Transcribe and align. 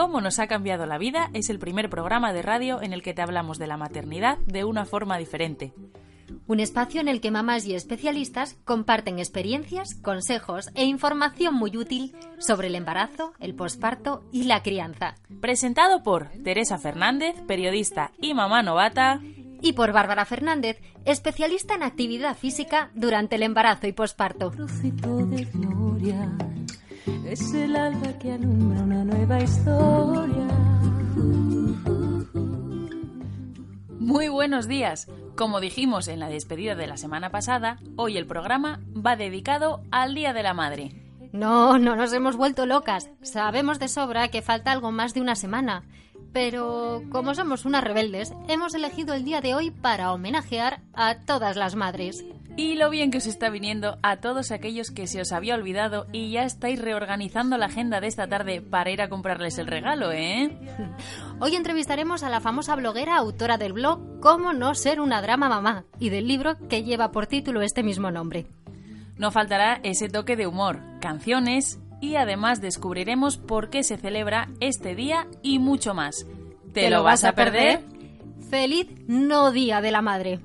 Cómo 0.00 0.22
nos 0.22 0.38
ha 0.38 0.46
cambiado 0.46 0.86
la 0.86 0.96
vida 0.96 1.28
es 1.34 1.50
el 1.50 1.58
primer 1.58 1.90
programa 1.90 2.32
de 2.32 2.40
radio 2.40 2.80
en 2.80 2.94
el 2.94 3.02
que 3.02 3.12
te 3.12 3.20
hablamos 3.20 3.58
de 3.58 3.66
la 3.66 3.76
maternidad 3.76 4.38
de 4.46 4.64
una 4.64 4.86
forma 4.86 5.18
diferente. 5.18 5.74
Un 6.46 6.58
espacio 6.58 7.02
en 7.02 7.08
el 7.08 7.20
que 7.20 7.30
mamás 7.30 7.66
y 7.66 7.74
especialistas 7.74 8.56
comparten 8.64 9.18
experiencias, 9.18 9.94
consejos 9.96 10.70
e 10.74 10.84
información 10.84 11.52
muy 11.52 11.76
útil 11.76 12.16
sobre 12.38 12.68
el 12.68 12.76
embarazo, 12.76 13.34
el 13.40 13.54
posparto 13.54 14.24
y 14.32 14.44
la 14.44 14.62
crianza. 14.62 15.16
Presentado 15.42 16.02
por 16.02 16.30
Teresa 16.44 16.78
Fernández, 16.78 17.34
periodista 17.46 18.10
y 18.22 18.32
mamá 18.32 18.62
novata. 18.62 19.20
Y 19.60 19.74
por 19.74 19.92
Bárbara 19.92 20.24
Fernández, 20.24 20.80
especialista 21.04 21.74
en 21.74 21.82
actividad 21.82 22.38
física 22.38 22.90
durante 22.94 23.36
el 23.36 23.42
embarazo 23.42 23.86
y 23.86 23.92
posparto. 23.92 24.50
Es 27.30 27.54
el 27.54 27.76
alba 27.76 28.18
que 28.18 28.32
alumbra 28.32 28.82
una 28.82 29.04
nueva 29.04 29.40
historia. 29.40 30.48
Muy 34.00 34.28
buenos 34.28 34.66
días. 34.66 35.06
Como 35.36 35.60
dijimos 35.60 36.08
en 36.08 36.18
la 36.18 36.28
despedida 36.28 36.74
de 36.74 36.88
la 36.88 36.96
semana 36.96 37.30
pasada, 37.30 37.78
hoy 37.94 38.16
el 38.16 38.26
programa 38.26 38.80
va 38.96 39.14
dedicado 39.14 39.80
al 39.92 40.16
Día 40.16 40.32
de 40.32 40.42
la 40.42 40.54
Madre. 40.54 40.90
No, 41.30 41.78
no 41.78 41.94
nos 41.94 42.12
hemos 42.12 42.34
vuelto 42.34 42.66
locas. 42.66 43.08
Sabemos 43.22 43.78
de 43.78 43.86
sobra 43.86 44.26
que 44.26 44.42
falta 44.42 44.72
algo 44.72 44.90
más 44.90 45.14
de 45.14 45.20
una 45.20 45.36
semana. 45.36 45.84
Pero 46.32 47.04
como 47.12 47.36
somos 47.36 47.64
unas 47.64 47.84
rebeldes, 47.84 48.34
hemos 48.48 48.74
elegido 48.74 49.14
el 49.14 49.24
día 49.24 49.40
de 49.40 49.54
hoy 49.54 49.70
para 49.70 50.12
homenajear 50.12 50.80
a 50.94 51.20
todas 51.20 51.54
las 51.54 51.76
madres. 51.76 52.24
Y 52.56 52.74
lo 52.74 52.90
bien 52.90 53.10
que 53.10 53.18
os 53.18 53.26
está 53.26 53.48
viniendo 53.48 53.98
a 54.02 54.16
todos 54.16 54.50
aquellos 54.50 54.90
que 54.90 55.06
se 55.06 55.20
os 55.20 55.32
había 55.32 55.54
olvidado 55.54 56.06
y 56.12 56.30
ya 56.30 56.44
estáis 56.44 56.80
reorganizando 56.80 57.56
la 57.56 57.66
agenda 57.66 58.00
de 58.00 58.08
esta 58.08 58.28
tarde 58.28 58.60
para 58.60 58.90
ir 58.90 59.00
a 59.00 59.08
comprarles 59.08 59.58
el 59.58 59.66
regalo, 59.66 60.12
¿eh? 60.12 60.50
Hoy 61.40 61.54
entrevistaremos 61.54 62.22
a 62.22 62.30
la 62.30 62.40
famosa 62.40 62.74
bloguera 62.76 63.16
autora 63.16 63.56
del 63.56 63.72
blog 63.72 64.20
Cómo 64.20 64.52
no 64.52 64.74
ser 64.74 65.00
una 65.00 65.22
drama 65.22 65.48
mamá 65.48 65.84
y 65.98 66.10
del 66.10 66.28
libro 66.28 66.56
que 66.68 66.82
lleva 66.82 67.12
por 67.12 67.26
título 67.26 67.62
este 67.62 67.82
mismo 67.82 68.10
nombre. 68.10 68.46
No 69.16 69.30
faltará 69.30 69.80
ese 69.82 70.08
toque 70.08 70.36
de 70.36 70.46
humor, 70.46 70.80
canciones 71.00 71.78
y 72.00 72.16
además 72.16 72.60
descubriremos 72.60 73.36
por 73.36 73.70
qué 73.70 73.82
se 73.82 73.96
celebra 73.96 74.48
este 74.60 74.94
día 74.94 75.28
y 75.42 75.58
mucho 75.58 75.94
más. 75.94 76.26
¿Te, 76.72 76.90
lo 76.90 77.02
vas 77.02 77.24
a 77.24 77.32
perder? 77.32 77.84
Feliz 78.48 78.88
no 79.06 79.52
Día 79.52 79.80
de 79.80 79.90
la 79.90 80.02
Madre. 80.02 80.40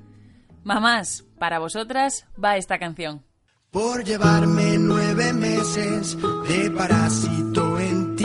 Mamás, 0.66 1.22
para 1.38 1.60
vosotras 1.60 2.26
va 2.42 2.56
esta 2.56 2.80
canción. 2.80 3.22
Por 3.70 4.02
llevarme 4.02 4.78
nueve 4.80 5.32
meses 5.32 6.16
de 6.48 6.72
parásito 6.72 7.78
en 7.78 8.16
ti, 8.16 8.24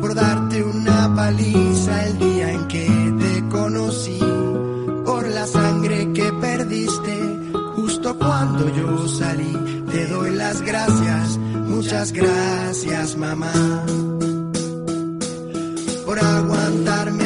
por 0.00 0.12
darte 0.16 0.60
una 0.60 1.14
paliza 1.14 2.06
el 2.06 2.18
día 2.18 2.50
en 2.50 2.66
que 2.66 3.14
te 3.20 3.48
conocí, 3.48 4.18
por 5.04 5.28
la 5.28 5.46
sangre 5.46 6.12
que 6.12 6.32
perdiste 6.32 7.38
justo 7.76 8.18
cuando 8.18 8.68
yo 8.70 9.06
salí, 9.06 9.84
te 9.88 10.06
doy 10.08 10.34
las 10.34 10.60
gracias, 10.62 11.38
muchas 11.38 12.10
gracias 12.10 13.16
mamá, 13.16 13.52
por 16.04 16.18
aguantarme 16.18 17.19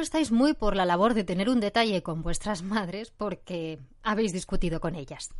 Estáis 0.00 0.32
muy 0.32 0.54
por 0.54 0.76
la 0.76 0.86
labor 0.86 1.14
de 1.14 1.24
tener 1.24 1.48
un 1.48 1.60
detalle 1.60 2.02
con 2.02 2.22
vuestras 2.22 2.62
madres 2.62 3.10
porque 3.10 3.78
habéis 4.02 4.32
discutido 4.32 4.80
con 4.80 4.94
ellas. 4.94 5.30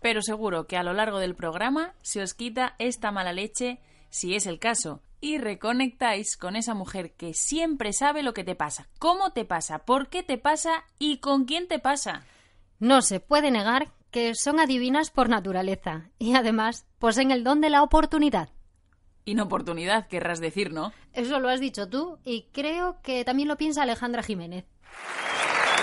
Pero 0.00 0.22
seguro 0.22 0.66
que 0.66 0.76
a 0.76 0.82
lo 0.82 0.94
largo 0.94 1.18
del 1.18 1.34
programa 1.34 1.94
se 2.02 2.22
os 2.22 2.34
quita 2.34 2.74
esta 2.78 3.12
mala 3.12 3.32
leche, 3.32 3.80
si 4.08 4.34
es 4.34 4.46
el 4.46 4.58
caso, 4.58 5.02
y 5.20 5.38
reconectáis 5.38 6.36
con 6.36 6.56
esa 6.56 6.74
mujer 6.74 7.12
que 7.12 7.34
siempre 7.34 7.92
sabe 7.92 8.22
lo 8.22 8.32
que 8.32 8.44
te 8.44 8.54
pasa, 8.54 8.88
cómo 8.98 9.32
te 9.32 9.44
pasa, 9.44 9.80
por 9.80 10.08
qué 10.08 10.22
te 10.22 10.38
pasa 10.38 10.84
y 10.98 11.18
con 11.18 11.44
quién 11.44 11.68
te 11.68 11.78
pasa. 11.78 12.22
No 12.78 13.02
se 13.02 13.20
puede 13.20 13.50
negar 13.50 13.92
que 14.10 14.34
son 14.34 14.58
adivinas 14.58 15.10
por 15.10 15.28
naturaleza 15.28 16.08
y 16.18 16.34
además 16.34 16.86
poseen 16.98 17.30
el 17.30 17.44
don 17.44 17.60
de 17.60 17.70
la 17.70 17.82
oportunidad. 17.82 18.48
Inoportunidad, 19.30 20.06
querrás 20.08 20.40
decir, 20.40 20.72
¿no? 20.72 20.92
Eso 21.12 21.38
lo 21.38 21.48
has 21.48 21.60
dicho 21.60 21.88
tú 21.88 22.18
y 22.24 22.46
creo 22.52 22.96
que 23.02 23.24
también 23.24 23.48
lo 23.48 23.56
piensa 23.56 23.82
Alejandra 23.82 24.22
Jiménez. 24.22 24.64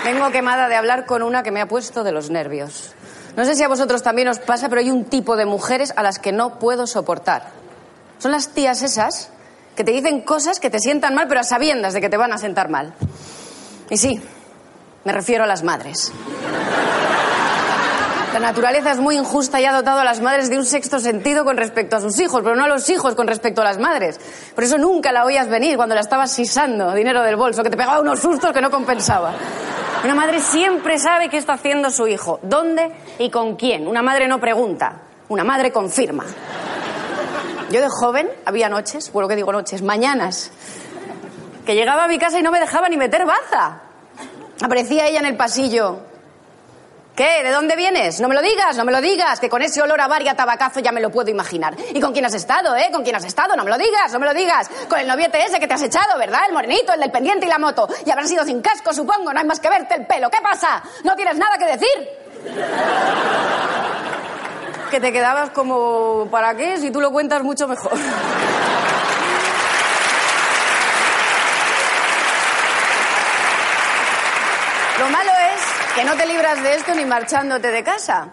Vengo 0.04 0.30
quemada 0.30 0.68
de 0.68 0.76
hablar 0.76 1.06
con 1.06 1.22
una 1.22 1.42
que 1.42 1.50
me 1.50 1.60
ha 1.60 1.66
puesto 1.66 2.04
de 2.04 2.12
los 2.12 2.30
nervios. 2.30 2.94
No 3.36 3.44
sé 3.44 3.54
si 3.54 3.62
a 3.62 3.68
vosotros 3.68 4.02
también 4.02 4.28
os 4.28 4.38
pasa, 4.38 4.68
pero 4.68 4.80
hay 4.80 4.90
un 4.90 5.04
tipo 5.04 5.36
de 5.36 5.46
mujeres 5.46 5.92
a 5.96 6.02
las 6.02 6.18
que 6.18 6.32
no 6.32 6.58
puedo 6.58 6.86
soportar. 6.86 7.50
Son 8.18 8.32
las 8.32 8.52
tías 8.52 8.82
esas 8.82 9.30
que 9.76 9.84
te 9.84 9.92
dicen 9.92 10.22
cosas 10.22 10.60
que 10.60 10.70
te 10.70 10.80
sientan 10.80 11.14
mal, 11.14 11.28
pero 11.28 11.40
a 11.40 11.44
sabiendas 11.44 11.94
de 11.94 12.00
que 12.00 12.08
te 12.08 12.16
van 12.16 12.32
a 12.32 12.38
sentar 12.38 12.68
mal. 12.68 12.94
Y 13.90 13.96
sí, 13.96 14.20
me 15.04 15.12
refiero 15.12 15.44
a 15.44 15.46
las 15.46 15.62
madres. 15.62 16.12
La 18.32 18.40
naturaleza 18.40 18.92
es 18.92 18.98
muy 18.98 19.16
injusta 19.16 19.60
y 19.60 19.64
ha 19.64 19.72
dotado 19.72 20.00
a 20.00 20.04
las 20.04 20.20
madres 20.20 20.50
de 20.50 20.58
un 20.58 20.64
sexto 20.64 21.00
sentido 21.00 21.44
con 21.44 21.56
respecto 21.56 21.96
a 21.96 22.00
sus 22.00 22.20
hijos, 22.20 22.42
pero 22.42 22.54
no 22.54 22.64
a 22.64 22.68
los 22.68 22.88
hijos 22.90 23.14
con 23.14 23.26
respecto 23.26 23.62
a 23.62 23.64
las 23.64 23.78
madres. 23.78 24.20
Por 24.54 24.64
eso 24.64 24.76
nunca 24.76 25.12
la 25.12 25.24
oías 25.24 25.48
venir 25.48 25.76
cuando 25.76 25.94
la 25.94 26.02
estabas 26.02 26.30
sisando 26.30 26.92
dinero 26.92 27.22
del 27.22 27.36
bolso, 27.36 27.62
que 27.62 27.70
te 27.70 27.76
pegaba 27.76 28.00
unos 28.00 28.20
sustos 28.20 28.52
que 28.52 28.60
no 28.60 28.70
compensaba. 28.70 29.32
Una 30.04 30.14
madre 30.14 30.40
siempre 30.40 30.98
sabe 30.98 31.30
qué 31.30 31.38
está 31.38 31.54
haciendo 31.54 31.90
su 31.90 32.06
hijo, 32.06 32.38
dónde 32.42 32.92
y 33.18 33.30
con 33.30 33.56
quién. 33.56 33.88
Una 33.88 34.02
madre 34.02 34.28
no 34.28 34.38
pregunta, 34.38 35.00
una 35.28 35.42
madre 35.42 35.72
confirma. 35.72 36.24
Yo 37.70 37.80
de 37.80 37.88
joven 37.88 38.28
había 38.44 38.68
noches, 38.68 39.10
bueno, 39.10 39.28
¿qué 39.28 39.36
digo 39.36 39.52
noches? 39.52 39.82
Mañanas, 39.82 40.50
que 41.66 41.74
llegaba 41.74 42.04
a 42.04 42.08
mi 42.08 42.18
casa 42.18 42.38
y 42.38 42.42
no 42.42 42.50
me 42.50 42.60
dejaba 42.60 42.88
ni 42.88 42.96
meter 42.96 43.26
baza. 43.26 43.80
Aparecía 44.62 45.06
ella 45.06 45.20
en 45.20 45.26
el 45.26 45.36
pasillo. 45.36 46.00
¿Qué? 47.18 47.42
¿De 47.42 47.50
dónde 47.50 47.74
vienes? 47.74 48.20
No 48.20 48.28
me 48.28 48.34
lo 48.36 48.40
digas, 48.40 48.76
no 48.76 48.84
me 48.84 48.92
lo 48.92 49.00
digas, 49.00 49.40
que 49.40 49.48
con 49.48 49.60
ese 49.60 49.82
olor 49.82 50.00
a 50.00 50.06
bar 50.06 50.22
tabacazo 50.36 50.78
ya 50.78 50.92
me 50.92 51.00
lo 51.00 51.10
puedo 51.10 51.28
imaginar. 51.28 51.74
¿Y 51.92 52.00
con 52.00 52.12
quién 52.12 52.24
has 52.24 52.34
estado, 52.34 52.76
eh? 52.76 52.90
¿Con 52.92 53.02
quién 53.02 53.16
has 53.16 53.24
estado? 53.24 53.56
No 53.56 53.64
me 53.64 53.70
lo 53.70 53.76
digas, 53.76 54.12
no 54.12 54.20
me 54.20 54.26
lo 54.26 54.32
digas. 54.32 54.70
Con 54.88 55.00
el 55.00 55.08
noviete 55.08 55.44
ese 55.44 55.58
que 55.58 55.66
te 55.66 55.74
has 55.74 55.82
echado, 55.82 56.16
¿verdad? 56.16 56.42
El 56.46 56.54
morenito, 56.54 56.92
el 56.92 57.00
del 57.00 57.10
pendiente 57.10 57.46
y 57.46 57.48
la 57.48 57.58
moto. 57.58 57.88
Y 58.06 58.10
habrás 58.12 58.30
ido 58.30 58.44
sin 58.44 58.62
casco, 58.62 58.94
supongo, 58.94 59.32
no 59.32 59.40
hay 59.40 59.44
más 59.44 59.58
que 59.58 59.68
verte 59.68 59.96
el 59.96 60.06
pelo. 60.06 60.30
¿Qué 60.30 60.38
pasa? 60.40 60.80
¿No 61.02 61.16
tienes 61.16 61.36
nada 61.36 61.58
que 61.58 61.64
decir? 61.64 62.08
Que 64.88 65.00
te 65.00 65.10
quedabas 65.10 65.50
como, 65.50 66.28
¿para 66.30 66.54
qué? 66.54 66.76
Si 66.78 66.92
tú 66.92 67.00
lo 67.00 67.10
cuentas 67.10 67.42
mucho 67.42 67.66
mejor. 67.66 67.98
Lo 75.00 75.08
malo 75.10 75.32
es 75.56 75.78
que 75.98 76.04
no 76.04 76.14
te 76.14 76.26
libras 76.26 76.62
de 76.62 76.76
esto 76.76 76.94
ni 76.94 77.04
marchándote 77.04 77.72
de 77.72 77.82
casa, 77.82 78.28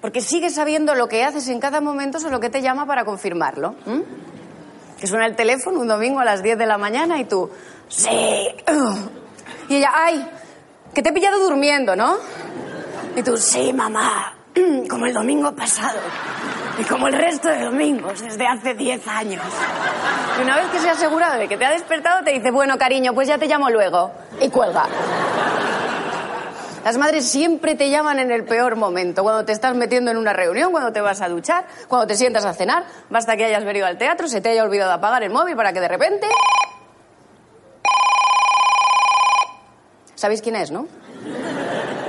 porque 0.00 0.22
sigues 0.22 0.54
sabiendo 0.54 0.94
lo 0.94 1.08
que 1.08 1.22
haces 1.22 1.46
en 1.48 1.60
cada 1.60 1.82
momento 1.82 2.16
o 2.24 2.30
lo 2.30 2.40
que 2.40 2.48
te 2.48 2.62
llama 2.62 2.86
para 2.86 3.04
confirmarlo. 3.04 3.74
Que 4.98 5.06
suena 5.06 5.26
el 5.26 5.36
teléfono 5.36 5.80
un 5.80 5.88
domingo 5.88 6.20
a 6.20 6.24
las 6.24 6.42
10 6.42 6.56
de 6.56 6.64
la 6.64 6.78
mañana 6.78 7.20
y 7.20 7.26
tú, 7.26 7.50
sí. 7.86 8.08
Y 9.68 9.76
ella, 9.76 9.90
ay, 9.94 10.26
que 10.94 11.02
te 11.02 11.10
he 11.10 11.12
pillado 11.12 11.38
durmiendo, 11.40 11.94
¿no? 11.94 12.16
Y 13.14 13.22
tú, 13.22 13.36
sí, 13.36 13.74
mamá, 13.74 14.34
como 14.88 15.04
el 15.04 15.12
domingo 15.12 15.54
pasado. 15.54 15.98
Y 16.78 16.84
como 16.84 17.08
el 17.08 17.12
resto 17.12 17.48
de 17.48 17.64
domingos, 17.64 18.22
desde 18.22 18.46
hace 18.46 18.72
10 18.72 19.06
años. 19.06 19.42
Y 20.38 20.42
una 20.44 20.56
vez 20.56 20.68
que 20.68 20.78
se 20.78 20.88
ha 20.88 20.92
asegurado 20.92 21.38
de 21.38 21.46
que 21.46 21.58
te 21.58 21.66
ha 21.66 21.72
despertado, 21.72 22.24
te 22.24 22.32
dice, 22.32 22.50
bueno, 22.50 22.78
cariño, 22.78 23.12
pues 23.12 23.28
ya 23.28 23.36
te 23.36 23.46
llamo 23.48 23.68
luego. 23.68 24.10
Y 24.40 24.48
cuelga. 24.48 24.88
Las 26.84 26.98
madres 26.98 27.28
siempre 27.28 27.76
te 27.76 27.90
llaman 27.90 28.18
en 28.18 28.32
el 28.32 28.44
peor 28.44 28.74
momento, 28.74 29.22
cuando 29.22 29.44
te 29.44 29.52
estás 29.52 29.74
metiendo 29.76 30.10
en 30.10 30.16
una 30.16 30.32
reunión, 30.32 30.72
cuando 30.72 30.92
te 30.92 31.00
vas 31.00 31.20
a 31.20 31.28
duchar, 31.28 31.64
cuando 31.86 32.08
te 32.08 32.16
sientas 32.16 32.44
a 32.44 32.54
cenar, 32.54 32.84
basta 33.08 33.36
que 33.36 33.44
hayas 33.44 33.64
venido 33.64 33.86
al 33.86 33.98
teatro, 33.98 34.26
se 34.26 34.40
te 34.40 34.48
haya 34.48 34.64
olvidado 34.64 34.90
apagar 34.90 35.22
el 35.22 35.30
móvil 35.30 35.54
para 35.54 35.72
que 35.72 35.80
de 35.80 35.88
repente... 35.88 36.26
¿Sabéis 40.16 40.42
quién 40.42 40.56
es, 40.56 40.72
no? 40.72 40.88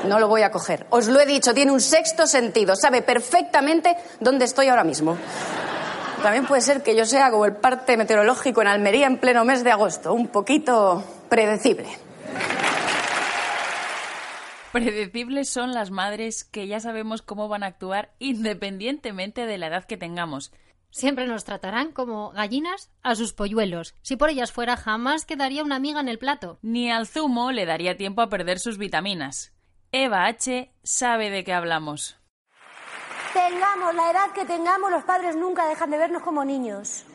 No 0.07 0.19
lo 0.19 0.27
voy 0.27 0.41
a 0.41 0.51
coger. 0.51 0.87
Os 0.89 1.07
lo 1.07 1.19
he 1.19 1.25
dicho, 1.25 1.53
tiene 1.53 1.71
un 1.71 1.81
sexto 1.81 2.25
sentido, 2.25 2.75
sabe 2.75 3.03
perfectamente 3.03 3.95
dónde 4.19 4.45
estoy 4.45 4.69
ahora 4.69 4.83
mismo. 4.83 5.17
También 6.23 6.45
puede 6.45 6.61
ser 6.61 6.81
que 6.81 6.95
yo 6.95 7.05
sea 7.05 7.29
como 7.29 7.45
el 7.45 7.55
parte 7.55 7.95
meteorológico 7.95 8.61
en 8.61 8.67
Almería 8.67 9.05
en 9.05 9.17
pleno 9.17 9.45
mes 9.45 9.63
de 9.63 9.71
agosto, 9.71 10.13
un 10.13 10.29
poquito 10.29 11.03
predecible. 11.29 11.89
Predecibles 14.73 15.49
son 15.49 15.71
las 15.75 15.91
madres 15.91 16.43
que 16.43 16.65
ya 16.65 16.79
sabemos 16.79 17.21
cómo 17.21 17.47
van 17.47 17.61
a 17.61 17.67
actuar 17.67 18.11
independientemente 18.17 19.45
de 19.45 19.59
la 19.59 19.67
edad 19.67 19.85
que 19.85 19.97
tengamos. 19.97 20.51
Siempre 20.89 21.27
nos 21.27 21.43
tratarán 21.43 21.91
como 21.91 22.31
gallinas 22.31 22.89
a 23.03 23.13
sus 23.13 23.33
polluelos. 23.33 23.93
Si 24.01 24.15
por 24.15 24.31
ellas 24.31 24.51
fuera, 24.51 24.75
jamás 24.75 25.25
quedaría 25.25 25.63
una 25.63 25.75
amiga 25.75 25.99
en 25.99 26.09
el 26.09 26.17
plato. 26.17 26.57
Ni 26.63 26.89
al 26.91 27.05
zumo 27.05 27.51
le 27.51 27.67
daría 27.67 27.97
tiempo 27.97 28.23
a 28.23 28.29
perder 28.29 28.57
sus 28.57 28.79
vitaminas. 28.79 29.53
Eva 29.91 30.25
H. 30.25 30.73
sabe 30.81 31.29
de 31.29 31.43
qué 31.43 31.53
hablamos. 31.53 32.17
Tengamos 33.31 33.93
la 33.93 34.09
edad 34.09 34.31
que 34.33 34.45
tengamos, 34.45 34.89
los 34.89 35.03
padres 35.03 35.35
nunca 35.35 35.67
dejan 35.67 35.91
de 35.91 35.99
vernos 35.99 36.23
como 36.23 36.43
niños. 36.43 37.05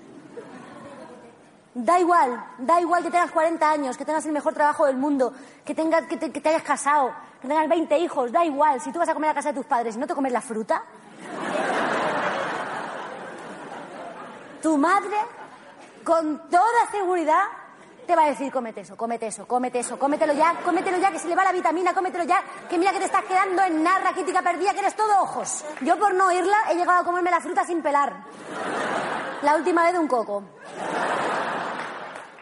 Da 1.81 1.97
igual, 2.01 2.45
da 2.59 2.81
igual 2.81 3.05
que 3.05 3.11
tengas 3.11 3.31
40 3.31 3.71
años, 3.71 3.97
que 3.97 4.05
tengas 4.05 4.27
el 4.27 4.33
mejor 4.33 4.53
trabajo 4.53 4.85
del 4.87 4.97
mundo, 4.97 5.33
que, 5.65 5.77
tengas, 5.77 6.07
que, 6.07 6.17
te, 6.17 6.49
hayas 6.49 6.65
casado, 6.65 7.15
que 7.41 7.47
tengas 7.47 7.69
20 7.69 7.99
hijos, 7.99 8.33
da 8.33 8.45
igual. 8.45 8.81
Si 8.81 8.91
tú 8.91 8.99
vas 8.99 9.09
a 9.09 9.15
comer 9.15 9.31
a 9.31 9.35
casa 9.35 9.51
de 9.51 9.61
tus 9.61 9.67
padres 9.67 9.95
y 9.95 9.99
no 10.01 10.07
te 10.09 10.13
comes 10.13 10.33
la 10.33 10.41
fruta, 10.41 10.83
tu 14.61 14.77
madre, 14.77 15.17
con 16.03 16.51
toda 16.51 16.91
seguridad, 16.91 17.45
te 18.09 18.17
va 18.17 18.25
a 18.25 18.31
decir, 18.31 18.51
cómete 18.51 18.81
eso, 18.81 18.97
cómete 18.97 19.29
eso, 19.29 19.47
cómete 19.47 19.79
eso, 19.79 19.97
cómetelo 20.01 20.33
ya, 20.33 20.57
cómetelo 20.65 20.99
ya, 20.99 21.13
que 21.13 21.21
se 21.21 21.29
le 21.29 21.37
va 21.37 21.45
la 21.45 21.53
vitamina, 21.53 21.95
cómetelo 21.95 22.25
ya, 22.25 22.43
que 22.69 22.77
mira 22.77 22.91
que 22.91 22.99
te 22.99 23.05
estás 23.05 23.25
quedando 23.25 23.63
en 23.63 23.85
nada, 23.85 24.01
raquítica 24.01 24.43
perdida, 24.43 24.73
que 24.73 24.81
eres 24.81 24.97
todo 24.97 25.23
ojos. 25.23 25.65
Yo 25.83 25.97
por 25.97 26.13
no 26.13 26.27
oírla 26.27 26.57
he 26.73 26.75
llegado 26.75 27.03
a 27.03 27.05
comerme 27.05 27.31
la 27.31 27.41
fruta 27.41 27.65
sin 27.65 27.83
pelar. 27.83 28.17
La 29.43 29.55
última 29.55 29.85
vez 29.85 29.93
de 29.93 30.01
un 30.01 30.09
coco. 30.09 30.43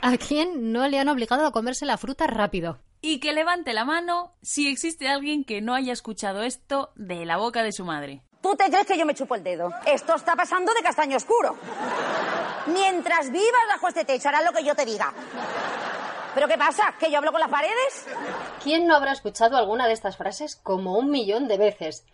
¿A 0.02 0.16
quién 0.18 0.72
no 0.72 0.86
le 0.88 0.98
han 0.98 1.08
obligado 1.08 1.46
a 1.46 1.52
comerse 1.52 1.86
la 1.86 1.96
fruta 1.96 2.26
rápido? 2.26 2.78
Y 3.00 3.20
que 3.20 3.32
levante 3.32 3.72
la 3.72 3.84
mano 3.84 4.34
si 4.42 4.68
existe 4.68 5.08
alguien 5.08 5.44
que 5.44 5.60
no 5.60 5.74
haya 5.74 5.92
escuchado 5.92 6.42
esto 6.42 6.90
de 6.96 7.24
la 7.24 7.36
boca 7.36 7.62
de 7.62 7.72
su 7.72 7.84
madre. 7.84 8.22
¿Tú 8.42 8.54
te 8.56 8.66
crees 8.66 8.86
que 8.86 8.98
yo 8.98 9.06
me 9.06 9.14
chupo 9.14 9.34
el 9.34 9.42
dedo? 9.42 9.70
Esto 9.86 10.14
está 10.14 10.36
pasando 10.36 10.72
de 10.72 10.82
castaño 10.82 11.16
oscuro. 11.16 11.56
Mientras 12.66 13.30
vivas 13.30 13.62
bajo 13.68 13.88
este 13.88 14.04
techo, 14.04 14.28
harás 14.28 14.44
lo 14.44 14.52
que 14.52 14.64
yo 14.64 14.74
te 14.74 14.84
diga. 14.84 15.12
¿Pero 16.34 16.48
qué 16.48 16.58
pasa? 16.58 16.94
¿Que 16.98 17.10
yo 17.10 17.18
hablo 17.18 17.32
con 17.32 17.40
las 17.40 17.50
paredes? 17.50 18.06
¿Quién 18.62 18.86
no 18.86 18.94
habrá 18.94 19.12
escuchado 19.12 19.56
alguna 19.56 19.86
de 19.86 19.94
estas 19.94 20.16
frases 20.16 20.56
como 20.56 20.98
un 20.98 21.10
millón 21.10 21.48
de 21.48 21.58
veces? 21.58 22.04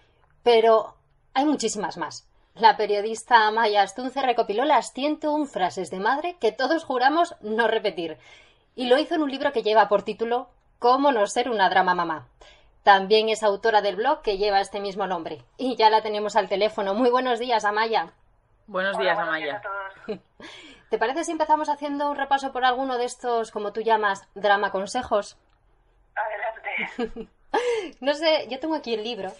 Pero 0.42 0.96
hay 1.34 1.44
muchísimas 1.44 1.96
más. 1.96 2.26
La 2.54 2.76
periodista 2.76 3.50
Maya 3.50 3.82
Astunce 3.82 4.20
recopiló 4.20 4.66
las 4.66 4.92
101 4.92 5.46
frases 5.46 5.90
de 5.90 6.00
madre 6.00 6.36
que 6.38 6.52
todos 6.52 6.84
juramos 6.84 7.34
no 7.40 7.66
repetir. 7.66 8.18
Y 8.74 8.88
lo 8.88 8.98
hizo 8.98 9.14
en 9.14 9.22
un 9.22 9.30
libro 9.30 9.52
que 9.52 9.62
lleva 9.62 9.88
por 9.88 10.02
título 10.02 10.50
Cómo 10.78 11.12
no 11.12 11.26
ser 11.26 11.48
una 11.48 11.70
drama 11.70 11.94
mamá. 11.94 12.28
También 12.82 13.30
es 13.30 13.42
autora 13.42 13.80
del 13.80 13.96
blog 13.96 14.20
que 14.20 14.36
lleva 14.36 14.60
este 14.60 14.80
mismo 14.80 15.06
nombre. 15.06 15.44
Y 15.56 15.76
ya 15.76 15.88
la 15.88 16.02
tenemos 16.02 16.36
al 16.36 16.48
teléfono. 16.48 16.94
Muy 16.94 17.10
buenos 17.10 17.38
días, 17.38 17.64
Amaya. 17.64 18.12
Buenos 18.66 18.98
días, 18.98 19.18
Amaya. 19.18 19.62
¿Te 20.90 20.98
parece 20.98 21.24
si 21.24 21.32
empezamos 21.32 21.70
haciendo 21.70 22.10
un 22.10 22.16
repaso 22.16 22.52
por 22.52 22.66
alguno 22.66 22.98
de 22.98 23.06
estos, 23.06 23.50
como 23.50 23.72
tú 23.72 23.80
llamas, 23.80 24.28
drama 24.34 24.70
consejos? 24.70 25.38
Adelante. 26.14 27.30
no 28.00 28.12
sé, 28.12 28.46
yo 28.50 28.60
tengo 28.60 28.74
aquí 28.74 28.92
el 28.92 29.04
libro, 29.04 29.32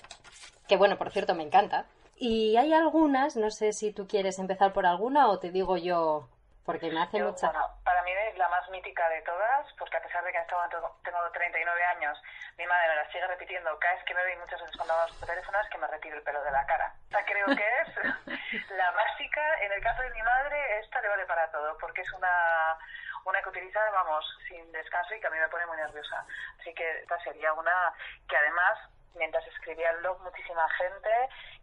que 0.66 0.78
bueno, 0.78 0.96
por 0.96 1.10
cierto, 1.10 1.34
me 1.34 1.42
encanta. 1.42 1.84
Y 2.24 2.56
hay 2.56 2.72
algunas, 2.72 3.34
no 3.34 3.50
sé 3.50 3.72
si 3.72 3.92
tú 3.92 4.06
quieres 4.06 4.38
empezar 4.38 4.72
por 4.72 4.86
alguna 4.86 5.26
o 5.26 5.40
te 5.40 5.50
digo 5.50 5.76
yo, 5.76 6.28
porque 6.64 6.88
me 6.88 7.02
hace 7.02 7.18
Yo, 7.18 7.26
mucha... 7.26 7.50
bueno, 7.50 7.66
para 7.82 8.00
mí 8.04 8.12
es 8.12 8.38
la 8.38 8.48
más 8.48 8.70
mítica 8.70 9.08
de 9.08 9.22
todas, 9.22 9.66
porque 9.76 9.96
a 9.96 10.02
pesar 10.02 10.22
de 10.22 10.30
que 10.30 10.36
en 10.36 10.42
este 10.44 10.54
momento 10.54 11.00
tengo 11.02 11.18
39 11.32 11.84
años, 11.96 12.16
mi 12.56 12.64
madre 12.64 12.90
me 12.90 12.94
la 12.94 13.10
sigue 13.10 13.26
repitiendo 13.26 13.76
cada 13.80 13.94
vez 13.96 14.04
que 14.04 14.14
me 14.14 14.22
ve 14.22 14.34
y 14.34 14.38
muchas 14.38 14.60
veces 14.60 14.76
cuando 14.76 14.94
hago 14.94 15.14
por 15.18 15.26
teléfono 15.26 15.58
es 15.58 15.68
que 15.68 15.78
me 15.78 15.86
retiro 15.88 16.16
el 16.16 16.22
pelo 16.22 16.44
de 16.44 16.50
la 16.52 16.64
cara. 16.64 16.94
Esta 17.10 17.24
creo 17.24 17.46
que 17.46 17.68
es 17.82 18.70
la 18.70 18.90
básica. 18.92 19.42
En 19.62 19.72
el 19.72 19.82
caso 19.82 20.02
de 20.02 20.10
mi 20.10 20.22
madre, 20.22 20.78
esta 20.78 21.00
le 21.00 21.08
vale 21.08 21.26
para 21.26 21.50
todo, 21.50 21.76
porque 21.78 22.02
es 22.02 22.12
una 22.12 22.78
una 23.24 23.42
que 23.42 23.48
utiliza, 23.48 23.78
vamos, 23.90 24.24
sin 24.48 24.70
descanso 24.72 25.14
y 25.14 25.20
que 25.20 25.26
a 25.26 25.30
mí 25.30 25.38
me 25.38 25.48
pone 25.48 25.66
muy 25.66 25.76
nerviosa. 25.76 26.24
Así 26.60 26.74
que 26.74 27.00
esta 27.00 27.18
sería 27.22 27.52
una 27.52 27.92
que 28.28 28.36
además, 28.36 28.78
mientras 29.14 29.46
escribía 29.46 29.90
el 29.90 29.98
blog, 29.98 30.20
muchísima 30.22 30.68
gente 30.70 31.08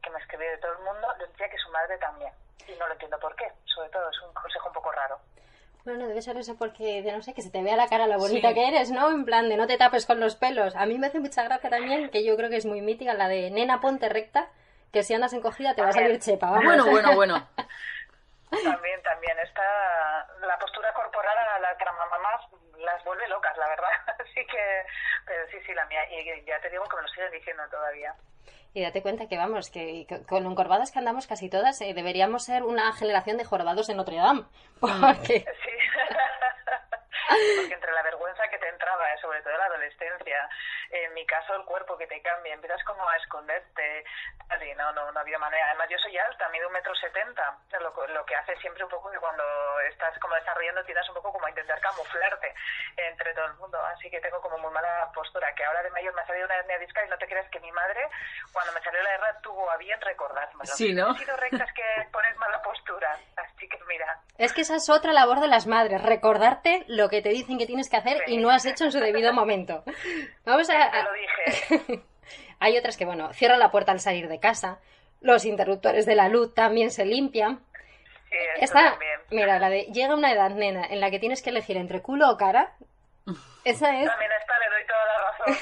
que 0.02 0.10
me 0.10 0.20
escribía 0.20 0.52
de 0.52 0.58
todo 0.58 0.74
el 0.74 0.80
mundo 0.80 1.08
le 1.20 1.28
decía 1.28 1.50
que 1.50 1.58
su 1.58 1.70
madre 1.72 1.98
también. 1.98 2.32
Y 2.68 2.74
no 2.78 2.88
lo 2.88 2.94
entiendo 2.94 3.20
por 3.20 3.36
qué. 3.36 3.52
Sobre 3.66 3.90
todo, 3.90 4.10
es 4.10 4.22
un 4.22 4.34
consejo 4.34 4.68
un 4.68 4.74
poco 4.74 4.92
raro. 4.92 5.20
Bueno, 5.86 6.08
debe 6.08 6.22
ser 6.22 6.38
eso 6.38 6.56
porque, 6.58 7.02
de 7.02 7.12
no 7.12 7.22
sé, 7.22 7.34
que 7.34 7.42
se 7.42 7.50
te 7.50 7.64
vea 7.64 7.76
la 7.76 7.88
cara 7.88 8.06
lo 8.06 8.18
bonita 8.20 8.50
Sí. 8.50 8.54
que 8.54 8.68
eres, 8.68 8.92
¿no? 8.92 9.10
En 9.10 9.26
plan 9.26 9.50
de 9.50 9.58
no 9.58 9.66
te 9.66 9.78
tapes 9.78 10.06
con 10.06 10.20
los 10.20 10.36
pelos. 10.36 10.76
A 10.76 10.86
mí 10.86 10.98
me 11.00 11.08
hace 11.08 11.20
mucha 11.20 11.44
gracia 11.44 11.70
también, 11.70 12.12
que 12.12 12.24
yo 12.24 12.36
creo 12.36 12.50
que 12.50 12.58
es 12.58 12.66
muy 12.66 12.82
mítica, 12.82 13.14
la 13.14 13.28
de 13.28 13.50
nena 13.50 13.80
ponte 13.80 14.10
recta, 14.10 14.50
que 14.92 15.04
si 15.04 15.14
andas 15.14 15.34
encogida 15.34 15.74
te 15.76 15.82
va 15.82 15.90
a 15.90 15.94
salir 15.94 16.20
chepa, 16.20 16.52
vamos. 16.52 16.66
Bueno, 16.66 16.86
bueno, 16.86 17.16
bueno. 17.16 17.48
También, 18.52 19.02
también. 19.04 19.40
Está 19.40 20.28
la 20.42 20.58
postura 20.60 20.92
corporal 20.94 21.38
a 21.38 21.60
las 21.60 21.78
mamás 22.10 22.42
las 22.80 23.04
vuelve 23.04 23.28
locas, 23.28 23.56
la 23.58 23.68
verdad. 23.68 23.90
Así 24.20 24.46
que, 24.46 24.86
pero 25.30 25.48
sí, 25.50 25.58
sí, 25.66 25.74
la 25.74 25.86
mía. 25.86 26.02
Y 26.12 26.44
ya 26.46 26.60
te 26.60 26.70
digo 26.70 26.84
que 26.90 26.96
me 26.98 27.02
lo 27.04 27.08
siguen 27.08 27.32
diciendo 27.32 27.64
todavía. 27.72 28.14
Y 28.74 28.82
date 28.84 29.02
cuenta 29.02 29.28
que, 29.28 29.38
vamos, 29.38 29.70
que 29.72 30.06
co- 30.10 30.26
con 30.28 30.46
encorvadas 30.46 30.92
que 30.92 31.00
andamos 31.00 31.26
casi 31.28 31.50
todas, 31.50 31.80
eh, 31.82 31.94
deberíamos 31.94 32.44
ser 32.46 32.64
una 32.64 32.92
generación 32.94 33.38
de 33.38 33.46
jorobados 33.46 33.88
en 33.90 33.98
Notre 33.98 34.18
Dame. 34.18 34.44
Porque... 34.82 35.40
Sí. 35.40 35.72
Porque 37.58 37.74
entre 37.74 37.92
la 37.92 38.04
vergüenza 38.04 38.44
que 38.50 38.58
te 38.58 38.68
entraba, 38.70 39.14
eh, 39.14 39.18
sobre 39.22 39.42
todo 39.42 39.54
en 39.54 39.60
la 39.60 39.66
adolescencia, 39.66 40.50
en 40.92 41.14
mi 41.14 41.26
caso 41.26 41.56
el 41.56 41.66
cuerpo 41.66 41.98
que 41.98 42.08
te 42.08 42.22
cambia, 42.22 42.54
empiezas 42.54 42.84
como 42.84 43.08
a 43.08 43.16
esconderte, 43.18 44.04
y 44.62 44.76
no, 44.76 44.92
no, 44.94 45.12
no 45.12 45.20
había 45.20 45.38
manera. 45.38 45.66
Además 45.68 45.88
yo 45.90 45.98
soy 46.00 46.18
alta, 46.18 46.50
mido 46.50 46.68
un 46.68 46.74
metro 46.74 46.94
setenta, 46.96 47.58
lo, 47.80 48.08
lo 48.08 48.26
que 48.26 48.36
hace 48.36 48.56
siempre 48.58 48.84
un 48.84 48.90
poco 48.90 49.12
que 49.12 49.20
cuando 49.20 49.44
estás 49.90 50.18
como 50.20 50.36
desarrollando 50.36 50.84
tiendas 50.84 51.08
un 51.10 51.16
poco 51.16 51.32
como 51.32 51.46
a 51.46 51.50
intentar 51.50 51.80
camuflarte 51.80 52.54
entre 52.98 53.34
todo 53.34 53.46
el 53.46 53.54
mundo. 53.56 53.80
Así 53.86 54.10
que 54.10 54.20
tengo 54.20 54.42
como 54.42 54.58
muy 54.58 54.72
mala 54.72 55.12
postura, 55.14 55.54
que 55.56 55.64
ahora 55.64 55.84
de 55.84 55.92
mayor 55.92 56.14
me 56.16 56.22
ha 56.22 56.28
salido 56.28 56.46
una 56.46 56.56
hernia 56.56 56.80
discal 56.80 57.06
y 57.06 57.10
no 57.10 57.18
te 57.18 57.28
creas 57.28 57.50
que 57.52 57.60
mi 57.60 57.72
madre, 57.72 58.02
cuando 58.52 58.74
me 58.74 58.82
salió 58.82 59.02
la 59.04 59.12
guerra, 59.12 59.40
tuvo 59.42 59.70
a 59.70 59.78
bien 59.78 60.00
recordármelo. 60.02 60.66
Sí, 60.66 60.94
¿no? 60.94 61.12
He 61.12 61.18
sido 61.20 61.38
recta, 61.38 61.64
es 61.64 61.74
que 61.74 62.08
pones 62.12 62.36
mala 62.38 62.62
postura. 62.62 63.18
Así 63.38 63.68
que 63.70 63.78
mira, 63.88 64.20
Es 64.38 64.54
que 64.54 64.62
esa 64.62 64.76
es 64.76 64.90
otra 64.90 65.14
labor 65.14 65.42
de 65.42 65.48
las 65.48 65.68
madres, 65.68 66.02
recordarte 66.02 66.86
lo 66.88 67.10
que 67.10 67.22
te 67.22 67.30
dicen 67.30 67.58
que 67.58 67.66
tienes 67.66 67.90
que 67.90 67.98
hacer 67.98 68.24
y 68.28 68.38
no 68.38 68.50
has 68.50 68.66
hecho 68.66 68.86
en 68.86 68.92
su 68.92 69.00
debido 69.00 69.34
momento. 69.34 69.84
Vamos 70.46 70.70
a... 70.70 70.79
te 70.92 71.04
lo 71.04 71.14
dije. 71.14 72.04
Hay 72.60 72.78
otras 72.78 72.98
que, 72.98 73.06
bueno, 73.06 73.32
cierra 73.34 73.58
la 73.58 73.72
puerta 73.72 73.92
al 73.92 74.00
salir 74.00 74.28
de 74.28 74.40
casa, 74.40 74.80
los 75.22 75.46
interruptores 75.46 76.06
de 76.06 76.16
la 76.16 76.30
luz 76.30 76.54
también 76.54 76.92
se 76.92 77.06
limpian. 77.06 77.64
Sí, 78.30 78.36
Esta, 78.62 78.92
también. 78.92 79.20
mira, 79.32 79.58
la 79.60 79.70
de 79.70 79.84
llega 79.86 80.14
una 80.14 80.32
edad, 80.32 80.52
nena, 80.52 80.86
en 80.86 81.00
la 81.00 81.10
que 81.10 81.20
tienes 81.20 81.42
que 81.42 81.50
elegir 81.50 81.78
entre 81.78 82.02
culo 82.02 82.30
o 82.30 82.38
cara. 82.38 82.74
Esa 83.64 84.00
es... 84.00 84.08
También 84.10 84.32
a 84.32 84.38
esta 84.38 84.60
le 84.60 84.70
doy 84.70 84.86
toda 84.86 85.06
la 85.06 85.18
razón. 85.20 85.56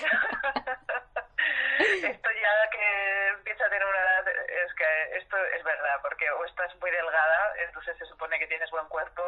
esto 2.12 2.30
ya 2.30 2.70
que 2.72 3.28
empieza 3.38 3.66
a 3.66 3.70
tener 3.70 3.88
una 3.88 4.02
esto 5.28 5.38
es 5.58 5.64
verdad, 5.64 6.00
porque 6.02 6.30
o 6.32 6.46
estás 6.46 6.74
muy 6.80 6.90
delgada, 6.90 7.54
entonces 7.68 7.98
se 7.98 8.06
supone 8.06 8.40
que 8.40 8.48
tienes 8.48 8.72
buen 8.72 8.88
cuerpo, 8.88 9.22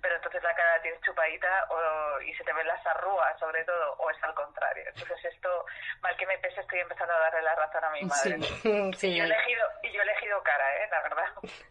pero 0.00 0.16
entonces 0.16 0.42
la 0.42 0.54
cara 0.54 0.76
la 0.76 0.82
tienes 0.82 1.00
chupadita 1.02 1.66
o, 1.68 2.20
y 2.22 2.32
se 2.34 2.44
te 2.44 2.52
ven 2.54 2.66
las 2.66 2.84
arrugas 2.86 3.38
sobre 3.38 3.62
todo, 3.64 3.92
o 3.98 4.10
es 4.10 4.16
al 4.22 4.34
contrario. 4.34 4.84
Entonces 4.88 5.22
esto, 5.26 5.66
mal 6.00 6.16
que 6.16 6.26
me 6.26 6.38
pese, 6.38 6.60
estoy 6.62 6.78
empezando 6.80 7.12
a 7.12 7.18
darle 7.18 7.42
la 7.42 7.54
razón 7.54 7.84
a 7.84 7.90
mi 7.90 8.02
madre. 8.02 8.38
Y, 8.38 8.92
Sí. 8.96 9.14
yo 9.14 9.24
he 9.24 9.26
elegido, 9.26 9.66
y 9.82 9.92
yo 9.92 10.00
he 10.00 10.02
elegido 10.04 10.42
cara, 10.42 10.76
¿eh? 10.76 10.88
La 10.90 11.02
verdad. 11.02 11.26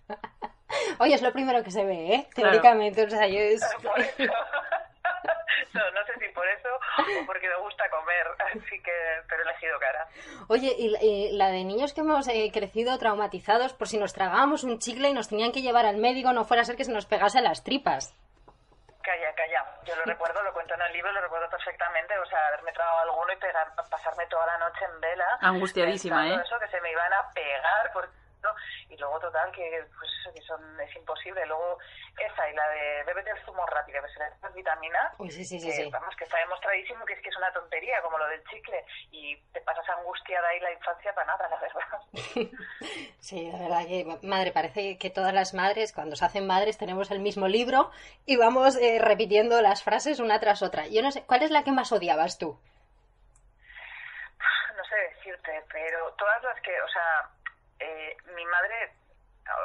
Oye, 1.00 1.16
es 1.16 1.22
lo 1.24 1.34
primero 1.34 1.64
que 1.64 1.72
se 1.72 1.84
ve, 1.84 2.14
¿eh? 2.14 2.28
Claro. 2.36 2.52
Teóricamente, 2.52 3.04
o 3.04 3.10
sea, 3.10 3.26
yo 3.28 3.40
es... 3.40 3.62
No, 5.74 5.82
no 5.92 6.06
sé 6.06 6.14
si 6.20 6.28
por 6.34 6.46
eso 6.48 6.68
o 6.76 7.26
porque 7.26 7.48
me 7.48 7.56
gusta 7.58 7.90
comer, 7.90 8.28
así 8.52 8.82
que, 8.84 8.92
pero 9.30 9.42
he 9.44 9.46
elegido 9.50 9.80
cara. 9.80 10.08
Oye, 10.50 10.74
y, 10.78 10.90
la- 10.90 11.02
y 11.04 11.32
la 11.38 11.48
de 11.50 11.64
niños 11.64 11.94
que 11.94 12.02
hemos 12.02 12.28
eh, 12.28 12.50
crecido 12.54 12.98
traumatizados 12.98 13.74
por 13.74 13.88
si 13.88 13.98
nos 13.98 14.14
tragábamos 14.14 14.64
un 14.64 14.80
chicle 14.80 15.10
y 15.10 15.14
nos 15.14 15.30
tenían 15.30 15.52
que 15.52 15.62
llevar 15.62 15.86
al 15.86 15.98
médico, 15.98 16.34
no 16.34 16.44
fuera 16.46 16.62
a 16.64 16.66
ser 16.66 16.76
que 16.76 16.84
se 16.84 16.92
nos 16.92 17.06
pegase 17.06 17.42
las 17.42 17.64
tripas. 17.64 18.14
Calla, 19.02 19.34
calla. 19.34 19.66
Yo 19.86 19.96
lo 19.96 20.04
recuerdo, 20.04 20.44
lo 20.44 20.54
cuento 20.54 20.74
en 20.76 20.82
el 20.82 20.94
libro, 20.94 21.12
lo 21.12 21.22
recuerdo 21.22 21.50
perfectamente. 21.50 22.18
O 22.20 22.26
sea, 22.26 22.48
haberme 22.48 22.72
tragado 22.72 23.00
alguno 23.00 23.34
y 23.34 23.38
pegar- 23.38 23.74
pasarme 23.90 24.28
toda 24.28 24.46
la 24.46 24.58
noche 24.60 24.86
en 24.86 25.00
vela. 25.02 25.26
Angustiadísima, 25.42 26.28
¿eh? 26.30 26.40
Eso, 26.44 26.60
que 26.60 26.68
se 26.68 26.82
me 26.82 26.92
iban 26.92 27.12
a 27.14 27.30
pegar. 27.34 27.92
Por... 27.94 28.08
¿no? 28.44 28.50
Y 28.90 28.98
luego, 28.98 29.20
total, 29.20 29.52
que 29.52 29.86
pues 29.98 30.12
eso, 30.20 30.34
que 30.34 30.42
son, 30.42 30.80
es 30.82 30.96
imposible. 30.96 31.46
Luego, 31.46 31.78
esa 32.18 32.50
y 32.50 32.54
la 32.54 32.70
de 32.70 33.04
bébete 33.04 33.32
el 33.32 33.46
zumo 33.46 33.66
rápido, 33.66 34.02
que 34.02 34.10
se 34.10 34.20
le 34.20 34.26
das 34.42 34.54
vitaminas. 34.54 35.14
Uy, 35.18 35.32
sí, 35.32 35.46
sí, 35.46 35.60
sí, 35.60 35.68
que, 35.68 35.74
sí. 35.74 35.90
Vamos, 35.92 36.16
que 36.16 36.24
está 36.24 36.38
demostradísimo 36.38 37.06
que 37.06 37.14
es 37.14 37.22
que 37.22 37.30
es 37.30 37.38
una 37.38 37.52
tontería, 37.54 38.02
como 38.02 38.18
lo 38.18 38.28
del 38.28 38.44
chicle. 38.46 38.86
Y 39.12 39.38
te 39.54 39.62
pasas 39.62 39.88
angustiada 39.90 40.48
ahí 40.50 40.60
la 40.60 40.72
infancia 40.72 41.14
para 41.14 41.28
nada, 41.28 41.48
la 41.50 41.60
verdad. 41.60 42.52
Sí, 43.20 43.52
la 43.52 43.60
verdad 43.60 43.86
que, 43.86 44.28
madre, 44.28 44.52
parece 44.52 44.98
que 44.98 45.12
todas 45.12 45.34
las 45.34 45.54
madres, 45.54 45.94
cuando 45.94 46.16
se 46.16 46.26
hacen 46.26 46.48
madres, 46.48 46.78
tenemos 46.80 47.12
el 47.12 47.20
mismo 47.20 47.48
libro 47.48 47.92
y 48.26 48.36
vamos 48.36 48.76
eh, 48.78 48.98
repitiendo 49.00 49.62
las 49.62 49.84
frases 49.84 50.20
una 50.20 50.40
tras 50.40 50.64
otra. 50.64 50.88
Yo 50.88 51.04
no 51.04 51.12
sé, 51.12 51.24
¿cuál 51.26 51.44
es 51.44 51.52
la 51.52 51.64
que 51.64 51.72
más 51.72 51.92
odiabas 51.92 52.40
tú? 52.40 52.60
no 54.76 54.84
sé 54.84 54.96
decirte, 55.16 55.64
pero 55.72 56.12
todas 56.14 56.42
las 56.44 56.60
que, 56.62 56.82
o 56.82 56.88
sea, 56.90 57.30
eh, 57.80 58.18
mi 58.36 58.46
madre, 58.46 58.92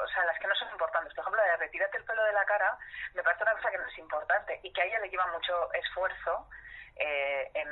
o 0.05 0.09
sea, 0.09 0.25
las 0.27 0.39
que 0.39 0.47
no 0.47 0.55
son 0.55 0.71
importantes, 0.71 1.15
retírate 1.57 1.99
el 1.99 2.05
pelo 2.05 2.23
de 2.25 2.33
la 2.33 2.45
cara, 2.45 2.79
me 3.15 3.23
parece 3.23 3.43
una 3.43 3.55
cosa 3.55 3.71
que 3.71 3.79
no 3.79 3.87
es 3.87 3.99
importante 3.99 4.61
y 4.63 4.73
que 4.73 4.83
a 4.83 4.85
ella 4.85 5.01
le 5.01 5.09
lleva 5.09 5.27
mucho 5.29 5.73
esfuerzo 5.73 6.49
eh, 6.97 7.51
en, 7.55 7.67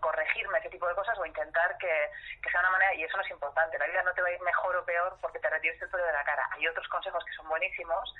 corregirme 0.00 0.58
ese 0.58 0.68
tipo 0.68 0.86
de 0.86 0.94
cosas 0.94 1.18
o 1.18 1.26
intentar 1.26 1.76
que, 1.78 2.10
que 2.40 2.50
sea 2.50 2.60
una 2.60 2.70
manera, 2.70 2.94
y 2.94 3.02
eso 3.02 3.16
no 3.16 3.22
es 3.24 3.30
importante, 3.30 3.78
la 3.78 3.86
vida 3.86 4.02
no 4.02 4.12
te 4.12 4.22
va 4.22 4.28
a 4.28 4.32
ir 4.32 4.40
mejor 4.40 4.76
o 4.76 4.84
peor 4.84 5.16
porque 5.20 5.40
te 5.40 5.50
retires 5.50 5.80
el 5.82 5.88
pelo 5.88 6.04
de 6.04 6.12
la 6.12 6.22
cara. 6.22 6.48
Hay 6.52 6.66
otros 6.68 6.86
consejos 6.88 7.24
que 7.24 7.32
son 7.32 7.48
buenísimos, 7.48 8.14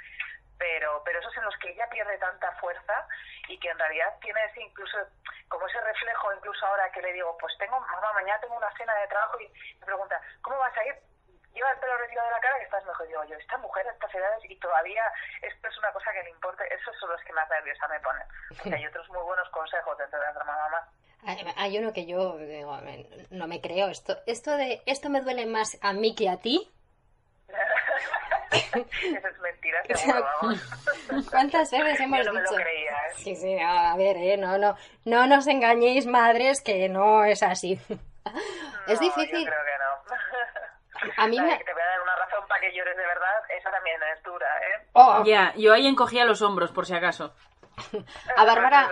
pero 0.59 1.03
pero 1.05 1.21
esos 1.21 1.37
en 1.37 1.45
los 1.45 1.57
que 1.59 1.71
ella 1.71 1.89
pierde 1.89 2.19
tanta 2.19 2.51
fuerza 2.53 3.07
y 3.49 3.59
que 3.59 3.69
en 3.69 3.79
realidad 3.79 4.15
tiene 4.21 4.45
ese 4.47 4.63
incluso 4.63 4.97
como 5.49 5.67
ese 5.67 5.81
reflejo 5.81 6.33
incluso 6.35 6.67
ahora 6.67 6.91
que 6.93 7.03
le 7.03 7.13
digo 7.13 7.37
pues 7.39 7.57
tengo 7.59 7.79
mamá 7.79 8.13
mañana 8.15 8.41
tengo 8.41 8.57
una 8.57 8.73
cena 8.77 8.95
de 8.95 9.09
trabajo 9.09 9.41
y 9.41 9.49
me 9.81 9.87
pregunta 9.87 10.21
¿cómo 10.43 10.59
vas 10.59 10.77
a 10.77 10.87
ir? 10.87 10.95
Lleva 11.57 11.73
el 11.73 11.79
pelo 11.81 11.97
retirado 11.99 12.29
de 12.29 12.35
la 12.35 12.41
cara 12.41 12.59
que 12.59 12.65
estás 12.65 12.85
mejor 12.85 13.07
digo 13.09 13.25
yo 13.25 13.37
esta 13.37 13.57
mujer 13.59 13.89
a 13.89 13.93
estas 13.93 14.15
edades 14.15 14.45
y 14.49 14.57
todavía 14.61 15.03
esto 15.43 15.69
es 15.69 15.79
una 15.79 15.91
cosa 15.93 16.13
que 16.13 16.23
le 16.23 16.31
importa 16.31 16.63
esos 16.67 16.95
son 17.01 17.11
los 17.11 17.21
que 17.23 17.33
más 17.33 17.49
nerviosa 17.51 17.89
me 17.89 17.99
ponen 18.01 18.23
porque 18.49 18.75
hay 18.75 18.87
otros 18.93 19.09
muy 19.09 19.23
buenos 19.23 19.49
consejos 19.51 19.97
dentro 19.99 20.21
de 20.21 20.27
la 20.27 20.33
trama 20.35 20.57
mamá 20.57 20.89
Hay, 21.57 21.79
uno 21.79 21.93
que 21.93 22.07
yo 22.07 22.37
digo, 22.39 22.79
no 23.31 23.47
me 23.49 23.61
creo. 23.61 23.89
Esto, 23.89 24.17
esto 24.27 24.57
de 24.57 24.83
esto 24.87 25.09
me 25.11 25.23
duele 25.23 25.47
más 25.47 25.77
a 25.83 25.93
mí 25.93 26.15
que 26.15 26.29
a 26.29 26.37
ti. 26.37 26.71
eso 28.63 29.29
es 29.29 29.39
mentira 29.41 29.83
seguro 29.95 30.25
vamos 30.43 31.27
¿Cuántas 31.31 31.71
veces 31.71 31.99
yo 31.99 32.05
hemos 32.05 32.27
no 32.27 32.33
me 32.33 32.43
lo 32.43 32.51
dicho? 32.51 32.63
creía 32.63 32.91
¿eh? 32.93 33.13
Sí, 33.17 33.35
sí, 33.37 33.55
no, 33.57 33.69
a 33.69 33.97
ver, 33.97 34.17
eh, 34.19 34.37
no, 34.37 34.59
no, 34.59 34.77
no 35.05 35.27
nos 35.27 35.47
engañéis, 35.47 36.07
madres, 36.07 36.61
que 36.61 36.89
no 36.89 37.25
es 37.25 37.43
así. 37.43 37.73
es 38.87 39.01
No, 39.01 39.07
difícil. 39.07 39.45
Yo 39.45 39.51
creo 39.53 39.65
que. 39.65 39.76
A 41.17 41.27
mí 41.29 41.41
me- 41.41 41.59
que 41.59 41.65
te 41.65 41.73
voy 41.73 41.83
a 41.83 41.87
dar 41.87 42.03
una 42.03 42.17
razón 42.17 42.45
para 42.49 42.61
que 42.61 42.73
llores 42.75 42.97
de 42.97 43.07
verdad, 43.07 43.33
esa 43.59 43.71
también 43.71 43.97
es 44.17 44.23
dura, 44.23 44.47
¿eh? 44.59 44.87
Oh, 44.93 45.25
Ya, 45.25 45.53
yo 45.57 45.73
ahí 45.75 45.87
encogía 45.87 46.25
los 46.25 46.43
hombros, 46.43 46.73
por 46.73 46.87
si 46.87 46.95
acaso. 46.95 47.35
a 48.37 48.45
Bárbara, 48.45 48.89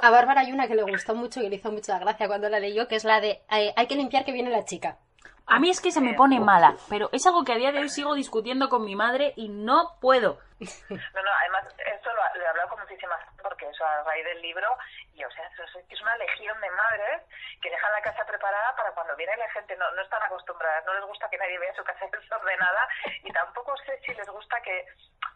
a 0.00 0.10
Bárbara 0.10 0.40
hay 0.40 0.52
una 0.52 0.66
que 0.66 0.74
le 0.74 0.82
gustó 0.82 1.14
mucho 1.14 1.40
y 1.40 1.48
le 1.48 1.56
hizo 1.56 1.70
mucha 1.70 1.98
gracia 1.98 2.26
cuando 2.26 2.48
la 2.48 2.58
leyó, 2.60 2.88
que 2.88 2.96
es 2.96 3.04
la 3.04 3.20
de 3.20 3.42
eh, 3.50 3.72
hay 3.76 3.86
que 3.86 3.94
limpiar 3.94 4.24
que 4.24 4.32
viene 4.32 4.50
la 4.50 4.64
chica. 4.64 4.98
A 5.46 5.58
mí 5.58 5.70
es 5.70 5.80
que 5.80 5.90
se 5.90 6.00
me 6.00 6.14
pone 6.14 6.40
mala, 6.40 6.76
pero 6.88 7.08
es 7.12 7.26
algo 7.26 7.44
que 7.44 7.52
a 7.52 7.56
día 7.56 7.72
de 7.72 7.80
hoy 7.80 7.88
sigo 7.88 8.14
discutiendo 8.14 8.68
con 8.68 8.84
mi 8.84 8.94
madre 8.96 9.32
y 9.36 9.48
no 9.48 9.96
puedo. 10.00 10.38
No, 10.88 11.22
no, 11.22 11.30
además, 11.40 11.64
esto 11.78 12.12
lo, 12.12 12.22
lo 12.34 12.44
he 12.44 12.48
hablado 12.48 12.68
con 12.68 12.80
muchísimas 12.80 13.20
porque 13.42 13.68
eso 13.68 13.84
a 13.84 14.02
raíz 14.04 14.24
del 14.24 14.40
libro, 14.40 14.76
y 15.12 15.24
o 15.24 15.30
sea, 15.30 15.46
es, 15.46 16.00
una 16.00 16.16
legión 16.16 16.60
de 16.60 16.70
madres 16.70 17.22
que 17.60 17.70
dejan 17.70 17.92
la 17.92 18.02
casa 18.02 18.24
preparada 18.24 18.74
para 18.76 18.92
cuando 18.92 19.14
viene 19.16 19.36
la 19.36 19.50
gente, 19.50 19.76
no, 19.76 19.90
no 19.92 20.02
están 20.02 20.22
acostumbradas, 20.22 20.84
no 20.84 20.94
les 20.94 21.04
gusta 21.04 21.28
que 21.28 21.38
nadie 21.38 21.58
vea 21.58 21.74
su 21.74 21.84
casa 21.84 22.06
desordenada 22.12 22.88
y 23.22 23.32
tampoco 23.32 23.76
sé 23.78 24.00
si 24.04 24.14
les 24.14 24.28
gusta 24.28 24.60
que, 24.62 24.86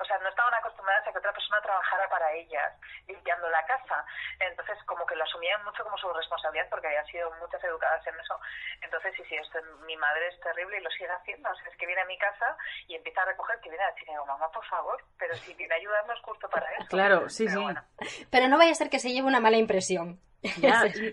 o 0.01 0.05
sea, 0.05 0.19
no 0.19 0.29
estaban 0.29 0.55
acostumbradas 0.55 1.07
a 1.07 1.13
que 1.13 1.19
otra 1.19 1.33
persona 1.33 1.61
trabajara 1.61 2.09
para 2.09 2.33
ellas, 2.33 2.75
limpiando 3.07 3.49
la 3.49 3.65
casa. 3.67 4.05
Entonces, 4.41 4.79
como 4.85 5.07
que 5.07 5.17
lo 5.17 5.25
asumían 5.25 5.65
mucho 5.65 5.85
como 5.85 5.97
su 5.99 6.13
responsabilidad 6.13 6.69
porque 6.71 6.89
habían 6.89 7.07
sido 7.07 7.31
muchas 7.35 7.63
educadas 7.65 8.07
en 8.07 8.19
eso. 8.19 8.39
Entonces, 8.83 9.15
sí, 9.17 9.25
sí, 9.29 9.37
esto, 9.37 9.59
mi 9.87 9.97
madre 9.97 10.29
es 10.29 10.41
terrible 10.41 10.79
y 10.79 10.83
lo 10.83 10.91
sigue 10.91 11.11
haciendo. 11.11 11.51
O 11.51 11.55
sea, 11.55 11.69
es 11.69 11.77
que 11.77 11.87
viene 11.87 12.03
a 12.03 12.07
mi 12.07 12.19
casa 12.19 12.57
y 12.89 12.97
empieza 12.97 13.23
a 13.23 13.27
recoger 13.27 13.61
que 13.61 13.71
viene 13.71 13.85
y 13.97 14.05
digo, 14.05 14.27
mamá, 14.27 14.51
por 14.51 14.65
favor, 14.67 15.03
pero 15.19 15.35
si 15.37 15.55
viene 15.55 15.75
a 15.75 15.77
ayudarnos 15.79 16.21
justo 16.23 16.49
para 16.49 16.67
eso. 16.79 16.87
Claro, 16.89 17.29
sí, 17.29 17.45
Pero 17.45 17.57
sí. 17.59 17.63
bueno, 17.65 17.83
Pero 18.31 18.49
no 18.49 18.59
vaya 18.59 18.73
a 18.73 18.75
ser 18.75 18.91
que 18.91 18.99
se 18.99 19.11
lleve 19.13 19.27
una 19.27 19.41
mala 19.41 19.57
impresión. 19.57 20.21
Ya, 20.61 20.83
eso 20.87 21.03
es. 21.03 21.13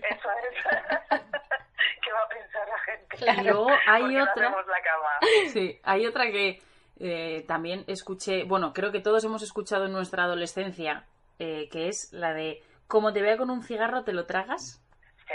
¿Qué 2.02 2.12
va 2.12 2.22
a 2.22 2.28
pensar 2.28 2.68
la 2.68 2.78
gente? 2.84 3.16
Claro. 3.16 3.40
Y 3.40 3.44
luego 3.44 3.66
hay 3.86 4.02
¿Por 4.02 4.10
qué 4.10 4.16
no 4.18 4.24
otra. 4.24 4.50
la 4.50 4.82
cama? 4.82 5.52
Sí, 5.52 5.80
hay 5.82 6.06
otra 6.06 6.24
que 6.30 6.62
eh, 7.00 7.44
también 7.48 7.84
escuché, 7.86 8.44
bueno, 8.44 8.72
creo 8.72 8.92
que 8.92 9.00
todos 9.00 9.24
hemos 9.24 9.42
escuchado 9.42 9.86
en 9.86 9.92
nuestra 9.92 10.24
adolescencia, 10.24 11.06
eh, 11.38 11.68
que 11.70 11.88
es 11.88 12.12
la 12.12 12.32
de 12.32 12.62
como 12.86 13.12
te 13.12 13.22
vea 13.22 13.36
con 13.36 13.50
un 13.50 13.62
cigarro 13.62 14.04
te 14.04 14.12
lo 14.12 14.26
tragas. 14.26 14.80
Sí. 15.26 15.34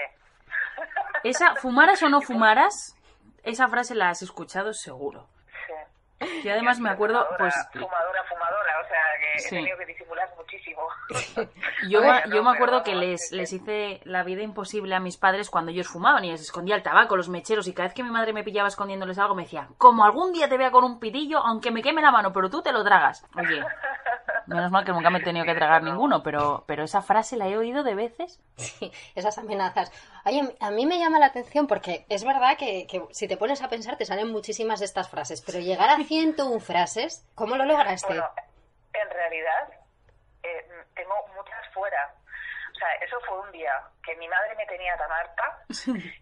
Esa, 1.23 1.55
fumaras 1.55 2.01
o 2.03 2.09
no 2.09 2.21
fumaras, 2.21 2.95
esa 3.43 3.67
frase 3.67 3.95
la 3.95 4.09
has 4.09 4.21
escuchado 4.21 4.73
seguro. 4.73 5.27
Yo 6.43 6.51
además 6.51 6.79
me 6.79 6.89
acuerdo, 6.89 7.19
Fumadora, 7.25 7.37
pues 7.37 7.53
Fumadora, 7.73 8.23
fumadora, 8.25 8.73
o 8.83 8.87
sea, 8.87 8.99
que 9.21 9.39
Sí. 9.39 9.55
he 9.55 9.59
tenido 9.59 9.77
que 9.77 9.85
disimular 9.85 10.29
muchísimo. 10.35 10.81
yo, 11.87 12.01
yo 12.33 12.43
me 12.43 12.51
acuerdo 12.51 12.83
que 12.83 12.93
les, 12.95 13.29
sí. 13.29 13.35
les 13.37 13.53
hice 13.53 14.01
la 14.03 14.23
vida 14.23 14.41
imposible 14.41 14.95
a 14.95 14.99
mis 14.99 15.17
padres 15.17 15.49
cuando 15.49 15.71
ellos 15.71 15.87
fumaban 15.87 16.25
y 16.25 16.31
les 16.31 16.41
escondía 16.41 16.75
el 16.75 16.83
tabaco, 16.83 17.15
los 17.15 17.29
mecheros 17.29 17.67
y 17.67 17.73
cada 17.73 17.87
vez 17.87 17.93
que 17.95 18.03
mi 18.03 18.09
madre 18.11 18.33
me 18.33 18.43
pillaba 18.43 18.67
escondiéndoles 18.67 19.17
algo 19.17 19.35
me 19.35 19.43
decía, 19.43 19.69
como 19.77 20.03
algún 20.03 20.33
día 20.33 20.49
te 20.49 20.57
vea 20.57 20.71
con 20.71 20.83
un 20.83 20.99
pitillo, 20.99 21.39
aunque 21.39 21.71
me 21.71 21.81
queme 21.81 22.01
la 22.01 22.11
mano, 22.11 22.33
pero 22.33 22.49
tú 22.49 22.61
te 22.61 22.71
lo 22.73 22.83
tragas. 22.83 23.25
Oye, 23.35 23.63
menos 24.55 24.71
mal 24.71 24.85
que 24.85 24.91
nunca 24.91 25.09
me 25.09 25.19
he 25.19 25.23
tenido 25.23 25.45
que 25.45 25.55
tragar 25.55 25.83
ninguno, 25.83 26.23
pero, 26.23 26.63
pero 26.67 26.83
esa 26.83 27.01
frase 27.01 27.37
la 27.37 27.47
he 27.47 27.57
oído 27.57 27.83
de 27.83 27.95
veces. 27.95 28.39
Sí, 28.57 28.91
esas 29.15 29.37
amenazas. 29.37 29.91
Oye, 30.25 30.55
a 30.59 30.71
mí 30.71 30.85
me 30.85 30.99
llama 30.99 31.19
la 31.19 31.27
atención 31.27 31.67
porque 31.67 32.05
es 32.09 32.23
verdad 32.23 32.57
que, 32.57 32.85
que 32.87 33.03
si 33.11 33.27
te 33.27 33.37
pones 33.37 33.61
a 33.61 33.69
pensar 33.69 33.97
te 33.97 34.05
salen 34.05 34.31
muchísimas 34.31 34.79
de 34.79 34.85
estas 34.85 35.09
frases, 35.09 35.41
pero 35.41 35.59
llegar 35.59 35.89
a 35.89 35.97
101 35.97 36.59
frases, 36.59 37.25
¿cómo 37.35 37.55
lo 37.55 37.65
lograste? 37.65 38.07
Bueno, 38.07 38.29
en 38.93 39.09
realidad, 39.09 39.69
eh, 40.43 40.65
tengo 40.95 41.13
muchas 41.35 41.73
fuera. 41.73 42.13
O 42.79 42.81
sea, 42.81 42.93
eso 43.05 43.19
fue 43.27 43.37
un 43.41 43.51
día 43.51 43.73
que 44.01 44.15
mi 44.15 44.25
madre 44.29 44.55
me 44.55 44.65
tenía 44.65 44.95
tan 44.95 45.11
harta 45.11 45.59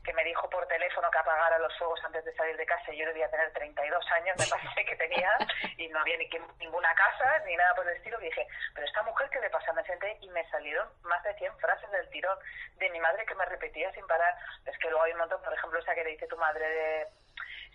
que 0.04 0.14
me 0.14 0.24
dijo 0.24 0.50
por 0.50 0.66
teléfono 0.66 1.12
que 1.12 1.20
apagara 1.20 1.60
los 1.60 1.78
fuegos 1.78 2.04
antes 2.04 2.26
de 2.26 2.34
salir 2.34 2.58
de 2.58 2.66
casa 2.66 2.92
y 2.92 2.98
yo 2.98 3.06
debía 3.06 3.30
tener 3.30 3.54
32 3.54 4.04
años, 4.12 4.36
me 4.40 4.46
parece 4.48 4.84
que 4.86 4.96
tenía, 4.96 5.30
y 5.78 5.88
no 5.90 6.00
había 6.00 6.18
ni 6.18 6.28
que- 6.28 6.42
ninguna 6.58 6.90
casa 6.96 7.38
ni 7.46 7.56
nada 7.56 7.76
por 7.76 7.88
el 7.88 7.96
estilo. 7.98 8.20
Y 8.22 8.26
dije, 8.26 8.48
pero 8.74 8.88
esta 8.88 9.04
mujer, 9.04 9.30
¿qué 9.30 9.40
le 9.40 9.52
pasa? 9.52 9.72
Me 9.74 9.84
senté 9.84 10.18
y 10.20 10.30
me 10.30 10.50
salieron 10.50 10.90
más 11.04 11.22
de 11.22 11.36
100 11.36 11.56
frases 11.60 11.92
del 11.92 12.10
tirón 12.10 12.40
de 12.78 12.90
mi 12.90 13.00
madre 13.00 13.24
que 13.28 13.36
me 13.36 13.46
repetía 13.46 13.92
sin 13.94 14.08
parar. 14.08 14.34
Es 14.66 14.76
que 14.80 14.90
luego 14.90 15.04
hay 15.04 15.12
un 15.12 15.20
montón, 15.20 15.40
por 15.44 15.54
ejemplo, 15.54 15.80
esa 15.80 15.94
que 15.94 16.04
le 16.06 16.10
dice 16.10 16.26
tu 16.28 16.38
madre 16.38 16.68
de 16.68 17.08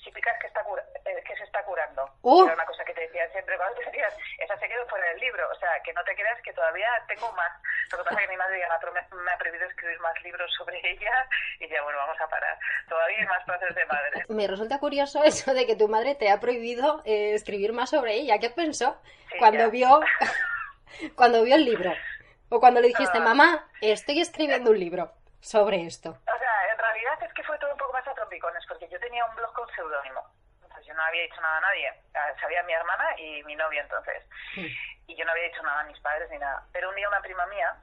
si 0.02 0.11
picas 0.11 0.37
que, 0.40 0.47
está 0.49 0.62
cura- 0.64 0.85
eh, 1.04 1.23
que 1.25 1.37
se 1.37 1.44
está 1.44 1.62
curando. 1.64 2.09
Uh. 2.23 2.44
Era 2.44 2.54
una 2.54 2.66
cosa 2.66 2.85
que 2.85 2.92
te 2.94 3.02
decían 3.02 3.30
siempre 3.32 3.56
cuando 3.56 3.76
te 3.78 3.85
decías, 3.87 4.14
esa 4.38 4.59
se 4.59 4.68
quedó 4.68 4.87
fuera 4.88 5.06
del 5.09 5.18
libro. 5.21 5.49
O 5.50 5.54
sea, 5.56 5.71
que 5.85 5.92
no 5.92 6.02
te 6.04 6.14
creas 6.14 6.40
que 6.42 6.52
todavía 6.52 6.88
tengo 7.09 7.30
más. 7.32 7.52
Lo 7.92 7.99
que 7.99 8.04
pasa 8.04 8.16
es 8.21 8.26
que 8.26 8.32
mi 8.32 8.37
madre 8.37 8.59
ya 8.61 8.68
me, 8.92 9.16
me 9.23 9.30
ha 9.30 9.38
prohibido 9.38 9.66
escribir 9.66 10.00
más 10.00 10.14
libros 10.23 10.52
sobre 10.56 10.78
ella 10.85 11.12
y 11.61 11.68
ya, 11.68 11.82
bueno, 11.82 11.99
vamos 11.99 12.21
a 12.21 12.28
parar. 12.28 12.59
Todavía 12.88 13.18
hay 13.21 13.26
más 13.26 13.44
frases 13.44 13.75
de 13.75 13.87
madre. 13.87 14.25
Me 14.28 14.47
resulta 14.47 14.78
curioso 14.78 15.23
eso 15.25 15.54
de 15.54 15.66
que 15.66 15.76
tu 15.76 15.88
madre 15.88 16.14
te 16.14 16.30
ha 16.30 16.40
prohibido 16.40 17.02
eh, 17.04 17.35
escribir 17.35 17.73
más 17.73 17.90
sobre 17.90 18.14
ella. 18.14 18.38
¿Qué 18.38 18.50
pensó 18.50 19.00
Sí, 19.30 19.38
cuando 19.38 19.59
ya. 19.64 19.68
vio 19.68 20.00
cuando 21.16 21.42
vio 21.42 21.54
el 21.56 21.64
libro? 21.64 21.92
O 22.49 22.61
cuando 22.61 22.80
le 22.80 22.88
dijiste, 22.88 23.18
Ah. 23.18 23.23
mamá, 23.23 23.68
estoy 23.80 24.21
escribiendo 24.21 24.71
un 24.71 24.78
libro 24.78 25.12
sobre 25.40 25.87
esto. 25.87 26.11
O 26.11 26.38
sea, 26.38 26.71
en 26.73 26.78
realidad 26.78 27.18
es 27.23 27.32
que 27.32 27.42
fue 27.44 27.59
todo 27.59 27.73
un 27.73 27.78
poco 27.78 27.92
más 27.94 28.06
a 28.06 28.14
trompicones, 28.14 28.62
porque 28.68 28.81
yo 28.92 29.00
tenía 29.00 29.25
un 29.25 29.34
blog 29.34 29.52
con 29.54 29.68
seudónimo. 29.75 30.22
Entonces 30.62 30.87
yo 30.87 30.94
no 30.94 31.02
había 31.02 31.22
dicho 31.22 31.40
nada 31.40 31.58
a 31.58 31.61
nadie. 31.61 31.92
Ah, 32.14 32.32
Sabía 32.40 32.62
mi 32.62 32.72
hermana 32.72 33.18
y 33.18 33.42
mi 33.44 33.56
novio 33.56 33.80
entonces. 33.80 34.22
Y 35.06 35.16
yo 35.16 35.25
no 35.25 35.32
había 35.32 35.44
dicho 35.44 35.62
nada 35.62 35.80
a 35.80 35.84
mis 35.84 35.99
padres 36.00 36.30
ni 36.30 36.38
nada. 36.38 36.62
Pero 36.72 36.88
un 36.90 36.94
día 36.96 37.08
una 37.08 37.20
prima 37.20 37.46
mía 37.46 37.76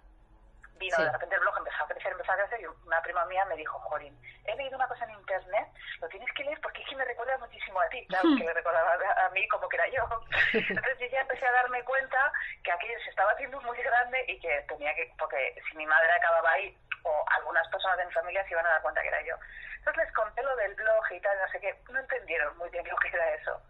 vino, 0.75 0.95
Sí. 0.95 1.03
de 1.03 1.11
repente 1.11 1.35
el 1.35 1.41
blog 1.41 1.57
empezó 1.57 1.83
a 1.83 1.87
crecer, 1.87 2.11
empezó 2.13 2.31
a 2.31 2.37
crecer 2.37 2.61
y 2.61 2.65
una 2.65 3.01
prima 3.01 3.25
mía 3.25 3.43
me 3.45 3.57
dijo, 3.57 3.77
Jorín, 3.79 4.17
he 4.45 4.55
leído 4.55 4.77
una 4.77 4.87
cosa 4.87 5.03
en 5.03 5.11
internet, 5.11 5.67
lo 5.99 6.07
tienes 6.07 6.31
que 6.33 6.43
leer 6.45 6.59
porque 6.61 6.81
es 6.81 6.87
que 6.87 6.95
me 6.95 7.03
recuerda 7.03 7.37
muchísimo 7.37 7.81
a 7.81 7.89
ti. 7.89 8.05
Claro, 8.07 8.29
que 8.37 8.43
me 8.45 8.53
recordaba 8.53 8.93
a, 8.93 9.25
a 9.25 9.29
mí 9.31 9.45
como 9.49 9.67
que 9.67 9.75
era 9.75 9.87
yo. 9.89 10.07
Entonces 10.53 10.99
yo 10.99 11.07
ya 11.07 11.19
empecé 11.21 11.45
a 11.45 11.51
darme 11.51 11.83
cuenta 11.83 12.31
que 12.63 12.71
aquello 12.71 12.97
se 13.03 13.09
estaba 13.09 13.31
haciendo 13.31 13.59
muy 13.61 13.77
grande 13.77 14.23
y 14.29 14.39
que 14.39 14.61
tenía 14.69 14.95
que, 14.95 15.13
porque 15.19 15.61
si 15.69 15.75
mi 15.77 15.85
madre 15.85 16.11
acababa 16.13 16.49
ahí, 16.51 16.77
o 17.03 17.25
algunas 17.37 17.67
personas 17.69 17.97
de 17.97 18.05
mi 18.05 18.11
familia 18.11 18.43
se 18.43 18.51
iban 18.51 18.65
a 18.65 18.69
dar 18.69 18.81
cuenta 18.81 19.01
que 19.01 19.07
era 19.07 19.21
yo. 19.21 19.35
Entonces 19.77 20.03
les 20.03 20.13
conté 20.13 20.43
lo 20.43 20.55
del 20.55 20.75
blog 20.75 21.11
y 21.11 21.21
tal, 21.21 21.37
no 21.39 21.47
sé 21.51 21.59
qué, 21.59 21.75
no 21.89 21.99
entendieron 21.99 22.57
muy 22.57 22.69
bien 22.69 22.87
lo 22.87 22.95
que 22.97 23.07
era 23.07 23.33
eso. 23.35 23.61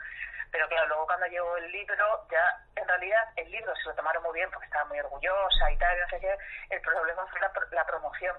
Pero 0.51 0.67
claro, 0.67 0.87
luego 0.87 1.05
cuando 1.05 1.27
llegó 1.27 1.57
el 1.57 1.71
libro, 1.71 2.27
ya 2.31 2.43
en 2.75 2.87
realidad 2.87 3.23
el 3.35 3.51
libro 3.51 3.75
se 3.75 3.89
lo 3.89 3.95
tomaron 3.95 4.23
muy 4.23 4.33
bien 4.33 4.49
porque 4.51 4.65
estaba 4.65 4.85
muy 4.85 4.99
orgullosa 4.99 5.71
y 5.71 5.77
tal, 5.77 5.99
no 5.99 6.09
sé 6.09 6.19
qué. 6.19 6.35
El 6.69 6.81
problema 6.81 7.25
fue 7.27 7.39
la, 7.39 7.51
la 7.71 7.85
promoción, 7.85 8.35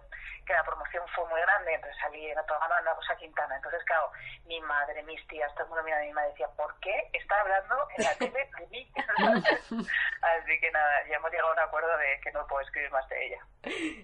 que 0.46 0.52
la 0.52 0.64
promoción 0.64 1.04
fue 1.14 1.26
muy 1.28 1.40
grande, 1.40 1.74
entonces 1.74 1.96
salí 2.00 2.30
en 2.30 2.38
otro 2.38 2.60
Ana 2.62 2.94
Rosa 2.94 3.16
Quintana. 3.16 3.56
Entonces, 3.56 3.82
claro, 3.84 4.10
mi 4.46 4.60
madre, 4.60 5.02
mis 5.04 5.24
tías, 5.28 5.52
todo 5.54 5.64
el 5.64 5.68
mundo 5.68 5.84
mira 5.84 5.98
a 5.98 6.00
mi 6.00 6.12
madre 6.12 6.30
decía, 6.30 6.48
¿por 6.56 6.78
qué 6.80 7.10
está 7.12 7.40
hablando 7.40 7.88
en 7.96 8.04
la 8.04 8.14
tele 8.14 8.50
de 8.58 8.66
mí? 8.68 8.92
Así 10.22 10.60
que 10.60 10.70
nada, 10.70 11.06
ya 11.08 11.16
hemos 11.16 11.30
llegado 11.30 11.50
a 11.50 11.52
un 11.52 11.58
acuerdo 11.60 11.96
de 11.98 12.20
que 12.22 12.32
no 12.32 12.46
puedo 12.46 12.62
escribir 12.62 12.90
más 12.90 13.08
de 13.08 13.26
ella. 13.26 13.38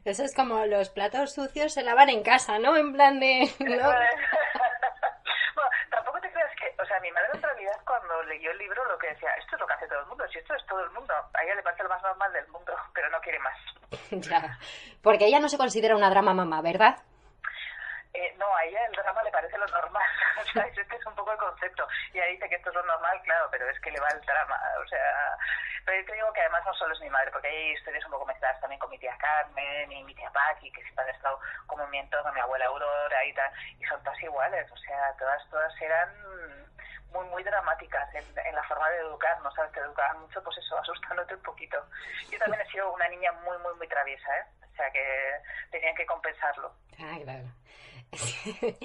Eso 0.04 0.24
es 0.24 0.34
como 0.34 0.64
los 0.66 0.90
platos 0.90 1.34
sucios 1.34 1.72
se 1.72 1.82
lavan 1.82 2.08
en 2.08 2.22
casa, 2.22 2.58
¿no? 2.58 2.76
En 2.76 2.92
plan 2.92 3.18
de... 3.20 3.50
¿no? 3.58 3.66
bueno, 5.54 5.70
tampoco 5.90 6.20
te 6.20 6.30
creas 6.30 6.52
que, 6.56 6.74
o 6.80 6.86
sea, 6.86 6.95
mi 7.06 7.12
madre 7.12 7.30
en 7.34 7.42
realidad 7.42 7.78
cuando 7.86 8.22
leyó 8.24 8.50
el 8.50 8.58
libro 8.58 8.84
lo 8.84 8.98
que 8.98 9.08
decía, 9.08 9.30
esto 9.38 9.54
es 9.54 9.60
lo 9.60 9.66
que 9.66 9.74
hace 9.74 9.86
todo 9.86 10.00
el 10.00 10.06
mundo, 10.06 10.26
si 10.28 10.38
esto 10.38 10.54
es 10.54 10.66
todo 10.66 10.82
el 10.82 10.90
mundo, 10.90 11.14
a 11.14 11.44
ella 11.44 11.54
le 11.54 11.62
parece 11.62 11.84
lo 11.84 11.88
más 11.88 12.02
normal 12.02 12.32
del 12.32 12.48
mundo, 12.48 12.74
pero 12.92 13.08
no 13.10 13.20
quiere 13.20 13.38
más. 13.38 13.58
ya, 14.10 14.58
porque 15.02 15.26
ella 15.26 15.38
no 15.38 15.48
se 15.48 15.58
considera 15.58 15.94
una 15.94 16.10
drama 16.10 16.34
mamá, 16.34 16.60
¿verdad? 16.62 16.98
Eh, 18.12 18.34
no, 18.38 18.46
a 18.56 18.64
ella 18.64 18.80
el 18.86 18.92
drama 18.92 19.22
le 19.22 19.30
parece 19.30 19.56
lo 19.56 19.66
normal, 19.66 20.10
sea, 20.52 20.66
este 20.66 20.96
es 20.96 21.06
un 21.06 21.14
poco 21.14 21.30
el 21.30 21.38
concepto, 21.38 21.86
y 22.12 22.18
ella 22.18 22.26
dice 22.26 22.48
que 22.48 22.56
esto 22.56 22.70
es 22.70 22.74
lo 22.74 22.82
normal, 22.82 23.20
claro, 23.22 23.48
pero 23.52 23.70
es 23.70 23.78
que 23.80 23.92
le 23.92 24.00
va 24.00 24.08
el 24.08 24.20
drama, 24.22 24.58
o 24.82 24.88
sea, 24.88 25.38
pero 25.84 26.00
yo 26.00 26.06
te 26.06 26.14
digo 26.14 26.32
que 26.32 26.40
además 26.40 26.64
no 26.64 26.74
solo 26.74 26.92
es 26.92 27.00
mi 27.00 27.10
madre, 27.10 27.30
porque 27.30 27.46
hay 27.46 27.72
historias 27.72 28.04
un 28.06 28.10
poco 28.10 28.26
mezcladas 28.26 28.60
también 28.60 28.80
con 28.80 28.90
mi 28.90 28.98
tía 28.98 29.16
Carmen 29.18 29.92
y 29.92 30.02
mi 30.02 30.14
tía 30.16 30.30
Paqui, 30.30 30.72
que 30.72 30.82
siempre 30.82 31.04
han 31.04 31.14
estado 31.14 31.38
como 31.68 31.84
en 31.84 31.90
mi 31.90 31.98
entorno, 31.98 32.32
mi 32.32 32.40
abuela 32.40 32.66
Aurora 32.66 33.24
y 33.24 33.32
tal, 33.34 33.52
y 33.78 33.84
son 33.84 34.02
todas 34.02 34.20
iguales, 34.20 34.68
o 34.72 34.76
sea, 34.78 35.14
todas, 35.16 35.48
todas 35.48 35.80
eran 35.80 36.66
muy, 37.12 37.24
muy 37.26 37.42
dramáticas 37.42 38.14
en, 38.14 38.24
en 38.38 38.54
la 38.54 38.62
forma 38.64 38.88
de 38.90 38.98
educarnos, 38.98 39.54
¿sabes? 39.54 39.72
Te 39.72 39.80
educaban 39.80 40.20
mucho, 40.20 40.42
pues 40.42 40.58
eso, 40.58 40.78
asustándote 40.78 41.34
un 41.34 41.42
poquito. 41.42 41.76
Yo 42.30 42.38
también 42.38 42.60
he 42.60 42.70
sido 42.70 42.92
una 42.92 43.08
niña 43.08 43.32
muy, 43.44 43.56
muy, 43.58 43.74
muy 43.74 43.88
traviesa, 43.88 44.38
¿eh? 44.38 44.44
O 44.72 44.76
sea 44.76 44.90
que 44.90 45.02
tenían 45.70 45.94
que 45.94 46.06
compensarlo. 46.06 46.72
Ah, 46.98 47.18
claro. 47.22 47.46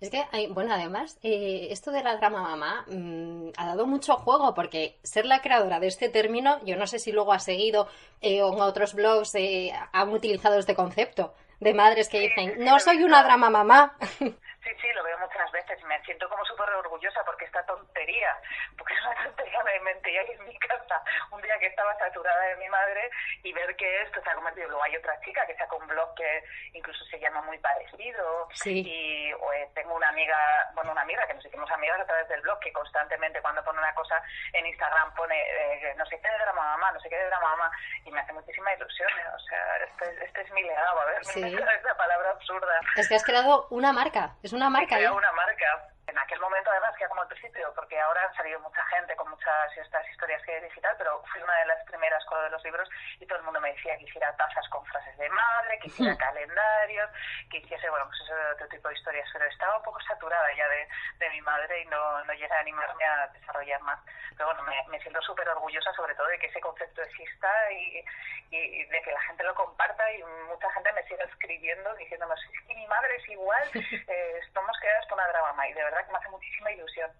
Es 0.00 0.08
que, 0.08 0.24
hay, 0.32 0.46
bueno, 0.46 0.72
además, 0.72 1.18
eh, 1.22 1.68
esto 1.70 1.90
de 1.90 2.02
la 2.02 2.16
drama 2.16 2.42
mamá 2.42 2.86
mmm, 2.88 3.50
ha 3.56 3.66
dado 3.66 3.86
mucho 3.86 4.16
juego 4.16 4.54
porque 4.54 4.98
ser 5.02 5.26
la 5.26 5.42
creadora 5.42 5.78
de 5.78 5.88
este 5.88 6.08
término, 6.08 6.58
yo 6.64 6.76
no 6.76 6.86
sé 6.86 6.98
si 6.98 7.12
luego 7.12 7.32
ha 7.32 7.38
seguido 7.38 7.86
eh, 8.22 8.42
o 8.42 8.52
en 8.52 8.60
otros 8.62 8.94
blogs 8.94 9.34
eh, 9.34 9.72
han 9.92 10.08
utilizado 10.10 10.58
este 10.58 10.74
concepto 10.74 11.34
de 11.60 11.74
madres 11.74 12.08
que 12.08 12.20
dicen, 12.20 12.64
no 12.64 12.78
soy 12.78 13.02
una 13.02 13.22
drama 13.22 13.50
mamá. 13.50 13.96
Sí, 14.70 14.76
sí, 14.80 14.92
lo 14.92 15.02
veo 15.02 15.18
muchas 15.18 15.50
veces 15.50 15.80
y 15.80 15.84
me 15.84 16.00
siento 16.04 16.28
como 16.28 16.44
súper 16.44 16.68
orgullosa 16.70 17.24
porque 17.24 17.44
esta 17.44 17.64
tontería, 17.66 18.36
porque 18.78 18.94
es 18.94 19.00
una 19.04 19.24
tontería, 19.24 19.62
me 19.64 19.76
inventé 19.76 20.16
ahí 20.18 20.30
en 20.30 20.44
mi 20.44 20.56
casa 20.58 21.02
un 21.32 21.42
día 21.42 21.58
que 21.58 21.66
estaba 21.66 21.96
saturada 21.98 22.40
de 22.46 22.56
mi 22.56 22.68
madre 22.68 23.10
y 23.42 23.52
ver 23.52 23.74
que 23.76 24.02
esto 24.02 24.22
se 24.22 24.30
ha 24.30 24.34
convertido. 24.34 24.68
Luego 24.68 24.84
hay 24.84 24.96
otra 24.96 25.18
chica 25.22 25.44
que 25.46 25.56
saca 25.56 25.74
un 25.74 25.86
blog 25.88 26.14
que 26.14 26.44
incluso 26.74 27.04
se 27.06 27.18
llama 27.18 27.42
muy 27.42 27.58
parecido. 27.58 28.48
Sí. 28.54 28.82
Y 28.86 29.32
o, 29.32 29.52
eh, 29.52 29.68
tengo 29.74 29.94
una 29.94 30.08
amiga, 30.10 30.36
bueno, 30.74 30.92
una 30.92 31.02
amiga 31.02 31.26
que 31.26 31.34
nos 31.34 31.44
hicimos 31.44 31.70
amigas 31.70 32.00
a 32.00 32.06
través 32.06 32.28
del 32.28 32.40
blog 32.42 32.60
que 32.60 32.72
constantemente 32.72 33.40
cuando 33.42 33.64
pone 33.64 33.78
una 33.78 33.94
cosa 33.94 34.22
en 34.52 34.66
Instagram 34.66 35.14
pone 35.14 35.34
eh, 35.36 35.94
no 35.96 36.06
sé 36.06 36.20
qué 36.20 36.28
de 36.28 36.38
drama 36.38 36.62
mamá, 36.62 36.92
no 36.92 37.00
sé 37.00 37.08
qué 37.08 37.16
de 37.16 37.26
drama 37.26 37.48
mamá 37.56 37.70
y 38.04 38.10
me 38.12 38.20
hace 38.20 38.32
muchísima 38.32 38.72
ilusión. 38.74 39.08
¿eh? 39.18 39.24
O 39.34 39.38
sea, 39.40 39.76
este, 39.78 40.04
es- 40.14 40.22
este 40.28 40.40
es 40.42 40.50
mi 40.52 40.62
legado, 40.62 41.00
a 41.00 41.04
ver, 41.06 41.24
Sí. 41.24 41.42
esa 41.42 41.96
palabra 41.96 42.30
absurda. 42.30 42.80
Es 42.96 43.08
que 43.08 43.14
has 43.16 43.24
creado 43.24 43.66
una 43.70 43.92
marca, 43.92 44.34
es 44.42 44.52
una 44.52 44.59
marca. 44.68 44.96
Creo 44.96 45.12
¿eh? 45.12 45.16
una 45.16 45.32
marca. 45.32 45.94
En 46.06 46.18
aquel 46.18 46.40
momento, 46.40 46.70
además, 46.70 46.96
que 46.96 47.04
era 47.04 47.08
como 47.08 47.22
al 47.22 47.28
principio, 47.28 47.72
porque 47.74 48.00
ahora 48.00 48.22
han 48.24 48.34
salido 48.34 48.58
mucha 48.60 48.84
gente 48.86 49.14
con 49.16 49.30
muchas 49.30 49.76
estas 49.76 50.08
historias 50.10 50.42
que 50.42 50.54
hay 50.54 50.62
digital, 50.62 50.94
pero 50.98 51.22
fui 51.32 51.40
una 51.42 51.54
de 51.58 51.66
las 51.66 51.84
primeras 51.84 52.24
con 52.24 52.38
lo 52.38 52.44
de 52.44 52.50
los 52.50 52.64
libros 52.64 52.88
y 53.20 53.26
todo 53.26 53.38
el 53.38 53.44
mundo 53.44 53.60
me 53.60 53.72
decía 53.72 53.96
que 53.96 54.04
hiciera 54.04 54.34
tazas 54.36 54.68
con 54.70 54.84
frases 54.86 55.16
de 55.18 55.28
madre, 55.28 55.78
que 55.78 55.88
hiciera 55.88 56.16
calendarios, 56.18 57.10
que 57.50 57.58
hiciese, 57.58 57.88
bueno, 57.90 58.06
pues 58.06 58.20
eso 58.22 58.34
de 58.34 58.52
otro 58.52 58.68
tipo 58.68 58.88
de 58.88 58.94
historias, 58.94 59.28
pero 59.32 59.44
estaba 59.46 59.76
un 59.76 59.82
poco 59.82 60.00
saturada 60.00 60.52
ya 60.56 60.68
de, 60.68 60.88
de 61.18 61.30
mi 61.30 61.40
madre 61.42 61.82
y 61.82 61.84
no, 61.86 62.24
no 62.24 62.32
llegué 62.32 62.52
a 62.52 62.60
animarme 62.60 63.04
a 63.04 63.28
desarrollar 63.28 63.80
más. 63.82 64.00
Pero 64.36 64.46
bueno, 64.46 64.62
me, 64.62 64.82
me 64.88 65.00
siento 65.00 65.20
súper 65.22 65.48
orgullosa 65.48 65.92
sobre 65.94 66.14
todo 66.14 66.26
de 66.26 66.38
que 66.38 66.46
ese 66.46 66.60
concepto 66.60 67.02
exista 67.02 67.72
y, 67.72 68.04
y, 68.50 68.56
y 68.56 68.84
de 68.86 69.02
que 69.02 69.12
la 69.12 69.20
gente 69.22 69.44
lo 69.44 69.54
comparta 69.54 70.10
y 70.12 70.22
mucha 70.48 70.70
gente 70.72 70.92
me 70.92 71.02
sigue 71.04 71.22
escribiendo 71.24 71.94
diciéndome, 71.96 72.34
es 72.34 72.66
que 72.66 72.74
mi 72.74 72.86
madre 72.86 73.16
es 73.16 73.28
igual, 73.28 73.70
eh, 73.74 74.40
estamos 74.46 74.76
creadas 74.80 75.06
por 75.06 75.18
una 75.18 75.28
drama 75.28 75.68
y 75.68 75.72
de 75.72 75.84
verdad 75.84 75.99
que 76.04 76.12
me 76.12 76.18
hace 76.18 76.28
muchísima 76.30 76.72
ilusión. 76.72 77.10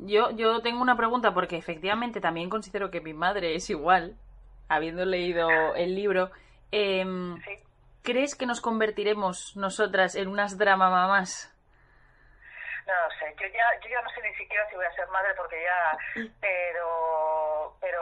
Yo, 0.00 0.30
yo 0.30 0.60
tengo 0.62 0.80
una 0.80 0.96
pregunta 0.96 1.32
porque 1.34 1.56
efectivamente 1.56 2.20
también 2.20 2.50
considero 2.50 2.90
que 2.90 3.00
mi 3.00 3.12
madre 3.12 3.54
es 3.54 3.68
igual, 3.70 4.16
habiendo 4.68 5.04
leído 5.04 5.74
el 5.74 5.94
libro. 5.94 6.30
Sí. 6.70 7.04
¿Crees 8.02 8.34
que 8.34 8.46
nos 8.46 8.60
convertiremos 8.60 9.56
nosotras 9.56 10.14
en 10.14 10.28
unas 10.28 10.56
drama 10.56 10.88
mamás? 10.88 11.52
No 12.86 12.94
lo 12.94 13.10
sé, 13.18 13.34
yo 13.38 13.46
ya, 13.48 13.80
yo 13.82 13.90
ya 13.90 14.00
no 14.00 14.08
sé 14.10 14.22
ni 14.22 14.34
siquiera 14.34 14.66
si 14.70 14.76
voy 14.76 14.86
a 14.86 14.92
ser 14.92 15.06
madre 15.08 15.34
porque 15.36 15.62
ya, 15.62 16.24
pero, 16.40 17.76
pero 17.82 18.00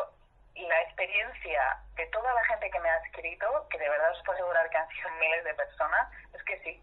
la 0.54 0.80
experiencia 0.82 1.60
de 1.96 2.06
toda 2.06 2.32
la 2.32 2.44
gente 2.44 2.70
que 2.70 2.78
me 2.78 2.88
ha 2.88 2.96
escrito, 2.98 3.46
que 3.68 3.78
de 3.78 3.88
verdad 3.88 4.12
os 4.12 4.22
puedo 4.24 4.38
asegurar 4.38 4.70
que 4.70 4.78
han 4.78 4.88
sido 4.90 5.10
miles 5.18 5.44
de 5.44 5.54
personas, 5.54 6.08
es 6.32 6.42
que 6.44 6.58
sí. 6.60 6.82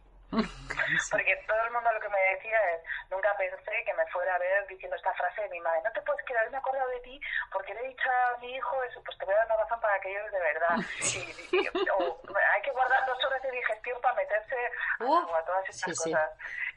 Porque 1.12 1.36
todo 1.48 1.62
el 1.66 1.72
mundo 1.72 1.92
lo 1.92 2.00
que 2.00 2.10
me 2.10 2.20
decía 2.36 2.58
es, 2.74 2.82
nunca 3.10 3.36
pensé 3.38 3.84
que 3.86 3.94
me 3.94 4.06
fuera 4.08 4.36
a 4.36 4.40
ver 4.40 4.66
diciendo 4.68 4.96
esta 4.96 5.14
frase 5.14 5.42
de 5.44 5.50
mi 5.50 5.60
madre, 5.60 5.82
no 5.84 5.92
te 5.92 6.02
puedes 6.02 6.26
quedar, 6.26 6.50
me 6.50 6.58
he 6.58 6.60
acordado 6.60 6.88
de 6.90 7.00
ti 7.02 7.20
porque 7.52 7.74
le 7.74 7.82
he 7.82 7.88
dicho 7.90 8.10
a 8.10 8.38
mi 8.40 8.56
hijo 8.56 8.84
eso, 8.84 9.02
pues 9.04 9.18
te 9.18 9.26
voy 9.26 9.34
a 9.34 9.38
dar 9.38 9.46
una 9.48 9.58
razón 9.58 9.80
para 9.82 10.00
que 10.02 10.10
ellos 10.12 10.32
de 10.32 10.40
verdad. 10.40 10.76
Y- 11.00 11.58
y- 11.58 11.90
o 11.98 12.20
hay 12.54 12.62
que 12.62 12.72
guardar 12.72 13.06
dos 13.06 13.24
horas 13.26 13.42
de 13.44 13.52
digestión 13.52 14.02
para 14.02 14.16
meterse 14.16 14.56
Uf, 15.02 15.24
agua, 15.24 15.46
todas 15.46 15.70
estas 15.70 15.96
sí, 15.98 16.04
sí. 16.04 16.16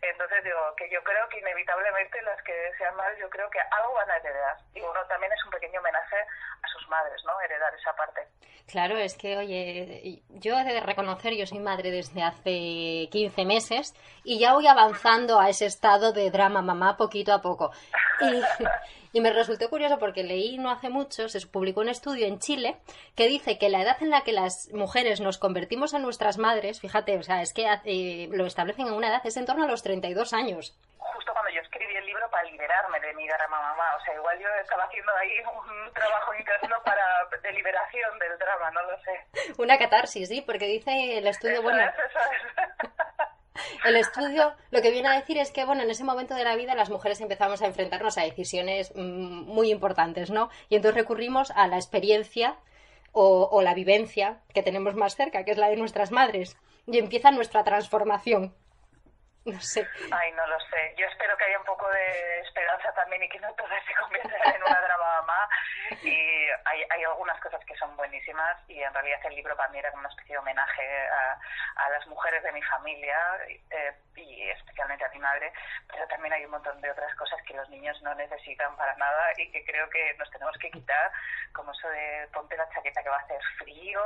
Entonces 0.02 0.44
digo 0.44 0.74
que 0.76 0.88
yo 0.90 1.02
creo 1.02 1.28
que 1.28 1.38
inevitablemente 1.38 2.20
las 2.22 2.40
que 2.42 2.72
sean 2.78 2.94
madres, 2.96 3.18
yo 3.18 3.30
creo 3.30 3.48
que 3.50 3.60
algo 3.60 3.94
van 3.94 4.10
a 4.10 4.16
heredar. 4.16 4.56
Y 4.74 4.80
bueno, 4.80 5.00
también 5.06 5.32
es 5.32 5.44
un 5.44 5.50
pequeño 5.50 5.80
homenaje 5.80 6.16
a 6.16 6.68
sus 6.68 6.88
madres, 6.88 7.22
¿no? 7.24 7.40
Heredar 7.40 7.74
esa 7.74 7.94
parte. 7.94 8.26
Claro, 8.66 8.96
es 8.98 9.16
que, 9.16 9.36
oye, 9.36 10.22
yo 10.28 10.58
he 10.58 10.64
de 10.64 10.80
reconocer, 10.80 11.34
yo 11.34 11.46
soy 11.46 11.60
madre 11.60 11.92
desde 11.92 12.22
hace 12.22 13.08
15 13.12 13.44
meses 13.44 13.94
y 14.24 14.40
ya 14.40 14.54
voy 14.54 14.66
avanzando 14.66 15.38
a 15.38 15.48
ese 15.48 15.66
estado 15.66 16.12
de 16.12 16.30
drama 16.30 16.62
mamá 16.62 16.96
poquito 16.96 17.32
a 17.32 17.40
poco. 17.40 17.70
Y, 18.20 18.42
y 19.16 19.20
me 19.22 19.32
resultó 19.32 19.70
curioso 19.70 19.98
porque 19.98 20.24
leí 20.24 20.58
no 20.58 20.70
hace 20.70 20.90
mucho, 20.90 21.30
se 21.30 21.40
publicó 21.46 21.80
un 21.80 21.88
estudio 21.88 22.26
en 22.26 22.38
Chile 22.38 22.76
que 23.16 23.28
dice 23.28 23.58
que 23.58 23.70
la 23.70 23.80
edad 23.80 23.96
en 24.02 24.10
la 24.10 24.20
que 24.20 24.32
las 24.32 24.68
mujeres 24.74 25.22
nos 25.22 25.38
convertimos 25.38 25.94
en 25.94 26.02
nuestras 26.02 26.36
madres, 26.36 26.82
fíjate, 26.82 27.16
o 27.16 27.22
sea, 27.22 27.40
es 27.40 27.54
que 27.54 27.64
eh, 27.86 28.28
lo 28.30 28.44
establecen 28.44 28.88
en 28.88 28.92
una 28.92 29.08
edad, 29.08 29.22
es 29.24 29.38
en 29.38 29.46
torno 29.46 29.64
a 29.64 29.68
los 29.68 29.82
32 29.82 30.34
años. 30.34 30.78
Justo 30.98 31.32
cuando 31.32 31.50
yo 31.50 31.62
escribí 31.62 31.96
el 31.96 32.04
libro 32.04 32.28
para 32.30 32.44
liberarme 32.44 33.00
de 33.00 33.14
mi 33.14 33.26
drama 33.26 33.58
mamá. 33.58 33.96
O 33.96 34.04
sea, 34.04 34.14
igual 34.16 34.38
yo 34.38 34.48
estaba 34.60 34.84
haciendo 34.84 35.10
ahí 35.16 35.32
un 35.40 35.92
trabajo 35.94 36.34
interno 36.34 36.76
para 36.84 37.02
de 37.42 37.52
liberación 37.52 38.18
del 38.18 38.36
drama, 38.36 38.70
no 38.70 38.82
lo 38.82 38.98
sé. 39.00 39.52
Una 39.62 39.78
catarsis, 39.78 40.28
sí, 40.28 40.42
porque 40.42 40.66
dice 40.66 41.16
el 41.16 41.26
estudio, 41.26 41.62
bueno, 41.62 41.80
Eso 41.80 42.02
es, 42.02 42.10
eso 42.10 42.18
es. 42.20 42.95
El 43.84 43.96
estudio 43.96 44.52
lo 44.70 44.82
que 44.82 44.90
viene 44.90 45.08
a 45.08 45.18
decir 45.18 45.38
es 45.38 45.50
que, 45.50 45.64
bueno, 45.64 45.82
en 45.82 45.90
ese 45.90 46.04
momento 46.04 46.34
de 46.34 46.44
la 46.44 46.56
vida 46.56 46.74
las 46.74 46.90
mujeres 46.90 47.20
empezamos 47.20 47.62
a 47.62 47.66
enfrentarnos 47.66 48.18
a 48.18 48.22
decisiones 48.22 48.92
mm, 48.94 49.44
muy 49.46 49.70
importantes, 49.70 50.30
¿no? 50.30 50.50
Y 50.68 50.76
entonces 50.76 51.00
recurrimos 51.00 51.50
a 51.50 51.66
la 51.68 51.76
experiencia 51.76 52.56
o, 53.12 53.48
o 53.50 53.62
la 53.62 53.74
vivencia 53.74 54.40
que 54.52 54.62
tenemos 54.62 54.94
más 54.94 55.16
cerca, 55.16 55.44
que 55.44 55.52
es 55.52 55.58
la 55.58 55.68
de 55.68 55.76
nuestras 55.76 56.10
madres. 56.10 56.56
Y 56.86 56.98
empieza 56.98 57.30
nuestra 57.30 57.64
transformación. 57.64 58.54
No 59.54 59.60
sé. 59.60 59.86
Ay, 60.10 60.32
no 60.32 60.44
lo 60.48 60.58
sé. 60.58 60.94
Yo 60.96 61.06
espero 61.06 61.36
que 61.36 61.44
haya 61.44 61.58
un 61.58 61.64
poco 61.64 61.88
de 61.88 62.40
esperanza 62.40 62.92
también 62.94 63.22
y 63.22 63.28
que 63.28 63.38
no 63.38 63.52
todas 63.54 63.84
se 63.84 63.94
conviertan 63.94 64.54
en 64.54 64.62
una 64.62 64.80
drama 64.80 65.22
mamá. 65.22 65.48
Y 66.02 66.48
hay, 66.64 66.84
hay 66.90 67.04
algunas 67.04 67.40
cosas 67.40 67.64
que 67.64 67.76
son 67.76 67.96
buenísimas 67.96 68.58
y 68.66 68.82
en 68.82 68.92
realidad 68.92 69.20
el 69.24 69.36
libro 69.36 69.56
para 69.56 69.68
mí 69.70 69.78
era 69.78 69.90
como 69.90 70.00
una 70.00 70.08
especie 70.08 70.34
de 70.34 70.38
homenaje 70.38 71.08
a, 71.08 71.38
a 71.76 71.90
las 71.90 72.06
mujeres 72.08 72.42
de 72.42 72.52
mi 72.52 72.62
familia 72.62 73.16
eh, 73.70 73.94
y 74.16 74.50
especialmente 74.50 75.04
a 75.04 75.10
mi 75.10 75.20
madre. 75.20 75.52
Pero 75.92 76.08
también 76.08 76.34
hay 76.34 76.44
un 76.44 76.50
montón 76.50 76.80
de 76.80 76.90
otras 76.90 77.14
cosas 77.14 77.40
que 77.46 77.54
los 77.54 77.68
niños 77.70 78.00
no 78.02 78.14
necesitan 78.16 78.76
para 78.76 78.96
nada 78.96 79.32
y 79.36 79.50
que 79.52 79.64
creo 79.64 79.88
que 79.90 80.14
nos 80.18 80.30
tenemos 80.30 80.56
que 80.58 80.72
quitar, 80.72 81.12
como 81.52 81.70
eso 81.70 81.88
de 81.88 82.28
ponte 82.32 82.56
la 82.56 82.68
chaqueta 82.70 83.02
que 83.02 83.08
va 83.08 83.16
a 83.16 83.24
hacer 83.24 83.40
frío. 83.58 84.02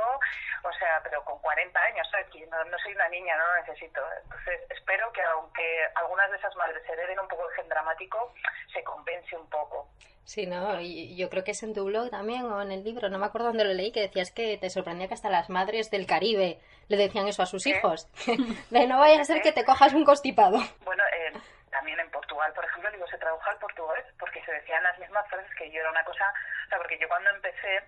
O 0.63 0.73
sea, 0.73 1.01
pero 1.03 1.25
con 1.25 1.39
40 1.39 1.79
años, 1.79 2.07
¿sabes? 2.11 2.27
No, 2.49 2.63
no 2.65 2.77
soy 2.79 2.93
una 2.93 3.09
niña, 3.09 3.35
no 3.37 3.47
lo 3.47 3.55
necesito. 3.61 4.01
Entonces 4.23 4.61
espero 4.69 5.11
que 5.13 5.21
aunque 5.33 5.85
algunas 5.95 6.29
de 6.31 6.37
esas 6.37 6.55
madres 6.55 6.81
hereden 6.89 7.19
un 7.19 7.27
poco 7.27 7.49
el 7.49 7.55
gen 7.55 7.69
dramático, 7.69 8.33
se 8.73 8.83
compense 8.83 9.35
un 9.35 9.49
poco. 9.49 9.87
Sí, 10.23 10.45
no, 10.45 10.79
y 10.79 11.15
yo 11.15 11.29
creo 11.29 11.43
que 11.43 11.51
es 11.51 11.63
en 11.63 11.73
tu 11.73 11.85
blog 11.85 12.09
también 12.09 12.45
o 12.45 12.61
en 12.61 12.71
el 12.71 12.83
libro, 12.83 13.09
no 13.09 13.17
me 13.19 13.25
acuerdo 13.25 13.47
dónde 13.47 13.65
lo 13.65 13.73
leí, 13.73 13.91
que 13.91 14.01
decías 14.01 14.31
que 14.31 14.57
te 14.57 14.69
sorprendía 14.69 15.07
que 15.07 15.13
hasta 15.13 15.29
las 15.29 15.49
madres 15.49 15.91
del 15.91 16.05
Caribe 16.05 16.59
le 16.87 16.97
decían 16.97 17.27
eso 17.27 17.43
a 17.43 17.47
sus 17.47 17.65
hijos. 17.67 18.07
de 18.69 18.87
no 18.87 18.99
vaya 18.99 19.19
a 19.19 19.25
ser 19.25 19.41
que 19.41 19.51
te 19.51 19.65
cojas 19.65 19.93
un 19.93 20.05
constipado. 20.05 20.59
Bueno, 20.85 21.03
eh, 21.13 21.33
también 21.69 21.99
en 21.99 22.09
Portugal, 22.11 22.51
por 22.53 22.63
ejemplo, 22.63 22.91
digo, 22.91 23.07
se 23.07 23.17
tradujo 23.17 23.49
al 23.49 23.57
portugués 23.57 24.05
porque 24.19 24.43
se 24.45 24.51
decían 24.51 24.83
las 24.83 24.97
mismas 24.99 25.27
frases 25.27 25.51
que 25.57 25.69
yo. 25.71 25.79
Era 25.81 25.89
una 25.89 26.03
cosa, 26.05 26.31
o 26.71 26.73
sea, 26.73 26.77
porque 26.79 26.97
yo 26.99 27.07
cuando 27.09 27.29
empecé 27.31 27.83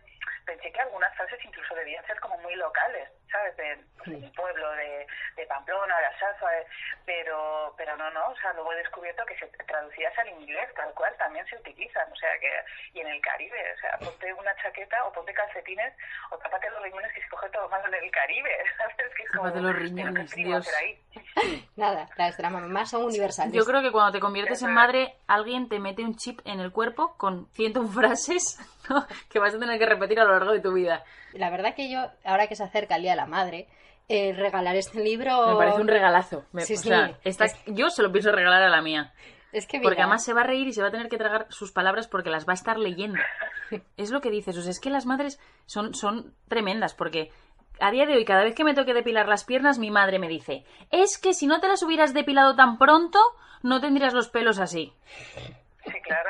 pensé 0.45 0.71
que 0.73 0.81
algunas 0.81 1.15
frases 1.15 1.39
incluso 1.45 1.73
debían 1.73 2.05
ser 2.05 2.19
como 2.19 2.37
muy 2.39 2.53
locales, 2.55 3.09
¿sabes? 3.31 3.55
De, 3.55 3.77
pues, 3.97 4.09
mi 4.09 4.29
pueblo, 4.31 4.71
de, 4.73 5.07
de 5.37 5.45
Pamplona, 5.45 5.97
de 5.99 6.05
Alsacia, 6.05 6.49
de- 6.49 6.65
pero, 7.05 7.73
pero 7.77 7.95
no, 7.95 8.11
no, 8.11 8.27
o 8.29 8.35
sea, 8.35 8.51
luego 8.51 8.73
he 8.73 8.77
descubierto 8.77 9.25
que 9.25 9.37
se 9.39 9.47
traducidas 9.65 10.17
al 10.19 10.27
inglés, 10.29 10.67
tal 10.75 10.93
cual, 10.95 11.15
también 11.17 11.45
se 11.47 11.55
utilizan, 11.55 12.11
o 12.11 12.15
sea, 12.17 12.29
que, 12.39 12.51
y 12.93 12.99
en 12.99 13.07
el 13.07 13.21
Caribe, 13.21 13.57
o 13.73 13.79
sea, 13.79 13.97
ponte 13.99 14.33
una 14.33 14.53
chaqueta 14.61 15.05
o 15.05 15.13
ponte 15.13 15.33
calcetines 15.33 15.93
o 16.31 16.37
tápate 16.37 16.69
los 16.71 16.83
riñones 16.83 17.13
que 17.13 17.21
se 17.21 17.29
coge 17.29 17.49
todo 17.49 17.69
malo 17.69 17.87
en 17.87 18.03
el 18.03 18.11
Caribe, 18.11 18.49
¿sabes? 18.77 18.95
Que 19.15 19.23
es 19.23 19.31
como, 19.31 19.45
los 19.45 19.53
¿pero 19.53 19.67
qué 19.67 19.79
riñones, 19.79 20.31
Dios. 20.35 20.69
ahí? 20.77 20.99
Nada, 21.77 22.09
las 22.17 22.35
de 22.35 22.43
la 22.43 22.49
mamá 22.49 22.85
son 22.85 23.03
universales. 23.05 23.53
Yo 23.53 23.63
creo 23.63 23.81
que 23.81 23.91
cuando 23.93 24.11
te 24.11 24.19
conviertes 24.19 24.61
en 24.61 24.73
madre, 24.73 25.15
alguien 25.27 25.69
te 25.69 25.79
mete 25.79 26.03
un 26.03 26.15
chip 26.17 26.41
en 26.45 26.59
el 26.59 26.71
cuerpo 26.73 27.15
con 27.17 27.47
101 27.53 27.87
frases 27.89 28.59
¿no? 28.89 29.05
que 29.29 29.39
vas 29.39 29.53
a 29.55 29.59
tener 29.59 29.77
que 29.79 29.85
repetir 29.85 30.19
a 30.19 30.23
lo 30.25 30.31
largo 30.33 30.51
de 30.51 30.59
tu 30.59 30.73
vida. 30.73 31.03
La 31.33 31.49
verdad 31.49 31.73
que 31.75 31.91
yo, 31.91 32.05
ahora 32.25 32.47
que 32.47 32.55
se 32.55 32.63
acerca 32.63 32.95
el 32.95 33.01
Día 33.03 33.11
de 33.11 33.17
la 33.17 33.25
Madre, 33.25 33.67
eh, 34.09 34.33
regalar 34.33 34.75
este 34.75 34.99
libro... 35.01 35.47
Me 35.51 35.55
parece 35.57 35.81
un 35.81 35.87
regalazo. 35.87 36.45
Me- 36.51 36.61
Sí, 36.63 36.73
o 36.75 36.77
sea, 36.77 37.17
sí. 37.23 37.57
yo 37.67 37.89
se 37.89 38.03
lo 38.03 38.11
pienso 38.11 38.31
regalar 38.31 38.61
a 38.63 38.69
la 38.69 38.81
mía. 38.81 39.13
Es 39.51 39.67
que 39.67 39.79
Porque 39.79 40.01
además 40.01 40.23
se 40.23 40.33
va 40.33 40.41
a 40.41 40.45
reír 40.45 40.67
y 40.67 40.73
se 40.73 40.81
va 40.81 40.87
a 40.87 40.91
tener 40.91 41.09
que 41.09 41.17
tragar 41.17 41.45
sus 41.49 41.71
palabras 41.71 42.07
porque 42.07 42.29
las 42.31 42.47
va 42.47 42.53
a 42.53 42.55
estar 42.55 42.77
leyendo. 42.77 43.19
Es 43.97 44.11
lo 44.11 44.19
que 44.21 44.29
dices. 44.29 44.57
O 44.57 44.61
sea, 44.61 44.71
es 44.71 44.79
que 44.79 44.89
las 44.89 45.05
madres 45.05 45.39
son, 45.65 45.93
son 45.95 46.33
tremendas 46.47 46.93
porque 46.93 47.31
a 47.79 47.89
día 47.91 48.05
de 48.05 48.15
hoy, 48.15 48.25
cada 48.25 48.43
vez 48.43 48.53
que 48.55 48.63
me 48.63 48.73
toque 48.75 48.93
depilar 48.93 49.27
las 49.27 49.45
piernas, 49.45 49.79
mi 49.79 49.89
madre 49.89 50.19
me 50.19 50.27
dice, 50.27 50.63
es 50.91 51.17
que 51.17 51.33
si 51.33 51.47
no 51.47 51.59
te 51.59 51.67
las 51.67 51.81
hubieras 51.81 52.13
depilado 52.13 52.55
tan 52.55 52.77
pronto, 52.77 53.19
no 53.63 53.79
tendrías 53.81 54.13
los 54.13 54.29
pelos 54.29 54.59
así. 54.59 54.93
Sí, 55.85 55.91
claro. 56.03 56.29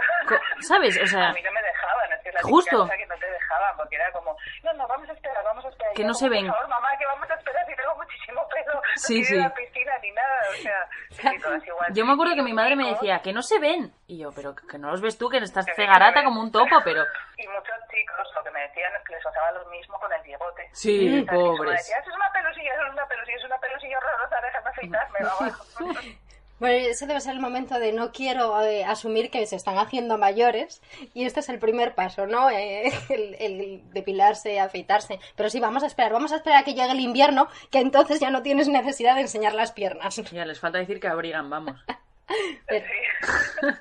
¿Sabes? 0.61 0.97
O 1.01 1.07
sea, 1.07 1.29
a 1.29 1.33
mí 1.33 1.41
no 1.43 1.51
me 1.51 1.61
dejaban, 1.61 2.13
es 2.17 2.23
que 2.23 2.31
la 2.31 2.32
Justo. 2.49 2.87
que 2.87 3.05
no 3.07 3.15
te 3.17 3.29
dejaban, 3.29 3.77
porque 3.77 3.95
era 3.95 4.11
como, 4.11 4.35
no, 4.63 4.73
no, 4.73 4.87
vamos 4.87 5.09
a 5.09 5.13
esperar, 5.13 5.43
vamos 5.43 5.65
a 5.65 5.69
esperar. 5.69 5.93
Que 5.93 6.03
no 6.03 6.13
se 6.13 6.29
ven. 6.29 6.45
Por 6.47 6.55
favor, 6.55 6.69
mamá, 6.69 6.89
que 6.97 7.05
vamos 7.05 7.29
a 7.29 7.33
esperar 7.35 7.65
si 7.67 7.75
tengo 7.75 7.95
muchísimo 7.95 8.47
pelo. 8.49 8.73
No 8.75 8.81
Sí, 8.95 9.15
quiero 9.25 9.27
sí. 9.27 9.35
la 9.37 9.53
piscina 9.53 9.91
ni 10.01 10.11
nada, 10.11 10.39
o 10.49 10.53
sea, 10.61 10.87
sí, 11.31 11.39
todas 11.41 11.65
igual. 11.65 11.93
yo 11.93 12.05
me 12.05 12.13
acuerdo 12.13 12.35
que 12.35 12.41
mi 12.43 12.53
madre 12.53 12.75
me 12.75 12.89
decía, 12.89 13.19
que 13.21 13.33
no 13.33 13.41
se 13.41 13.59
ven. 13.59 13.93
Y 14.07 14.19
yo, 14.19 14.31
pero 14.35 14.55
que 14.55 14.77
no 14.77 14.91
los 14.91 15.01
ves 15.01 15.17
tú, 15.17 15.29
que 15.29 15.37
estás 15.37 15.65
cegarata 15.75 16.23
como 16.23 16.41
un 16.41 16.51
topo, 16.51 16.75
pero... 16.83 17.03
Y 17.37 17.47
muchos 17.47 17.75
chicos 17.91 18.27
lo 18.35 18.43
que 18.43 18.51
me 18.51 18.61
decían 18.61 18.93
es 18.95 19.03
que 19.05 19.13
les 19.15 19.23
pasaba 19.23 19.51
lo 19.51 19.65
mismo 19.69 19.99
con 19.99 20.11
el 20.13 20.21
bigote. 20.21 20.69
Sí, 20.71 21.25
pobres. 21.29 21.77
decía, 21.79 21.97
eso 21.97 22.09
es 22.11 22.15
una 22.15 22.31
pelusilla, 22.31 22.73
es 22.73 22.91
una 22.93 23.05
pelusilla, 23.07 23.37
es 23.37 23.43
una 23.43 23.57
pelusilla 23.57 23.97
horrorosa, 23.97 24.41
déjame 24.41 24.69
afeitarme, 24.69 25.19
vamos. 25.23 26.17
Bueno, 26.59 26.87
ese 26.87 27.07
debe 27.07 27.19
ser 27.19 27.33
el 27.33 27.41
momento 27.41 27.77
de 27.79 27.91
no 27.91 28.11
quiero 28.11 28.61
eh, 28.61 28.85
asumir 28.85 29.29
que 29.29 29.45
se 29.47 29.55
están 29.57 29.77
haciendo 29.77 30.17
mayores 30.17 30.81
y 31.13 31.25
este 31.25 31.41
es 31.41 31.49
el 31.49 31.59
primer 31.59 31.93
paso, 31.93 32.25
¿no? 32.25 32.49
Eh, 32.49 32.91
el, 33.09 33.35
el 33.39 33.81
depilarse, 33.91 34.59
afeitarse. 34.59 35.19
Pero 35.35 35.49
sí, 35.49 35.59
vamos 35.59 35.83
a 35.83 35.87
esperar, 35.87 36.13
vamos 36.13 36.31
a 36.31 36.37
esperar 36.37 36.61
a 36.61 36.63
que 36.63 36.73
llegue 36.73 36.91
el 36.91 36.99
invierno, 37.01 37.47
que 37.71 37.79
entonces 37.79 38.19
ya 38.19 38.29
no 38.29 38.43
tienes 38.43 38.67
necesidad 38.69 39.15
de 39.15 39.21
enseñar 39.21 39.53
las 39.53 39.71
piernas. 39.73 40.15
Ya, 40.31 40.45
les 40.45 40.59
falta 40.59 40.77
decir 40.77 40.99
que 40.99 41.07
abrigan, 41.07 41.49
vamos. 41.49 41.83
Pero- 42.67 42.85
Sí. 42.85 43.67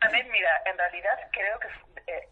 También, 0.00 0.30
mira, 0.30 0.50
en 0.70 0.78
realidad 0.78 1.10
creo 1.32 1.58
que 1.60 2.12
eh, 2.12 2.28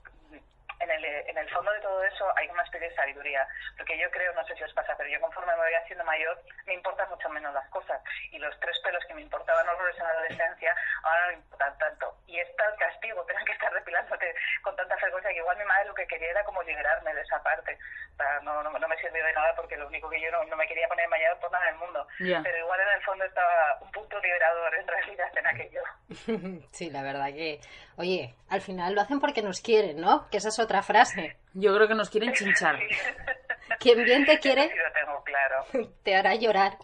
en, 0.80 0.90
el, 0.90 1.04
en 1.04 1.38
el 1.38 1.48
fondo 1.50 1.72
de 1.72 1.80
todo 1.80 2.02
eso 2.04 2.26
hay 2.36 2.48
una 2.48 2.62
especie 2.62 2.88
de 2.88 2.94
sabiduría. 2.94 3.46
Porque 3.76 3.98
yo 3.98 4.10
creo, 4.10 4.32
no 4.34 4.44
sé 4.46 4.54
si 4.56 4.64
os 4.64 4.72
pasa, 4.72 4.94
pero 4.96 5.08
yo 5.08 5.20
conforme 5.20 5.52
me 5.52 5.62
voy 5.62 5.74
haciendo 5.74 6.04
mayor, 6.04 6.40
me 6.66 6.74
importan 6.74 7.08
mucho 7.10 7.28
menos 7.28 7.52
las 7.54 7.68
cosas. 7.70 8.00
Y 8.30 8.38
los 8.38 8.58
tres 8.60 8.78
pelos 8.80 9.04
que 9.06 9.14
me 9.14 9.22
importaban 9.22 9.68
horrores 9.68 9.96
en 9.98 10.04
la 10.04 10.10
adolescencia, 10.10 10.76
ahora 11.02 11.20
no 11.22 11.28
me 11.28 11.34
importan 11.34 11.78
tanto. 11.78 12.16
Y 12.26 12.38
es 12.38 12.56
tal 12.56 12.74
castigo 12.76 13.24
tener 13.24 13.44
que 13.44 13.52
estar 13.52 13.72
depilándote 13.72 14.34
con 14.62 14.76
tanta 14.76 14.96
frecuencia 14.98 15.30
que 15.30 15.38
igual 15.38 15.56
mi 15.58 15.64
madre 15.64 15.86
lo 15.86 15.94
que 15.94 16.06
quería 16.06 16.30
era 16.30 16.44
como 16.44 16.62
liberarme 16.62 17.14
de 17.14 17.22
esa 17.22 17.42
parte. 17.42 17.78
O 18.12 18.16
sea, 18.16 18.40
no, 18.42 18.62
no, 18.62 18.78
no 18.78 18.88
me 18.88 18.96
sirvió 18.98 19.24
de 19.24 19.32
nada 19.32 19.54
porque 19.54 19.76
lo 19.76 19.86
único 19.86 20.10
que 20.10 20.20
yo 20.20 20.30
no, 20.30 20.44
no 20.44 20.56
me 20.56 20.66
quería 20.66 20.88
poner 20.88 21.08
mayor 21.08 21.38
por 21.38 21.50
nada 21.50 21.66
del 21.66 21.76
mundo. 21.76 22.06
Pero 22.18 22.58
igual 22.58 22.80
en 22.80 22.88
el 22.88 23.02
fondo 23.02 23.24
estaba 23.24 23.78
un 23.80 23.90
punto 23.92 24.18
liberador 24.20 24.74
en 24.74 24.86
realidad 24.86 25.30
en 25.36 25.46
aquello. 25.46 25.82
Sí, 26.72 26.90
la 26.90 27.02
verdad 27.02 27.28
que, 27.28 27.60
oye, 27.98 28.34
al 28.48 28.60
final 28.60 28.94
lo 28.94 29.00
hacen 29.02 29.20
porque 29.20 29.42
nos 29.42 29.60
quieren, 29.60 30.00
¿no? 30.00 30.28
Que 30.30 30.38
esa 30.38 30.48
es 30.48 30.58
otra 30.58 30.82
frase. 30.82 31.36
Yo 31.54 31.74
creo 31.74 31.88
que 31.88 31.94
nos 31.94 32.08
quieren 32.10 32.32
chinchar. 32.32 32.78
Quien 33.80 34.02
bien 34.04 34.24
te 34.24 34.38
quiere, 34.38 34.62
Sí 34.68 34.74
lo 34.76 34.92
tengo 34.92 35.22
claro. 35.24 35.90
te 36.02 36.14
hará 36.16 36.34
llorar. 36.34 36.78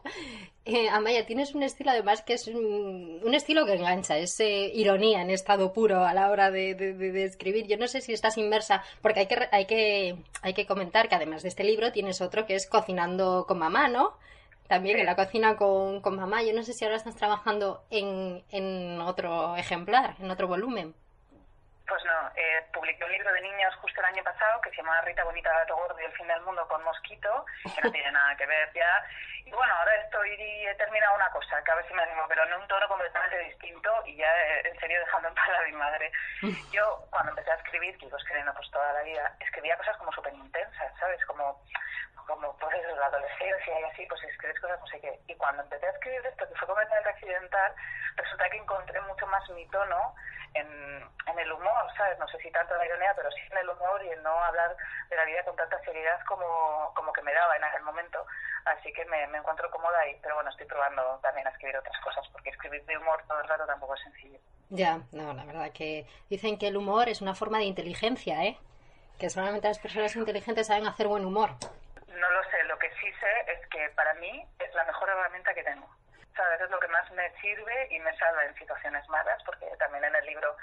Eh, 0.67 0.89
Amaya, 0.89 1.27
tienes 1.27 1.55
un 1.55 1.63
estilo 1.63 1.91
además 1.91 2.23
que 2.23 2.35
es 2.35 2.47
un, 2.49 3.21
un 3.23 3.35
estilo 3.35 3.67
que 3.67 3.75
engancha, 3.75 4.17
es 4.17 4.39
eh, 4.41 4.71
ironía 4.75 5.21
en 5.21 5.31
estado 5.31 5.73
puro 5.73 6.05
a 6.07 6.15
la 6.15 6.31
hora 6.31 6.51
de, 6.51 6.75
de- 6.75 6.95
de- 6.95 7.13
de 7.13 7.25
escribir. 7.25 7.67
Yo 7.67 7.77
no 7.77 7.87
sé 7.87 8.01
si 8.01 8.13
estás 8.13 8.39
inmersa, 8.39 8.83
porque 9.03 9.21
hay 9.21 9.27
que, 9.27 9.37
re- 9.37 9.49
hay, 9.53 9.67
que, 9.67 10.17
hay 10.43 10.55
que 10.55 10.67
comentar 10.67 11.09
que 11.09 11.15
además 11.17 11.43
de 11.43 11.49
este 11.51 11.65
libro 11.65 11.93
tienes 11.93 12.21
otro 12.23 12.47
que 12.47 12.55
es 12.55 12.67
Cocinando 12.67 13.45
con 13.47 13.59
Mamá, 13.59 13.89
¿no? 13.89 14.17
También 14.69 14.99
en 14.99 15.05
la 15.05 15.17
cocina 15.17 15.57
con, 15.57 16.01
con 16.01 16.17
mamá. 16.17 16.43
Yo 16.43 16.55
no 16.55 16.63
sé 16.63 16.73
si 16.73 16.87
ahora 16.87 16.97
estás 16.97 17.17
trabajando 17.17 17.85
en, 17.91 18.43
en 18.51 18.99
otro 19.03 19.57
ejemplar, 19.57 20.17
en 20.21 20.31
otro 20.31 20.49
volumen. 20.49 20.95
Pues 21.87 22.03
no, 22.05 22.31
eh, 22.35 22.65
publiqué 22.73 23.05
un 23.05 23.13
libro 23.13 23.33
de 23.33 23.43
niños 23.43 23.75
justo 23.77 24.01
el 24.01 24.07
año 24.07 24.23
pasado 24.25 24.61
que 24.63 24.71
se 24.71 24.77
llama 24.77 25.01
Rita 25.03 25.25
Bonita 25.25 25.53
Gato 25.53 25.77
Gordo 25.77 26.01
y 26.01 26.05
el 26.05 26.13
fin 26.13 26.27
del 26.27 26.41
mundo 26.41 26.67
con 26.67 26.83
Mosquito, 26.83 27.45
que 27.63 27.83
no 27.83 27.93
tiene 27.93 28.11
nada 28.11 28.35
que 28.37 28.47
ver 28.47 28.73
ya. 28.75 29.05
Y 29.45 29.51
bueno, 29.51 29.75
ahora 29.75 29.95
estoy, 29.97 30.31
he 30.67 30.75
terminado 30.77 31.17
una 31.17 31.31
cosa, 31.31 31.63
que 31.63 31.71
a 31.71 31.75
ver 31.75 31.87
si 31.87 31.95
me 31.95 32.03
animo, 32.03 32.25
pero 32.29 32.45
en 32.45 32.55
un 32.55 32.67
tono 32.67 32.89
completamente 32.89 33.39
distinto 33.41 33.91
y 34.07 34.17
ya 34.17 34.27
eh, 34.27 34.69
en 34.69 34.81
serio 34.81 35.01
dejando 35.01 35.29
en 35.29 35.35
paz 35.35 35.49
a 35.59 35.63
mi 35.65 35.73
madre. 35.73 36.11
Yo 36.73 37.05
cuando 37.11 37.31
empecé 37.31 37.51
a 37.51 37.57
escribir, 37.57 37.97
que 37.99 38.07
iba 38.07 38.19
escribiendo 38.19 38.55
pues 38.55 38.71
toda 38.71 38.93
la 38.93 39.03
vida, 39.03 39.37
escribía 39.41 39.77
cosas 39.77 39.97
como 39.99 40.13
súper 40.13 40.33
intensas, 40.35 40.93
¿sabes? 40.99 41.25
Como 41.27 41.61
como 42.27 42.57
pues 42.57 42.75
eso, 42.75 42.97
la 42.97 43.07
adolescencia 43.07 43.81
y 43.81 43.85
así, 43.85 44.07
pues 44.07 44.23
escribes 44.25 44.61
cosas 44.61 44.81
no 44.81 44.87
sé 44.87 45.01
qué. 45.01 45.21
Y 45.29 45.35
cuando 45.37 45.63
empecé 45.63 45.87
a 45.87 45.91
escribir 45.91 46.25
esto, 46.27 46.49
que 46.49 46.55
fue 46.55 46.67
completamente 46.69 47.11
accidental, 47.11 47.75
resulta 48.17 48.51
que 48.51 48.57
encontré 48.57 49.01
mucho 49.03 49.27
más 49.27 49.49
mi 49.51 49.67
tono 49.69 50.15
en, 50.55 50.67
en 51.27 51.39
el 51.39 51.53
humor, 51.53 51.87
¿sabes? 51.97 52.19
No 52.19 52.29
sé 52.29 52.39
si 52.39 52.51
tanto 52.51 52.73
en 52.75 52.79
la 52.79 52.87
ironía, 52.87 53.13
pero 53.17 53.31
sí 53.33 53.41
en 53.51 53.59
el 53.59 53.69
humor 53.69 54.03
y 54.05 54.11
en 54.11 54.23
no 54.23 54.45
hablar 54.45 54.75
de 55.09 55.17
la 55.17 55.25
vida 55.25 55.45
con 55.45 55.57
tanta 55.57 55.79
seriedad 55.81 56.19
como, 56.27 56.93
como 56.95 57.13
que 57.13 57.23
me 57.23 57.35
daba 57.35 57.57
en 57.57 57.65
aquel 57.65 57.83
momento. 57.83 58.27
Así 58.65 58.93
que 58.93 59.05
me, 59.07 59.27
me 59.29 59.39
encuentro 59.39 59.71
cómoda 59.71 59.99
ahí, 60.01 60.19
pero 60.23 60.37
bueno, 60.37 60.51
estoy 60.51 60.67
probando 60.67 61.19
también 61.23 61.47
a 61.47 61.51
escribir 61.51 61.77
otras 61.77 61.99
cosas, 62.01 62.27
porque 62.33 62.51
escribir 62.51 62.85
de 62.87 62.97
humor 62.97 63.23
todo 63.29 63.41
el 63.41 63.49
rato 63.49 63.67
tampoco 63.67 63.95
es 63.95 64.03
sencillo. 64.03 64.39
Ya, 64.71 65.01
no, 65.13 65.35
la 65.35 65.45
verdad 65.45 65.71
que 65.73 66.07
dicen 66.31 66.59
que 66.59 66.69
el 66.69 66.77
humor 66.77 67.09
es 67.09 67.21
una 67.21 67.35
forma 67.35 67.59
de 67.59 67.65
inteligencia, 67.65 68.43
¿eh? 68.45 68.57
Que 69.19 69.29
solamente 69.29 69.69
las 69.69 69.79
personas 69.79 70.17
inteligentes 70.17 70.67
saben 70.67 70.87
hacer 70.87 71.07
buen 71.07 71.25
humor. 71.25 71.51
No 72.09 72.31
lo 72.31 72.43
sé, 72.51 72.65
lo 72.65 72.79
que 72.79 72.91
sí 73.01 73.13
sé 73.21 73.53
es 73.53 73.69
que 73.69 73.89
para 73.91 74.15
mí 74.15 74.45
es 74.59 74.75
la 74.75 74.85
mejor 74.85 75.09
herramienta 75.11 75.53
que 75.55 75.63
tengo. 75.63 75.89
¿Sabes? 76.35 76.61
Es 76.63 76.71
lo 76.71 76.81
que 76.81 76.89
más 76.89 77.09
me 77.13 77.31
sirve 77.41 77.89
y 77.91 78.01
me 78.01 78.17
salva 78.17 78.45
en 78.47 78.55
situaciones 78.57 79.09
malas, 79.09 79.41
porque 79.45 79.67
también 79.79 80.03
en 80.05 80.17
el 80.17 80.27
libro, 80.27 80.57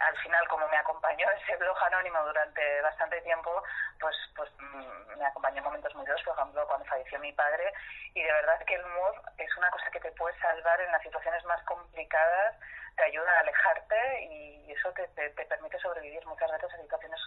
al 0.00 0.16
final, 0.18 0.46
como 0.48 0.68
me 0.68 0.76
acompañó 0.76 1.26
ese 1.30 1.56
blog 1.56 1.76
anónimo 1.84 2.18
durante 2.24 2.80
bastante 2.82 3.20
tiempo, 3.22 3.62
pues, 4.00 4.16
pues 4.34 4.50
mm, 4.58 5.18
me 5.18 5.26
acompañó 5.26 5.58
en 5.58 5.64
momentos 5.64 5.94
muy 5.94 6.04
duros, 6.04 6.22
por 6.22 6.34
ejemplo, 6.36 6.66
cuando 6.66 6.84
falleció 6.86 7.18
mi 7.20 7.32
padre, 7.32 7.72
y 8.14 8.22
de 8.22 8.32
verdad 8.32 8.58
que 8.66 8.74
el 8.74 8.84
humor 8.84 9.22
es 9.38 9.56
una 9.56 9.70
cosa 9.70 9.90
que 9.90 10.00
te 10.00 10.12
puede 10.12 10.38
salvar 10.40 10.80
en 10.80 10.92
las 10.92 11.02
situaciones 11.02 11.44
más 11.44 11.62
complicadas, 11.64 12.56
te 12.96 13.04
ayuda 13.04 13.30
a 13.30 13.40
alejarte 13.40 14.24
y 14.24 14.72
eso 14.72 14.92
te, 14.92 15.06
te, 15.08 15.30
te 15.30 15.44
permite 15.46 15.78
sobrevivir 15.78 16.24
muchas 16.26 16.50
veces 16.50 16.72
a 16.72 16.82
situaciones 16.82 17.20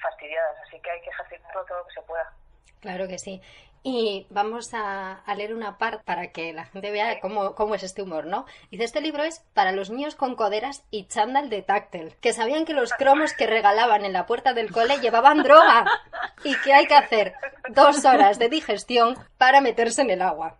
fastidiadas, 0.00 0.58
así 0.66 0.80
que 0.80 0.90
hay 0.90 1.00
que 1.00 1.10
ejercitarlo 1.10 1.64
todo 1.64 1.78
lo 1.78 1.86
que 1.86 1.94
se 1.94 2.02
pueda. 2.02 2.32
Claro 2.80 3.08
que 3.08 3.18
sí. 3.18 3.40
Y 3.88 4.26
vamos 4.30 4.70
a, 4.74 5.22
leer 5.36 5.54
una 5.54 5.78
parte 5.78 6.02
para 6.04 6.32
que 6.32 6.52
la 6.52 6.64
gente 6.64 6.90
vea 6.90 7.20
cómo, 7.20 7.54
cómo 7.54 7.76
es 7.76 7.84
este 7.84 8.02
humor, 8.02 8.26
¿no? 8.26 8.44
Dice, 8.68 8.82
este 8.82 9.00
libro 9.00 9.22
es 9.22 9.44
para 9.54 9.70
los 9.70 9.90
niños 9.90 10.16
con 10.16 10.34
coderas 10.34 10.82
y 10.90 11.04
chándal 11.04 11.50
de 11.50 11.62
táctil, 11.62 12.16
que 12.20 12.32
sabían 12.32 12.64
que 12.64 12.72
los 12.72 12.92
cromos 12.92 13.32
que 13.32 13.46
regalaban 13.46 14.04
en 14.04 14.12
la 14.12 14.26
puerta 14.26 14.54
del 14.54 14.72
cole 14.72 14.98
llevaban 14.98 15.44
droga 15.44 15.84
y 16.42 16.56
que 16.62 16.74
hay 16.74 16.88
que 16.88 16.96
hacer 16.96 17.34
dos 17.68 18.04
horas 18.04 18.40
de 18.40 18.48
digestión 18.48 19.16
para 19.38 19.60
meterse 19.60 20.02
en 20.02 20.10
el 20.10 20.22
agua. 20.22 20.56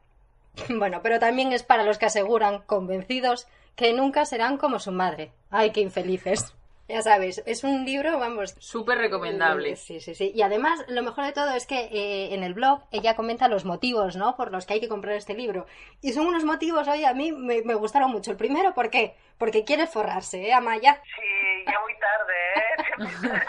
Bueno, 0.68 1.00
pero 1.02 1.18
también 1.18 1.52
es 1.52 1.64
para 1.64 1.82
los 1.82 1.98
que 1.98 2.06
aseguran, 2.06 2.62
convencidos, 2.62 3.48
que 3.74 3.92
nunca 3.92 4.24
serán 4.24 4.56
como 4.56 4.78
su 4.78 4.92
madre. 4.92 5.32
¡Ay, 5.50 5.72
qué 5.72 5.80
infelices! 5.80 6.55
Ya 6.88 7.02
sabes, 7.02 7.42
es 7.46 7.64
un 7.64 7.84
libro, 7.84 8.16
vamos, 8.18 8.54
Súper 8.60 8.98
recomendable. 8.98 9.74
Sí, 9.74 10.00
sí, 10.00 10.14
sí. 10.14 10.30
Y 10.34 10.42
además, 10.42 10.84
lo 10.88 11.02
mejor 11.02 11.24
de 11.24 11.32
todo 11.32 11.52
es 11.52 11.66
que 11.66 11.88
eh, 11.90 12.32
en 12.32 12.44
el 12.44 12.54
blog 12.54 12.82
ella 12.92 13.16
comenta 13.16 13.48
los 13.48 13.64
motivos, 13.64 14.14
¿no? 14.14 14.36
Por 14.36 14.52
los 14.52 14.66
que 14.66 14.74
hay 14.74 14.80
que 14.80 14.88
comprar 14.88 15.16
este 15.16 15.34
libro. 15.34 15.66
Y 16.00 16.12
son 16.12 16.26
unos 16.26 16.44
motivos, 16.44 16.86
oye, 16.86 17.06
a 17.06 17.12
mí 17.12 17.32
me, 17.32 17.62
me 17.62 17.74
gustaron 17.74 18.12
mucho. 18.12 18.30
El 18.30 18.36
primero, 18.36 18.72
¿por 18.72 18.88
qué? 18.90 19.16
Porque 19.36 19.64
quiere 19.64 19.88
forrarse, 19.88 20.46
¿eh, 20.46 20.54
Amaya? 20.54 21.02
Sí, 21.02 21.64
ya 21.66 21.80
muy 21.80 21.94
tarde, 21.98 22.34
¿eh? 22.54 23.42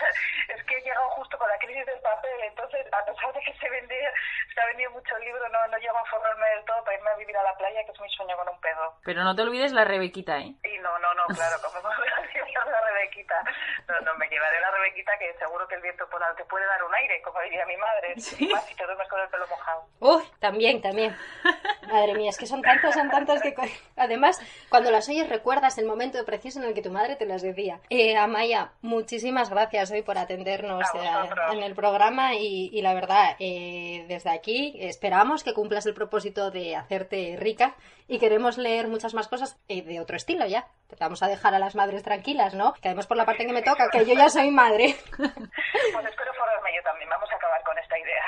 es 0.58 0.64
que 0.66 0.78
he 0.78 0.82
llegado 0.82 1.08
justo 1.12 1.38
con 1.38 1.48
la 1.48 1.58
crisis 1.60 1.86
del 1.86 2.00
papel, 2.00 2.42
entonces 2.50 2.86
a 2.92 3.06
pesar 3.06 3.34
de 3.34 3.40
que 3.42 3.54
se 3.60 3.70
vendía, 3.70 4.12
se 4.54 4.62
ha 4.62 4.66
vendido 4.66 4.92
mucho 4.92 5.16
el 5.16 5.24
libro, 5.24 5.48
no, 5.50 5.68
no 5.68 5.78
llego 5.78 5.98
a 5.98 6.06
formarme 6.06 6.50
del 6.56 6.66
todo 6.66 6.84
para 6.84 6.98
irme 6.98 7.10
a 7.12 7.18
vivir 7.18 7.38
a 7.38 7.44
la 7.44 7.56
playa, 7.56 7.86
que 7.86 7.92
es 7.92 8.02
mi 8.02 8.10
sueño 8.10 8.36
con 8.36 8.50
un 8.50 8.60
pedo. 8.60 8.96
Pero 9.06 9.24
no 9.24 9.36
te 9.36 9.44
olvides 9.44 9.72
la 9.72 9.86
Rebequita, 9.86 10.40
¿eh? 10.40 10.56
No, 10.82 10.98
no, 11.00 11.14
no, 11.14 11.36
claro, 11.36 11.58
como 11.64 11.90
me 11.90 11.96
voy 11.96 12.08
a 12.08 12.22
llevar 12.34 12.68
la 12.68 12.82
Rebequita. 12.82 13.36
No, 13.88 14.00
no, 14.02 14.18
me 14.18 14.28
llevaré 14.30 14.60
la 14.60 14.72
Rebequita 14.72 15.12
que 15.20 15.34
seguro 15.38 15.68
que 15.68 15.76
el 15.76 15.82
viento 15.82 16.06
te 16.36 16.46
puede 16.46 16.66
dar 16.66 16.84
un 16.84 16.94
aire, 16.96 17.22
como 17.22 17.40
diría 17.42 17.66
mi 17.66 17.78
madre. 17.78 18.16
Y 18.40 18.48
más 18.54 18.66
si 18.66 18.76
te 18.76 18.84
duermes 18.86 19.08
con 19.08 19.20
el 19.20 19.30
pelo 19.30 19.48
mojado. 19.48 19.86
Uy, 20.00 20.24
también, 20.40 20.82
también. 20.82 21.16
Madre 21.88 22.14
mía, 22.16 22.30
es 22.30 22.38
que 22.38 22.46
son 22.46 22.62
tantas, 22.62 22.94
son 22.94 23.10
tantas 23.10 23.42
que... 23.42 23.56
Además, 23.96 24.40
cuando 24.70 24.92
las 24.92 25.08
oyes 25.10 25.30
recuerdas 25.30 25.78
el 25.78 25.86
momento 25.86 26.24
preciso 26.26 26.60
en 26.60 26.66
el 26.66 26.74
que 26.74 26.82
tu 26.82 26.92
madre 26.92 27.16
te 27.16 27.26
las 27.26 27.42
decía. 27.42 27.80
Eh, 27.90 28.18
Amaya, 28.18 28.72
muchísimas 28.82 29.50
gracias 29.50 29.92
hoy 29.92 30.02
por 30.02 30.18
atendernos 30.18 30.84
eh, 30.96 31.30
en 31.52 31.64
el 31.64 31.76
programa 31.76 32.36
y, 32.36 32.70
y 32.72 32.82
la 32.82 32.94
verdad, 32.94 33.36
eh, 33.40 34.06
desde 34.08 34.30
aquí 34.30 34.78
esperamos 34.80 35.44
que 35.44 35.54
cumplas 35.54 35.86
el 35.86 35.94
propósito 35.94 36.52
de 36.52 36.76
hacerte 36.76 37.36
rica 37.38 37.76
y 38.08 38.20
queremos 38.20 38.58
leer 38.58 38.88
muchas 38.88 39.14
más 39.14 39.28
cosas 39.28 39.58
eh, 39.68 39.82
de 39.82 40.00
otro 40.00 40.16
estilo 40.16 40.46
ya. 40.46 40.67
Vamos 41.00 41.22
a 41.22 41.28
dejar 41.28 41.54
a 41.54 41.60
las 41.60 41.76
madres 41.76 42.02
tranquilas, 42.04 42.54
¿no? 42.54 42.74
Que 42.74 42.88
además 42.88 43.08
por 43.08 43.18
la 43.18 43.26
parte 43.26 43.46
que 43.46 43.52
me 43.54 43.62
toca, 43.62 43.90
que 43.90 44.06
yo 44.06 44.14
ya 44.14 44.30
soy 44.30 44.52
madre. 44.52 44.96
Pues 45.18 46.06
espero 46.06 46.34
formarme 46.34 46.70
yo 46.76 46.82
también. 46.84 47.10
Vamos 47.10 47.30
a 47.32 47.36
acabar 47.36 47.62
con 47.64 47.78
esta 47.78 47.98
idea. 48.00 48.24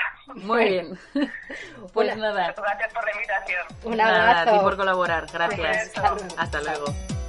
Muy 0.46 0.64
bien. 0.68 0.98
Pues 1.94 2.14
Una- 2.14 2.30
nada. 2.32 2.54
Gracias 2.56 2.92
por 2.92 3.04
la 3.04 3.12
invitación. 3.12 3.66
Un 3.84 3.96
Nada, 3.96 4.30
a 4.40 4.42
ti 4.44 4.48
abrazo. 4.50 4.62
por 4.64 4.76
colaborar. 4.76 5.26
Gracias. 5.32 5.92
Hasta 6.38 6.60
luego. 6.60 7.19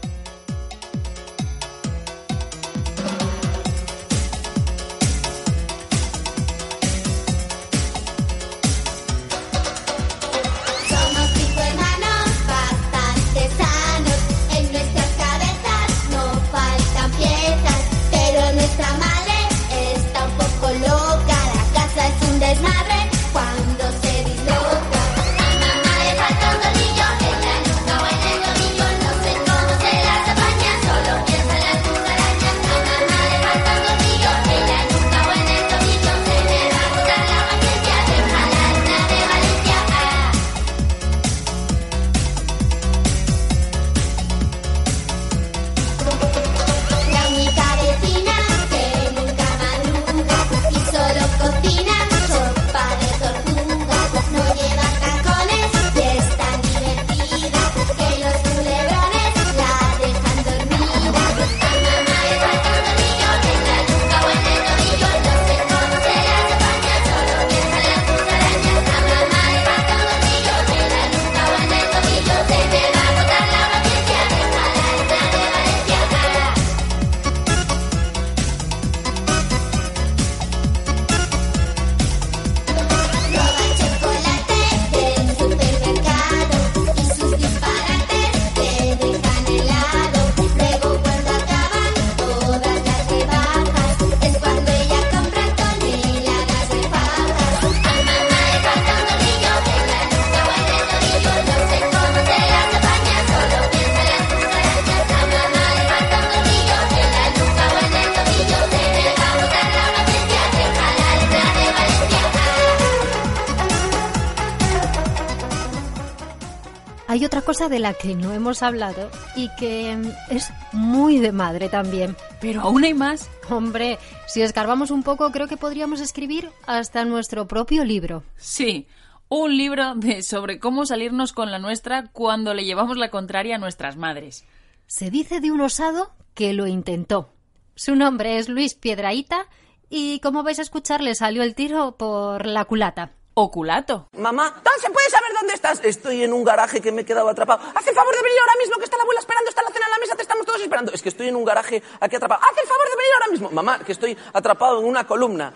Cosa 117.62 117.70
de 117.70 117.80
la 117.80 117.94
que 117.94 118.16
no 118.16 118.34
hemos 118.34 118.64
hablado 118.64 119.12
y 119.36 119.48
que 119.50 119.96
es 120.32 120.52
muy 120.72 121.20
de 121.20 121.32
madre 121.32 121.70
también. 121.70 122.16
Pero 122.40 122.62
aún 122.62 122.84
hay 122.84 122.96
más. 122.96 123.30
Hombre, 123.52 124.00
si 124.26 124.42
escarbamos 124.42 124.90
un 124.90 125.04
poco, 125.04 125.32
creo 125.32 125.48
que 125.48 125.58
podríamos 125.58 126.02
escribir 126.02 126.50
hasta 126.66 127.06
nuestro 127.06 127.48
propio 127.48 127.86
libro. 127.86 128.24
Sí, 128.36 128.88
un 129.30 129.56
libro 129.56 129.94
de 129.94 130.24
sobre 130.24 130.58
cómo 130.58 130.88
salirnos 130.88 131.34
con 131.34 131.52
la 131.52 131.60
nuestra 131.60 132.08
cuando 132.08 132.56
le 132.56 132.66
llevamos 132.66 132.98
la 132.98 133.12
contraria 133.12 133.58
a 133.58 133.60
nuestras 133.60 133.96
madres. 133.96 134.44
Se 134.88 135.12
dice 135.12 135.40
de 135.40 135.52
un 135.52 135.62
osado 135.62 136.14
que 136.34 136.54
lo 136.54 136.66
intentó. 136.66 137.30
Su 137.76 137.96
nombre 137.96 138.40
es 138.40 138.50
Luis 138.50 138.74
Piedraíta 138.74 139.46
y 139.88 140.20
como 140.22 140.42
vais 140.42 140.58
a 140.58 140.64
escuchar 140.64 141.02
le 141.02 141.14
salió 141.14 141.44
el 141.44 141.54
tiro 141.54 141.96
por 141.96 142.48
la 142.48 142.66
culata. 142.66 143.12
Oculato. 143.42 144.08
Mamá, 144.18 144.62
¿tan 144.64 144.80
se 144.80 144.90
puede 144.90 145.10
saber 145.10 145.32
dónde 145.34 145.54
estás? 145.54 145.82
Estoy 145.84 146.24
en 146.24 146.34
un 146.34 146.44
garaje 146.44 146.82
que 146.82 146.92
me 146.92 147.02
he 147.02 147.06
quedado 147.06 147.30
atrapado. 147.30 147.62
Haz 147.76 147.88
el 147.88 147.96
favor 147.96 148.16
de 148.16 148.22
venir 148.22 148.40
ahora 148.40 148.54
mismo, 148.60 148.78
que 148.78 148.86
está 148.86 148.98
la 148.98 149.04
abuela 149.04 149.20
esperando, 149.20 149.50
está 149.50 149.62
la 149.64 149.70
cena 149.72 149.86
en 149.86 149.92
la 149.92 149.98
mesa, 150.00 150.16
te 150.16 150.22
estamos 150.22 150.46
todos 150.46 150.62
esperando. 150.62 150.92
Es 150.94 151.02
que 151.02 151.10
estoy 151.10 151.28
en 151.28 151.36
un 151.36 151.46
garaje 151.46 151.82
aquí 152.00 152.16
atrapado. 152.16 152.42
Haz 152.44 152.58
el 152.62 152.68
favor 152.68 152.90
de 152.90 152.96
venir 152.96 153.12
ahora 153.14 153.28
mismo. 153.28 153.50
Mamá, 153.52 153.80
que 153.80 153.92
estoy 153.92 154.18
atrapado 154.34 154.80
en 154.80 154.86
una 154.86 155.06
columna. 155.06 155.54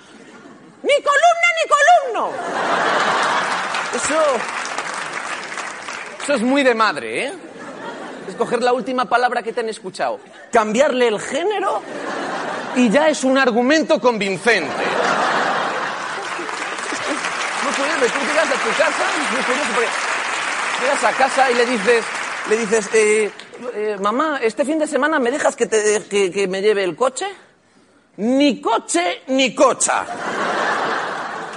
¡Ni 0.84 0.96
columna 1.02 1.50
ni 1.62 1.70
columno! 2.14 2.32
Eso... 3.96 4.22
Eso 6.24 6.34
es 6.34 6.42
muy 6.42 6.64
de 6.64 6.74
madre, 6.74 7.28
¿eh? 7.28 7.34
Escoger 8.28 8.64
la 8.64 8.74
última 8.74 9.06
palabra 9.06 9.44
que 9.44 9.54
te 9.54 9.60
han 9.60 9.70
escuchado. 9.70 10.20
Cambiarle 10.52 11.08
el 11.08 11.20
género 11.20 11.82
y 12.76 12.90
ya 12.90 13.08
es 13.10 13.24
un 13.24 13.38
argumento 13.38 14.00
convincente. 14.02 14.74
Tú 17.76 17.82
llegas 17.82 18.48
a 18.48 18.64
tu 18.64 18.70
casa, 18.78 19.04
es 19.24 19.32
muy 19.32 19.44
curioso 19.44 19.70
porque 19.74 19.90
llegas 20.82 21.04
a 21.04 21.12
casa 21.12 21.52
y 21.52 21.56
le 21.56 21.66
dices, 21.66 22.06
le 22.50 22.58
dices, 22.58 22.90
eh, 22.94 23.32
eh, 23.74 23.98
mamá, 24.00 24.40
este 24.42 24.64
fin 24.64 24.80
de 24.80 24.88
semana 24.88 25.20
me 25.20 25.30
dejas 25.30 25.56
que, 25.56 25.66
te, 25.66 26.04
que, 26.10 26.32
que 26.32 26.48
me 26.48 26.62
lleve 26.62 26.84
el 26.84 26.96
coche. 26.96 27.26
Ni 28.18 28.62
coche 28.62 29.24
ni 29.28 29.54
cocha. 29.54 30.06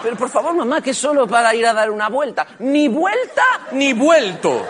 Pero 0.02 0.16
por 0.16 0.28
favor, 0.28 0.54
mamá, 0.54 0.80
que 0.80 0.90
es 0.90 0.98
solo 0.98 1.26
para 1.28 1.54
ir 1.54 1.66
a 1.66 1.72
dar 1.72 1.90
una 1.90 2.08
vuelta. 2.08 2.46
Ni 2.60 2.88
vuelta 2.88 3.44
ni 3.72 3.92
vuelto. 3.92 4.64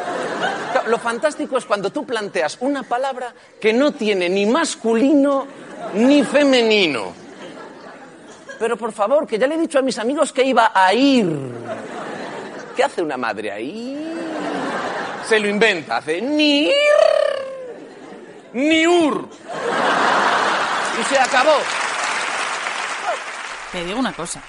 Lo 0.86 0.98
fantástico 0.98 1.56
es 1.56 1.64
cuando 1.64 1.90
tú 1.90 2.04
planteas 2.04 2.58
una 2.60 2.82
palabra 2.82 3.32
que 3.58 3.72
no 3.72 3.92
tiene 3.92 4.28
ni 4.28 4.44
masculino 4.44 5.46
ni 5.94 6.22
femenino. 6.24 7.27
Pero 8.58 8.76
por 8.76 8.92
favor, 8.92 9.26
que 9.26 9.38
ya 9.38 9.46
le 9.46 9.54
he 9.54 9.58
dicho 9.58 9.78
a 9.78 9.82
mis 9.82 9.98
amigos 9.98 10.32
que 10.32 10.44
iba 10.44 10.72
a 10.74 10.92
ir. 10.92 11.28
¿Qué 12.74 12.84
hace 12.84 13.02
una 13.02 13.16
madre 13.16 13.52
ahí? 13.52 14.14
Se 15.24 15.38
lo 15.38 15.48
inventa, 15.48 15.98
hace 15.98 16.20
ni 16.20 16.66
ir 16.66 16.72
ni 18.52 18.86
ur. 18.86 19.28
Y 21.00 21.04
se 21.04 21.18
acabó. 21.18 21.56
Te 23.72 23.84
digo 23.84 23.98
una 23.98 24.12
cosa. 24.12 24.42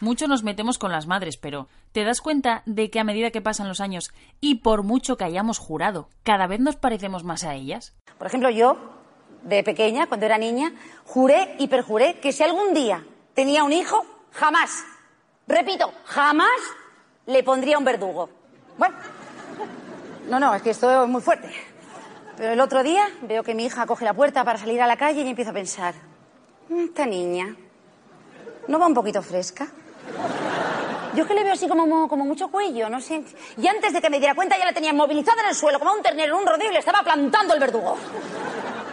Mucho 0.00 0.28
nos 0.28 0.44
metemos 0.44 0.78
con 0.78 0.92
las 0.92 1.06
madres, 1.08 1.36
pero 1.36 1.68
¿te 1.90 2.04
das 2.04 2.20
cuenta 2.20 2.62
de 2.66 2.88
que 2.90 3.00
a 3.00 3.04
medida 3.04 3.32
que 3.32 3.40
pasan 3.40 3.66
los 3.66 3.80
años 3.80 4.12
y 4.40 4.56
por 4.56 4.84
mucho 4.84 5.16
que 5.16 5.24
hayamos 5.24 5.58
jurado, 5.58 6.08
cada 6.22 6.46
vez 6.46 6.60
nos 6.60 6.76
parecemos 6.76 7.24
más 7.24 7.42
a 7.42 7.54
ellas? 7.54 7.94
Por 8.16 8.28
ejemplo, 8.28 8.50
yo, 8.50 8.76
de 9.42 9.64
pequeña, 9.64 10.06
cuando 10.06 10.26
era 10.26 10.38
niña, 10.38 10.72
juré 11.04 11.56
y 11.58 11.66
perjuré 11.66 12.20
que 12.20 12.32
si 12.32 12.44
algún 12.44 12.74
día 12.74 13.04
tenía 13.38 13.62
un 13.62 13.72
hijo, 13.72 14.04
jamás, 14.32 14.82
repito, 15.46 15.92
jamás 16.06 16.50
le 17.26 17.44
pondría 17.44 17.78
un 17.78 17.84
verdugo. 17.84 18.28
Bueno, 18.76 18.96
no, 20.28 20.40
no, 20.40 20.52
es 20.56 20.62
que 20.62 20.70
esto 20.70 21.04
es 21.04 21.08
muy 21.08 21.22
fuerte. 21.22 21.48
Pero 22.36 22.52
el 22.54 22.60
otro 22.60 22.82
día 22.82 23.08
veo 23.22 23.44
que 23.44 23.54
mi 23.54 23.66
hija 23.66 23.86
coge 23.86 24.04
la 24.04 24.12
puerta 24.12 24.42
para 24.42 24.58
salir 24.58 24.82
a 24.82 24.88
la 24.88 24.96
calle 24.96 25.22
y 25.22 25.28
empiezo 25.28 25.52
a 25.52 25.54
pensar, 25.54 25.94
Esta 26.68 27.06
niña. 27.06 27.54
¿No 28.66 28.80
va 28.80 28.88
un 28.88 28.94
poquito 28.94 29.22
fresca? 29.22 29.68
Yo 31.14 31.22
es 31.22 31.28
que 31.28 31.34
le 31.34 31.44
veo 31.44 31.52
así 31.52 31.68
como, 31.68 31.86
mo- 31.86 32.08
como 32.08 32.24
mucho 32.24 32.48
cuello, 32.50 32.88
no 32.90 33.00
sé. 33.00 33.22
Y 33.56 33.68
antes 33.68 33.92
de 33.92 34.00
que 34.00 34.10
me 34.10 34.18
diera 34.18 34.34
cuenta 34.34 34.58
ya 34.58 34.64
la 34.64 34.72
tenía 34.72 34.92
movilizada 34.92 35.42
en 35.42 35.50
el 35.50 35.54
suelo, 35.54 35.78
como 35.78 35.92
un 35.92 36.02
ternero 36.02 36.34
en 36.34 36.40
un 36.42 36.46
rodillo 36.48 36.70
y 36.70 36.72
le 36.72 36.80
estaba 36.80 37.04
plantando 37.04 37.54
el 37.54 37.60
verdugo. 37.60 37.96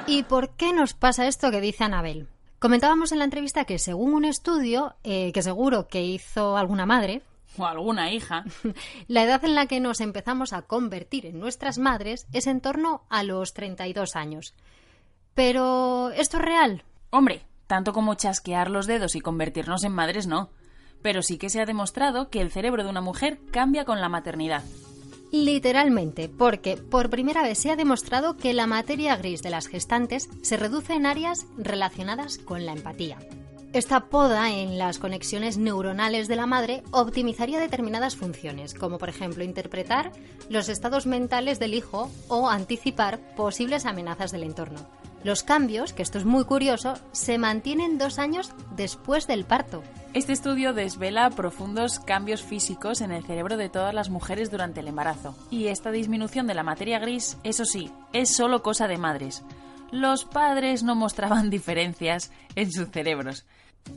¿Y 0.05 0.21
por 0.21 0.49
qué 0.55 0.71
nos 0.71 0.93
pasa 0.93 1.25
esto 1.25 1.49
que 1.49 1.62
dice 1.62 1.84
Anabel? 1.84 2.29
Comentábamos 2.65 3.12
en 3.12 3.19
la 3.19 3.25
entrevista 3.25 3.65
que 3.65 3.78
según 3.78 4.15
un 4.15 4.25
estudio, 4.25 4.95
eh, 5.04 5.32
que 5.34 5.43
seguro 5.43 5.88
que 5.88 6.01
hizo 6.01 6.58
alguna 6.58 6.88
madre, 6.88 7.21
O 7.60 7.65
alguna 7.67 8.12
hija. 8.12 8.43
la 9.08 9.21
edad 9.21 9.45
en 9.45 9.54
la 9.54 9.67
que 9.67 9.80
nos 9.80 10.01
empezamos 10.01 10.51
a 10.51 10.63
convertir 10.63 11.28
en 11.28 11.39
nuestras 11.39 11.78
madres 11.78 12.25
es 12.34 12.47
en 12.47 12.62
torno 12.62 13.04
a 13.08 13.21
los 13.21 13.54
32 13.54 14.15
años. 14.15 14.56
Pero, 15.36 16.10
¿esto 16.10 16.38
es 16.38 16.43
real? 16.43 16.84
Hombre, 17.12 17.45
tanto 17.67 17.93
como 17.93 18.15
chasquear 18.15 18.71
los 18.71 18.88
dedos 18.88 19.13
y 19.15 19.21
convertirnos 19.21 19.84
en 19.84 19.91
madres 19.91 20.25
no. 20.25 20.49
Pero 21.04 21.21
sí 21.21 21.38
que 21.38 21.51
se 21.51 21.62
ha 21.62 21.67
demostrado 21.67 22.32
que 22.32 22.41
el 22.41 22.49
cerebro 22.49 22.84
de 22.84 22.89
una 22.89 23.01
mujer 23.01 23.38
cambia 23.51 23.86
con 23.86 24.01
la 24.01 24.10
maternidad. 24.10 24.63
Literalmente, 25.43 26.30
porque 26.30 26.78
por 26.78 27.10
primera 27.10 27.43
vez 27.43 27.58
se 27.58 27.69
ha 27.69 27.76
demostrado 27.76 28.38
que 28.38 28.54
la 28.54 28.67
materia 28.67 29.17
gris 29.17 29.41
de 29.41 29.50
las 29.50 29.67
gestantes 29.67 30.30
se 30.41 30.56
reduce 30.56 30.93
en 30.93 31.06
áreas 31.06 31.45
relacionadas 31.58 32.38
con 32.38 32.65
la 32.65 32.71
empatía. 32.71 33.17
Esta 33.74 34.06
poda 34.06 34.50
en 34.52 34.78
las 34.78 34.98
conexiones 34.98 35.58
neuronales 35.58 36.30
de 36.30 36.38
la 36.38 36.45
madre 36.45 36.84
optimizaría 36.91 37.60
determinadas 37.60 38.15
funciones, 38.15 38.74
como 38.74 38.98
por 38.98 39.10
ejemplo 39.10 39.43
interpretar 39.43 40.13
los 40.48 40.69
estados 40.69 41.06
mentales 41.06 41.60
del 41.60 41.74
hijo 41.74 42.10
o 42.30 42.48
anticipar 42.48 43.19
posibles 43.36 43.86
amenazas 43.86 44.32
del 44.32 44.43
entorno. 44.43 44.88
Los 45.26 45.43
cambios, 45.43 45.91
que 45.91 46.04
esto 46.04 46.17
es 46.17 46.24
muy 46.24 46.45
curioso, 46.45 46.93
se 47.12 47.38
mantienen 47.38 47.98
dos 47.98 48.19
años 48.19 48.54
después 48.78 49.28
del 49.28 49.43
parto. 49.43 49.84
Este 50.15 50.32
estudio 50.32 50.73
desvela 50.73 51.30
profundos 51.30 51.99
cambios 51.99 52.41
físicos 52.41 53.01
en 53.01 53.12
el 53.12 53.25
cerebro 53.25 53.58
de 53.58 53.67
todas 53.67 53.93
las 53.93 54.10
mujeres 54.10 54.49
durante 54.49 54.80
el 54.80 54.88
embarazo. 54.88 55.36
Y 55.51 55.67
esta 55.67 55.91
disminución 55.91 56.47
de 56.47 56.54
la 56.54 56.63
materia 56.63 56.99
gris, 56.99 57.38
eso 57.43 57.65
sí, 57.65 57.91
es 58.13 58.34
solo 58.34 58.63
cosa 58.63 58.88
de 58.88 58.97
madres. 58.97 59.43
Los 59.91 60.23
padres 60.23 60.84
no 60.84 60.95
mostraban 60.95 61.49
diferencias 61.49 62.32
en 62.56 62.71
sus 62.71 62.91
cerebros. 62.91 63.45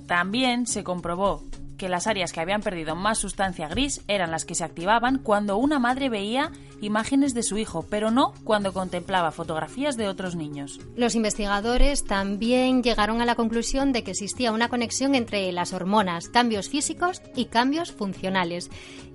También 0.07 0.67
se 0.67 0.85
comprobó 0.85 1.45
que 1.79 1.89
las 1.89 2.07
áreas 2.07 2.33
que 2.33 2.41
habían 2.41 2.61
perdido 2.61 2.97
más 2.97 3.19
sustancia 3.19 3.69
gris 3.69 4.03
eran 4.09 4.31
las 4.31 4.45
que 4.45 4.55
se 4.55 4.65
activaban 4.65 5.19
cuando 5.19 5.57
una 5.57 5.79
madre 5.79 6.11
veía 6.11 6.51
imágenes 6.81 7.35
de 7.35 7.43
su 7.43 7.57
hijo, 7.57 7.87
pero 7.89 8.11
no 8.11 8.35
cuando 8.45 8.73
contemplaba 8.73 9.31
fotografías 9.31 9.97
de 9.97 10.09
otros 10.09 10.37
niños. 10.37 10.81
Los 10.97 11.15
investigadores 11.15 12.05
también 12.05 12.83
llegaron 12.83 13.21
a 13.21 13.25
la 13.25 13.35
conclusión 13.35 13.93
de 13.93 14.05
que 14.05 14.11
existía 14.11 14.53
una 14.53 14.69
conexión 14.69 15.15
entre 15.15 15.51
las 15.53 15.73
hormonas, 15.73 16.29
cambios 16.29 16.69
físicos 16.69 17.23
y 17.35 17.47
cambios 17.47 17.93
funcionales. 17.93 18.71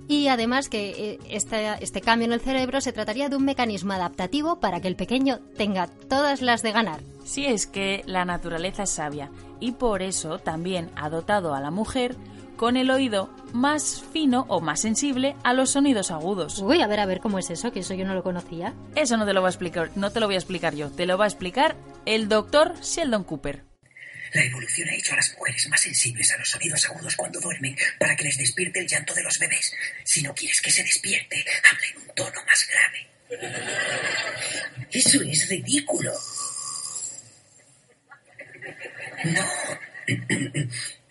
Y 0.08 0.28
además 0.28 0.68
que 0.68 1.18
este, 1.30 1.82
este 1.82 2.00
cambio 2.00 2.26
en 2.26 2.32
el 2.32 2.40
cerebro 2.40 2.80
se 2.80 2.92
trataría 2.92 3.28
de 3.28 3.36
un 3.36 3.44
mecanismo 3.44 3.92
adaptativo 3.92 4.60
para 4.60 4.80
que 4.80 4.88
el 4.88 4.96
pequeño 4.96 5.40
tenga 5.56 5.86
todas 5.86 6.42
las 6.42 6.62
de 6.62 6.72
ganar. 6.72 7.00
Si 7.24 7.46
es 7.46 7.66
que 7.66 8.02
la 8.06 8.24
naturaleza 8.24 8.82
es 8.82 8.90
sabia 8.90 9.30
y 9.60 9.72
por 9.72 10.02
eso 10.02 10.38
también 10.38 10.90
ha 10.94 11.08
dotado 11.08 11.54
a 11.54 11.60
la 11.60 11.70
mujer 11.70 12.16
con 12.56 12.76
el 12.76 12.90
oído 12.90 13.30
más 13.52 14.04
fino 14.12 14.46
o 14.48 14.60
más 14.60 14.80
sensible 14.80 15.36
a 15.42 15.52
los 15.52 15.70
sonidos 15.70 16.10
agudos. 16.10 16.58
Uy, 16.60 16.82
a 16.82 16.86
ver, 16.86 17.00
a 17.00 17.06
ver 17.06 17.20
cómo 17.20 17.38
es 17.38 17.50
eso, 17.50 17.72
que 17.72 17.80
eso 17.80 17.94
yo 17.94 18.04
no 18.04 18.14
lo 18.14 18.22
conocía. 18.22 18.74
Eso 18.94 19.16
no 19.16 19.26
te 19.26 19.32
lo 19.32 19.40
voy 19.40 19.48
a 19.48 19.50
explicar, 19.50 19.90
no 19.96 20.10
te 20.10 20.20
lo 20.20 20.26
voy 20.26 20.36
a 20.36 20.38
explicar 20.38 20.74
yo, 20.74 20.90
te 20.90 21.06
lo 21.06 21.18
va 21.18 21.24
a 21.24 21.28
explicar 21.28 21.76
el 22.04 22.28
doctor 22.28 22.74
Sheldon 22.80 23.24
Cooper. 23.24 23.73
La 24.34 24.44
evolución 24.44 24.88
ha 24.88 24.94
hecho 24.94 25.12
a 25.12 25.16
las 25.16 25.32
mujeres 25.38 25.68
más 25.68 25.80
sensibles 25.80 26.32
a 26.32 26.38
los 26.38 26.50
sonidos 26.50 26.84
agudos 26.86 27.14
cuando 27.14 27.40
duermen 27.40 27.76
para 27.98 28.16
que 28.16 28.24
les 28.24 28.36
despierte 28.36 28.80
el 28.80 28.88
llanto 28.88 29.14
de 29.14 29.22
los 29.22 29.38
bebés. 29.38 29.72
Si 30.04 30.22
no 30.22 30.34
quieres 30.34 30.60
que 30.60 30.72
se 30.72 30.82
despierte, 30.82 31.44
habla 31.70 31.86
en 31.92 31.96
un 32.02 32.14
tono 32.14 32.40
más 32.44 32.68
grave. 32.68 33.14
Eso 34.90 35.22
es 35.22 35.48
ridículo. 35.48 36.12
No. 39.24 39.46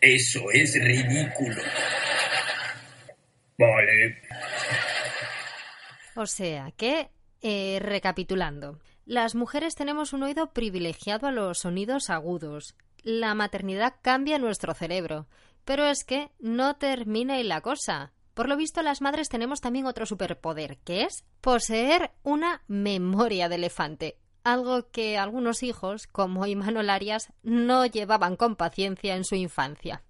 Eso 0.01 0.51
es 0.51 0.73
ridículo. 0.75 1.63
Vale. 3.57 4.21
O 6.15 6.27
sea 6.27 6.71
que, 6.75 7.09
eh, 7.41 7.79
recapitulando, 7.81 8.81
las 9.05 9.33
mujeres 9.33 9.75
tenemos 9.75 10.11
un 10.11 10.23
oído 10.23 10.51
privilegiado 10.51 11.27
a 11.27 11.31
los 11.31 11.59
sonidos 11.59 12.09
agudos. 12.09 12.75
La 13.03 13.35
maternidad 13.35 13.95
cambia 14.01 14.39
nuestro 14.39 14.73
cerebro. 14.73 15.27
Pero 15.65 15.85
es 15.85 16.03
que 16.03 16.31
no 16.39 16.77
termina 16.77 17.35
ahí 17.35 17.43
la 17.43 17.61
cosa. 17.61 18.13
Por 18.33 18.49
lo 18.49 18.57
visto, 18.57 18.81
las 18.81 19.01
madres 19.01 19.29
tenemos 19.29 19.61
también 19.61 19.85
otro 19.85 20.05
superpoder, 20.05 20.77
que 20.79 21.03
es 21.03 21.23
poseer 21.41 22.11
una 22.23 22.63
memoria 22.67 23.49
de 23.49 23.55
elefante. 23.55 24.17
Algo 24.43 24.89
que 24.89 25.17
algunos 25.17 25.63
hijos, 25.63 26.07
como 26.07 26.45
Imanol 26.45 26.89
Arias, 26.89 27.31
no 27.43 27.85
llevaban 27.85 28.35
con 28.35 28.55
paciencia 28.55 29.15
en 29.15 29.23
su 29.23 29.35
infancia. 29.35 30.01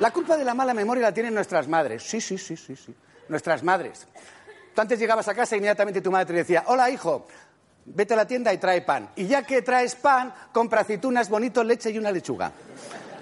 La 0.00 0.10
culpa 0.10 0.38
de 0.38 0.44
la 0.46 0.54
mala 0.54 0.72
memoria 0.72 1.02
la 1.02 1.14
tienen 1.14 1.34
nuestras 1.34 1.68
madres. 1.68 2.02
Sí, 2.02 2.20
sí, 2.20 2.38
sí, 2.38 2.56
sí, 2.56 2.74
sí. 2.74 2.94
Nuestras 3.28 3.62
madres. 3.62 4.08
Tú 4.74 4.80
antes 4.80 4.98
llegabas 4.98 5.28
a 5.28 5.34
casa 5.34 5.54
e 5.54 5.58
inmediatamente 5.58 6.00
tu 6.00 6.10
madre 6.10 6.26
te 6.26 6.32
decía, 6.32 6.64
hola 6.66 6.90
hijo, 6.90 7.26
vete 7.94 8.14
a 8.14 8.16
la 8.16 8.26
tienda 8.26 8.52
y 8.52 8.58
trae 8.58 8.82
pan. 8.82 9.10
Y 9.16 9.26
ya 9.26 9.42
que 9.42 9.62
traes 9.62 9.94
pan, 9.94 10.32
compra 10.52 10.82
aceitunas, 10.82 11.28
bonito, 11.28 11.62
leche 11.64 11.90
y 11.90 11.98
una 11.98 12.10
lechuga. 12.10 12.52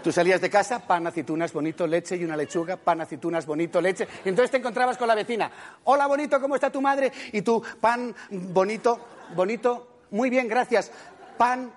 Tú 0.03 0.13
salías 0.13 0.41
de 0.41 0.49
casa, 0.49 0.79
pan, 0.79 1.07
aceitunas, 1.07 1.53
bonito, 1.53 1.87
leche 1.87 2.17
y 2.17 2.25
una 2.25 2.37
lechuga, 2.37 2.77
pan, 2.77 3.01
aceitunas, 3.01 3.45
bonito, 3.45 3.81
leche. 3.81 4.07
Y 4.25 4.29
entonces 4.29 4.51
te 4.51 4.59
encontrabas 4.59 4.97
con 4.97 5.09
la 5.09 5.15
vecina. 5.15 5.51
Hola, 5.85 6.07
bonito, 6.07 6.41
¿cómo 6.41 6.55
está 6.55 6.71
tu 6.71 6.81
madre? 6.81 7.13
Y 7.33 7.43
tú, 7.43 7.63
pan, 7.81 8.15
bonito, 8.31 9.01
bonito, 9.35 10.03
muy 10.11 10.31
bien, 10.31 10.49
gracias. 10.49 10.91
Pan, 11.37 11.73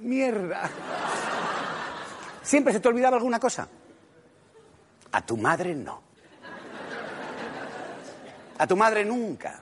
mierda. 0.00 0.68
¿Siempre 2.42 2.72
se 2.72 2.80
te 2.80 2.88
olvidaba 2.88 3.16
alguna 3.16 3.38
cosa? 3.38 3.68
A 5.12 5.24
tu 5.24 5.36
madre 5.36 5.74
no. 5.74 6.02
A 8.58 8.66
tu 8.66 8.76
madre 8.76 9.04
nunca. 9.04 9.61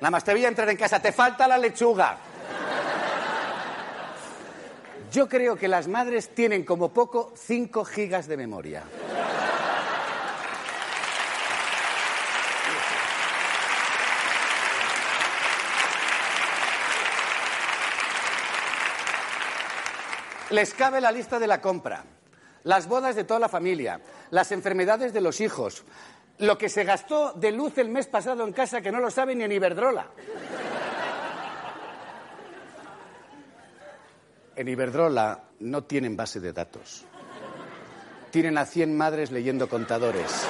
Nada 0.00 0.10
más 0.10 0.24
te 0.24 0.32
veía 0.32 0.48
entrar 0.48 0.68
en 0.68 0.76
casa, 0.76 1.00
te 1.00 1.12
falta 1.12 1.48
la 1.48 1.58
lechuga. 1.58 2.18
Yo 5.10 5.28
creo 5.28 5.56
que 5.56 5.68
las 5.68 5.88
madres 5.88 6.34
tienen 6.34 6.64
como 6.64 6.92
poco 6.92 7.32
5 7.34 7.84
gigas 7.84 8.28
de 8.28 8.36
memoria. 8.36 8.82
Les 20.50 20.72
cabe 20.72 21.00
la 21.00 21.12
lista 21.12 21.38
de 21.38 21.46
la 21.46 21.60
compra, 21.60 22.04
las 22.64 22.86
bodas 22.86 23.14
de 23.14 23.24
toda 23.24 23.40
la 23.40 23.50
familia, 23.50 24.00
las 24.30 24.50
enfermedades 24.50 25.12
de 25.12 25.20
los 25.20 25.40
hijos, 25.42 25.84
lo 26.38 26.56
que 26.56 26.68
se 26.68 26.84
gastó 26.84 27.32
de 27.32 27.52
luz 27.52 27.78
el 27.78 27.88
mes 27.88 28.06
pasado 28.06 28.44
en 28.44 28.52
casa 28.52 28.80
que 28.80 28.92
no 28.92 29.00
lo 29.00 29.10
sabe 29.10 29.34
ni 29.34 29.44
en 29.44 29.52
Iberdrola. 29.52 30.06
En 34.56 34.68
Iberdrola 34.68 35.44
no 35.60 35.84
tienen 35.84 36.16
base 36.16 36.40
de 36.40 36.52
datos. 36.52 37.04
Tienen 38.30 38.58
a 38.58 38.66
100 38.66 38.96
madres 38.96 39.30
leyendo 39.30 39.68
contadores. 39.68 40.46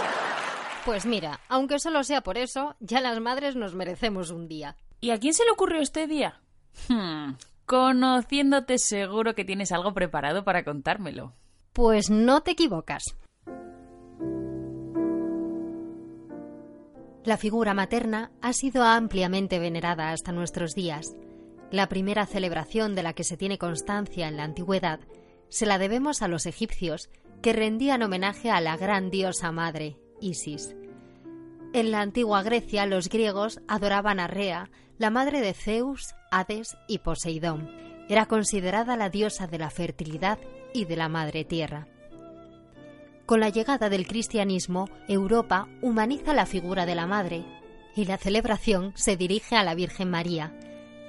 Pues 0.85 1.07
mira, 1.07 1.41
aunque 1.49 1.79
solo 1.79 2.03
sea 2.03 2.23
por 2.23 2.39
eso, 2.39 2.75
ya 2.81 3.01
las 3.01 3.21
madres 3.21 3.57
nos 3.57 3.75
merecemos 3.75 4.31
un 4.31 4.49
día. 4.49 4.77
¿Y 5.01 5.11
a 5.11 5.19
quién 5.19 5.35
se 5.35 5.45
le 5.45 5.51
ocurrió 5.51 5.81
este 5.81 6.07
día? 6.07 6.41
Hmm, 6.89 7.35
conociéndote 7.67 8.79
seguro 8.79 9.35
que 9.35 9.45
tienes 9.45 9.73
algo 9.73 9.93
preparado 9.93 10.45
para 10.45 10.65
contármelo. 10.65 11.35
Pues 11.73 12.11
no 12.11 12.43
te 12.43 12.53
equivocas. 12.53 13.05
La 17.25 17.37
figura 17.37 17.75
materna 17.75 18.31
ha 18.41 18.53
sido 18.53 18.85
ampliamente 18.85 19.59
venerada 19.59 20.11
hasta 20.11 20.33
nuestros 20.33 20.75
días. 20.75 21.15
La 21.71 21.89
primera 21.89 22.27
celebración 22.27 22.95
de 22.95 23.03
la 23.03 23.13
que 23.13 23.25
se 23.25 23.37
tiene 23.37 23.59
constancia 23.59 24.29
en 24.29 24.37
la 24.37 24.45
antigüedad 24.45 25.01
se 25.49 25.67
la 25.67 25.79
debemos 25.79 26.23
a 26.23 26.29
los 26.29 26.47
egipcios 26.47 27.11
que 27.43 27.53
rendían 27.53 28.03
homenaje 28.03 28.51
a 28.51 28.61
la 28.61 28.77
gran 28.77 29.11
diosa 29.11 29.53
madre, 29.53 29.97
Isis. 30.21 30.75
En 31.75 31.91
la 31.91 32.01
antigua 32.01 32.43
Grecia 32.43 32.87
los 32.87 33.09
griegos 33.09 33.61
adoraban 33.69 34.21
a 34.21 34.27
Rea, 34.27 34.71
la 34.97 35.11
madre 35.11 35.41
de 35.41 35.53
Zeus, 35.53 36.15
Hades 36.31 36.77
y 36.89 36.99
Poseidón. 36.99 37.71
Era 38.09 38.27
considerada 38.27 38.97
la 38.97 39.11
diosa 39.11 39.47
de 39.47 39.59
la 39.59 39.71
fertilidad 39.71 40.39
y 40.73 40.87
de 40.87 40.97
la 40.97 41.09
madre 41.09 41.45
tierra. 41.45 41.87
Con 43.29 43.41
la 43.41 43.51
llegada 43.51 43.91
del 43.91 44.07
cristianismo, 44.07 44.89
Europa 45.07 45.69
humaniza 45.83 46.33
la 46.33 46.47
figura 46.47 46.87
de 46.87 46.95
la 46.95 47.07
madre 47.07 47.45
y 47.95 48.07
la 48.07 48.17
celebración 48.17 48.95
se 48.97 49.19
dirige 49.19 49.55
a 49.55 49.65
la 49.65 49.75
Virgen 49.75 50.09
María, 50.09 50.59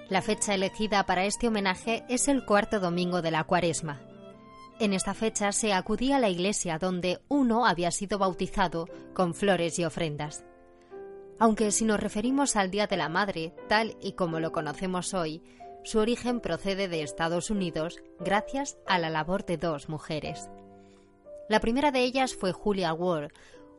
La 0.09 0.21
fecha 0.21 0.53
elegida 0.53 1.05
para 1.05 1.23
este 1.23 1.47
homenaje 1.47 2.03
es 2.09 2.27
el 2.27 2.43
cuarto 2.43 2.81
domingo 2.81 3.21
de 3.21 3.31
la 3.31 3.45
cuaresma. 3.45 4.01
En 4.81 4.91
esta 4.91 5.13
fecha 5.13 5.53
se 5.53 5.71
acudía 5.71 6.17
a 6.17 6.19
la 6.19 6.27
iglesia 6.27 6.77
donde 6.77 7.21
uno 7.29 7.65
había 7.65 7.89
sido 7.89 8.19
bautizado 8.19 8.89
con 9.13 9.33
flores 9.33 9.79
y 9.79 9.85
ofrendas. 9.85 10.43
Aunque 11.39 11.71
si 11.71 11.85
nos 11.85 12.01
referimos 12.01 12.57
al 12.57 12.69
Día 12.69 12.87
de 12.87 12.97
la 12.97 13.07
Madre, 13.07 13.53
tal 13.69 13.95
y 14.01 14.11
como 14.11 14.41
lo 14.41 14.51
conocemos 14.51 15.13
hoy, 15.13 15.41
su 15.85 15.99
origen 15.99 16.41
procede 16.41 16.89
de 16.89 17.01
Estados 17.01 17.49
Unidos 17.49 17.95
gracias 18.19 18.77
a 18.87 18.97
la 18.97 19.09
labor 19.09 19.45
de 19.45 19.55
dos 19.55 19.87
mujeres. 19.87 20.49
La 21.49 21.59
primera 21.59 21.89
de 21.91 22.01
ellas 22.03 22.35
fue 22.35 22.51
Julia 22.51 22.93
Ward, 22.93 23.31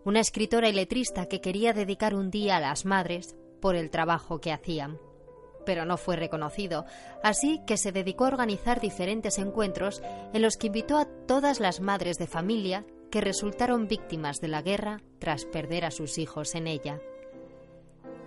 una 0.04 0.18
escritora 0.18 0.68
y 0.68 0.72
letrista 0.72 1.26
que 1.26 1.40
quería 1.40 1.72
dedicar 1.72 2.16
un 2.16 2.28
día 2.28 2.56
a 2.56 2.60
las 2.60 2.84
madres 2.84 3.36
por 3.60 3.76
el 3.76 3.90
trabajo 3.90 4.40
que 4.40 4.50
hacían. 4.50 4.98
Pero 5.64 5.84
no 5.84 5.96
fue 5.96 6.16
reconocido, 6.16 6.84
así 7.22 7.60
que 7.68 7.76
se 7.76 7.92
dedicó 7.92 8.24
a 8.24 8.28
organizar 8.28 8.80
diferentes 8.80 9.38
encuentros 9.38 10.02
en 10.32 10.42
los 10.42 10.56
que 10.56 10.66
invitó 10.66 10.98
a 10.98 11.04
todas 11.28 11.60
las 11.60 11.80
madres 11.80 12.18
de 12.18 12.26
familia 12.26 12.84
que 13.08 13.20
resultaron 13.20 13.86
víctimas 13.86 14.40
de 14.40 14.48
la 14.48 14.62
guerra 14.62 15.00
tras 15.20 15.44
perder 15.44 15.84
a 15.84 15.92
sus 15.92 16.18
hijos 16.18 16.56
en 16.56 16.66
ella. 16.66 17.00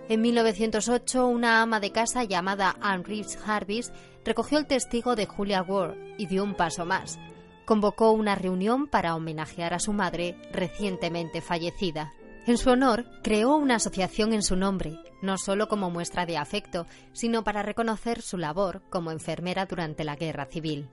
En 0.08 0.22
1908, 0.22 1.26
una 1.26 1.60
ama 1.60 1.80
de 1.80 1.92
casa 1.92 2.24
llamada 2.24 2.76
Anne 2.80 3.04
Reeves 3.04 3.36
Jarvis 3.36 3.92
recogió 4.24 4.56
el 4.56 4.66
testigo 4.66 5.16
de 5.16 5.26
Julia 5.26 5.62
Ward 5.62 5.96
y 6.16 6.26
dio 6.28 6.44
un 6.44 6.54
paso 6.54 6.86
más. 6.86 7.18
Convocó 7.64 8.10
una 8.12 8.34
reunión 8.34 8.86
para 8.86 9.14
homenajear 9.14 9.74
a 9.74 9.78
su 9.78 9.92
madre 9.92 10.36
recientemente 10.52 11.40
fallecida. 11.40 12.12
En 12.46 12.58
su 12.58 12.70
honor, 12.70 13.06
creó 13.22 13.56
una 13.56 13.76
asociación 13.76 14.34
en 14.34 14.42
su 14.42 14.54
nombre, 14.54 14.98
no 15.22 15.38
solo 15.38 15.66
como 15.66 15.90
muestra 15.90 16.26
de 16.26 16.36
afecto, 16.36 16.86
sino 17.12 17.42
para 17.42 17.62
reconocer 17.62 18.20
su 18.20 18.36
labor 18.36 18.82
como 18.90 19.10
enfermera 19.10 19.64
durante 19.64 20.04
la 20.04 20.16
Guerra 20.16 20.44
Civil. 20.44 20.88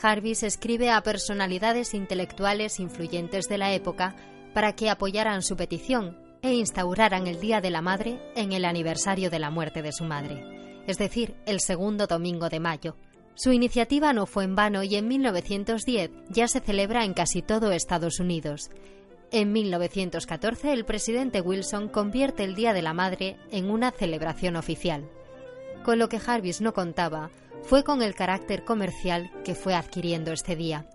Jarvis 0.00 0.42
escribe 0.42 0.90
a 0.90 1.02
personalidades 1.02 1.92
intelectuales 1.92 2.80
influyentes 2.80 3.48
de 3.48 3.58
la 3.58 3.72
época 3.72 4.16
para 4.54 4.74
que 4.74 4.88
apoyaran 4.88 5.42
su 5.42 5.56
petición 5.56 6.16
e 6.42 6.54
instauraran 6.54 7.26
el 7.26 7.40
Día 7.40 7.60
de 7.60 7.70
la 7.70 7.82
Madre 7.82 8.20
en 8.34 8.52
el 8.52 8.64
aniversario 8.64 9.30
de 9.30 9.38
la 9.38 9.50
muerte 9.50 9.82
de 9.82 9.92
su 9.92 10.04
madre, 10.04 10.82
es 10.86 10.98
decir, 10.98 11.34
el 11.46 11.60
segundo 11.60 12.06
domingo 12.06 12.48
de 12.48 12.60
mayo. 12.60 12.96
Su 13.36 13.52
iniciativa 13.52 14.12
no 14.12 14.26
fue 14.26 14.44
en 14.44 14.54
vano 14.54 14.84
y 14.84 14.94
en 14.94 15.08
1910 15.08 16.10
ya 16.28 16.46
se 16.46 16.60
celebra 16.60 17.04
en 17.04 17.14
casi 17.14 17.42
todo 17.42 17.72
Estados 17.72 18.20
Unidos. 18.20 18.70
En 19.32 19.52
1914 19.52 20.72
el 20.72 20.84
presidente 20.84 21.40
Wilson 21.40 21.88
convierte 21.88 22.44
el 22.44 22.54
Día 22.54 22.72
de 22.72 22.82
la 22.82 22.94
Madre 22.94 23.36
en 23.50 23.70
una 23.70 23.90
celebración 23.90 24.54
oficial. 24.54 25.08
Con 25.82 25.98
lo 25.98 26.08
que 26.08 26.20
Jarvis 26.20 26.60
no 26.60 26.72
contaba 26.72 27.30
fue 27.64 27.82
con 27.82 28.02
el 28.02 28.14
carácter 28.14 28.64
comercial 28.64 29.32
que 29.44 29.56
fue 29.56 29.74
adquiriendo 29.74 30.32
este 30.32 30.54
día. 30.54 30.86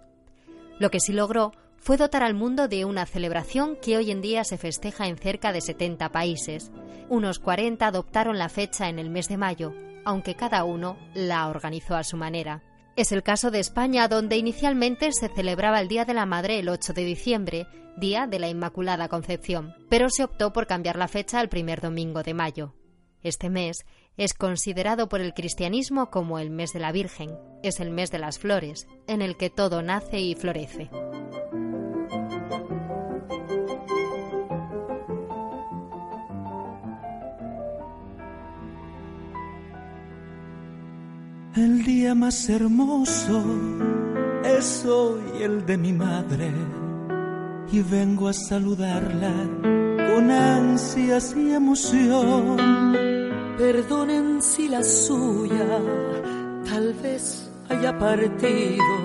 Lo 0.80 0.90
que 0.92 1.02
sí 1.02 1.12
logró 1.12 1.52
fue 1.76 1.98
dotar 1.98 2.24
al 2.24 2.36
mundo 2.36 2.70
de 2.70 2.86
una 2.86 3.06
celebración 3.06 3.76
que 3.76 3.98
hoy 3.98 4.12
en 4.12 4.22
día 4.22 4.46
se 4.46 4.58
festeja 4.58 5.08
en 5.08 5.18
cerca 5.18 5.52
de 5.52 5.60
70 5.60 6.10
países. 6.10 6.72
Unos 7.10 7.40
40 7.40 7.86
adoptaron 7.86 8.38
la 8.38 8.48
fecha 8.48 8.88
en 8.88 9.00
el 9.00 9.10
mes 9.10 9.28
de 9.28 9.38
mayo, 9.38 9.74
aunque 10.06 10.36
cada 10.36 10.64
uno 10.64 10.98
la 11.14 11.48
organizó 11.48 11.96
a 11.96 12.04
su 12.04 12.18
manera. 12.18 12.64
Es 12.96 13.12
el 13.12 13.24
caso 13.24 13.52
de 13.52 13.60
España, 13.60 14.08
donde 14.08 14.38
inicialmente 14.38 15.12
se 15.12 15.30
celebraba 15.30 15.80
el 15.80 15.88
Día 15.88 16.06
de 16.06 16.14
la 16.14 16.26
Madre 16.26 16.60
el 16.60 16.70
8 16.70 16.94
de 16.94 17.06
diciembre, 17.06 17.68
Día 17.98 18.28
de 18.28 18.40
la 18.40 18.50
Inmaculada 18.50 19.08
Concepción, 19.08 19.76
pero 19.90 20.10
se 20.10 20.24
optó 20.24 20.52
por 20.54 20.68
cambiar 20.68 20.98
la 20.98 21.08
fecha 21.08 21.40
al 21.40 21.50
primer 21.50 21.82
domingo 21.82 22.24
de 22.24 22.34
mayo. 22.34 22.76
Este 23.22 23.50
mes 23.50 23.86
es 24.18 24.34
considerado 24.34 25.10
por 25.10 25.22
el 25.22 25.34
cristianismo 25.34 26.10
como 26.10 26.40
el 26.40 26.50
mes 26.50 26.74
de 26.74 26.80
la 26.80 26.92
Virgen, 26.92 27.38
es 27.64 27.80
el 27.80 27.92
mes 27.92 28.12
de 28.12 28.20
las 28.20 28.40
flores, 28.40 28.88
en 29.08 29.22
el 29.22 29.38
que 29.38 29.50
todo 29.50 29.82
nace 29.82 30.20
y 30.20 30.36
florece. 30.36 30.90
El 41.60 41.84
día 41.84 42.16
más 42.16 42.48
hermoso 42.48 43.44
es 44.46 44.86
hoy 44.86 45.42
el 45.42 45.66
de 45.66 45.78
mi 45.78 45.92
madre 45.92 46.54
y 47.70 47.82
vengo 47.82 48.30
a 48.30 48.34
saludarla 48.34 49.34
con 49.62 50.32
ansias 50.32 51.36
y 51.36 51.52
emoción. 51.52 52.56
Perdonen 53.58 54.42
si 54.42 54.70
la 54.70 54.82
suya 54.82 55.82
tal 56.64 56.94
vez 56.94 57.50
haya 57.68 58.00
partido, 58.00 58.96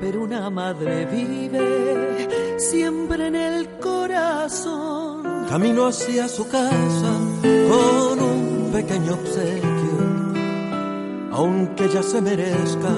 pero 0.00 0.22
una 0.22 0.50
madre 0.50 1.04
vive 1.06 2.28
siempre 2.58 3.26
en 3.26 3.34
el 3.34 3.68
corazón. 3.80 5.46
Camino 5.48 5.86
hacia 5.86 6.28
su 6.28 6.46
casa 6.48 7.12
con 7.42 8.20
un 8.20 8.70
pequeño 8.72 9.14
obsequio 9.14 9.81
aunque 11.32 11.88
ya 11.88 12.02
se 12.02 12.20
merezca 12.20 12.92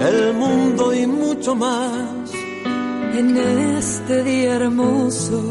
el 0.00 0.34
mundo 0.34 0.94
y 0.94 1.06
mucho 1.06 1.54
más. 1.54 2.32
En 3.14 3.36
este 3.36 4.24
día 4.24 4.56
hermoso 4.56 5.42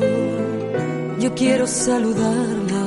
yo 1.19 1.33
quiero 1.35 1.65
saludarla, 1.65 2.85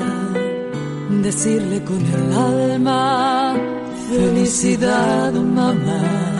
decirle 1.22 1.82
con 1.84 2.04
el 2.04 2.32
alma, 2.34 3.56
felicidad 4.10 5.32
mamá. 5.32 6.35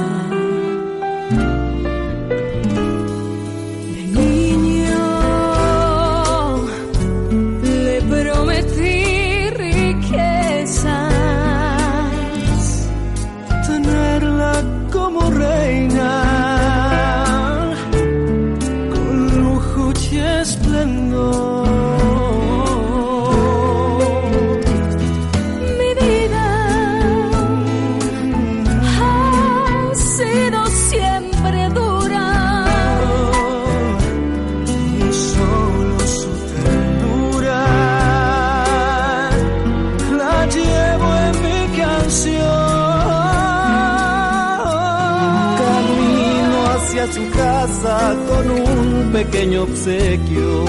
Pequeño 49.16 49.62
obsequio, 49.62 50.66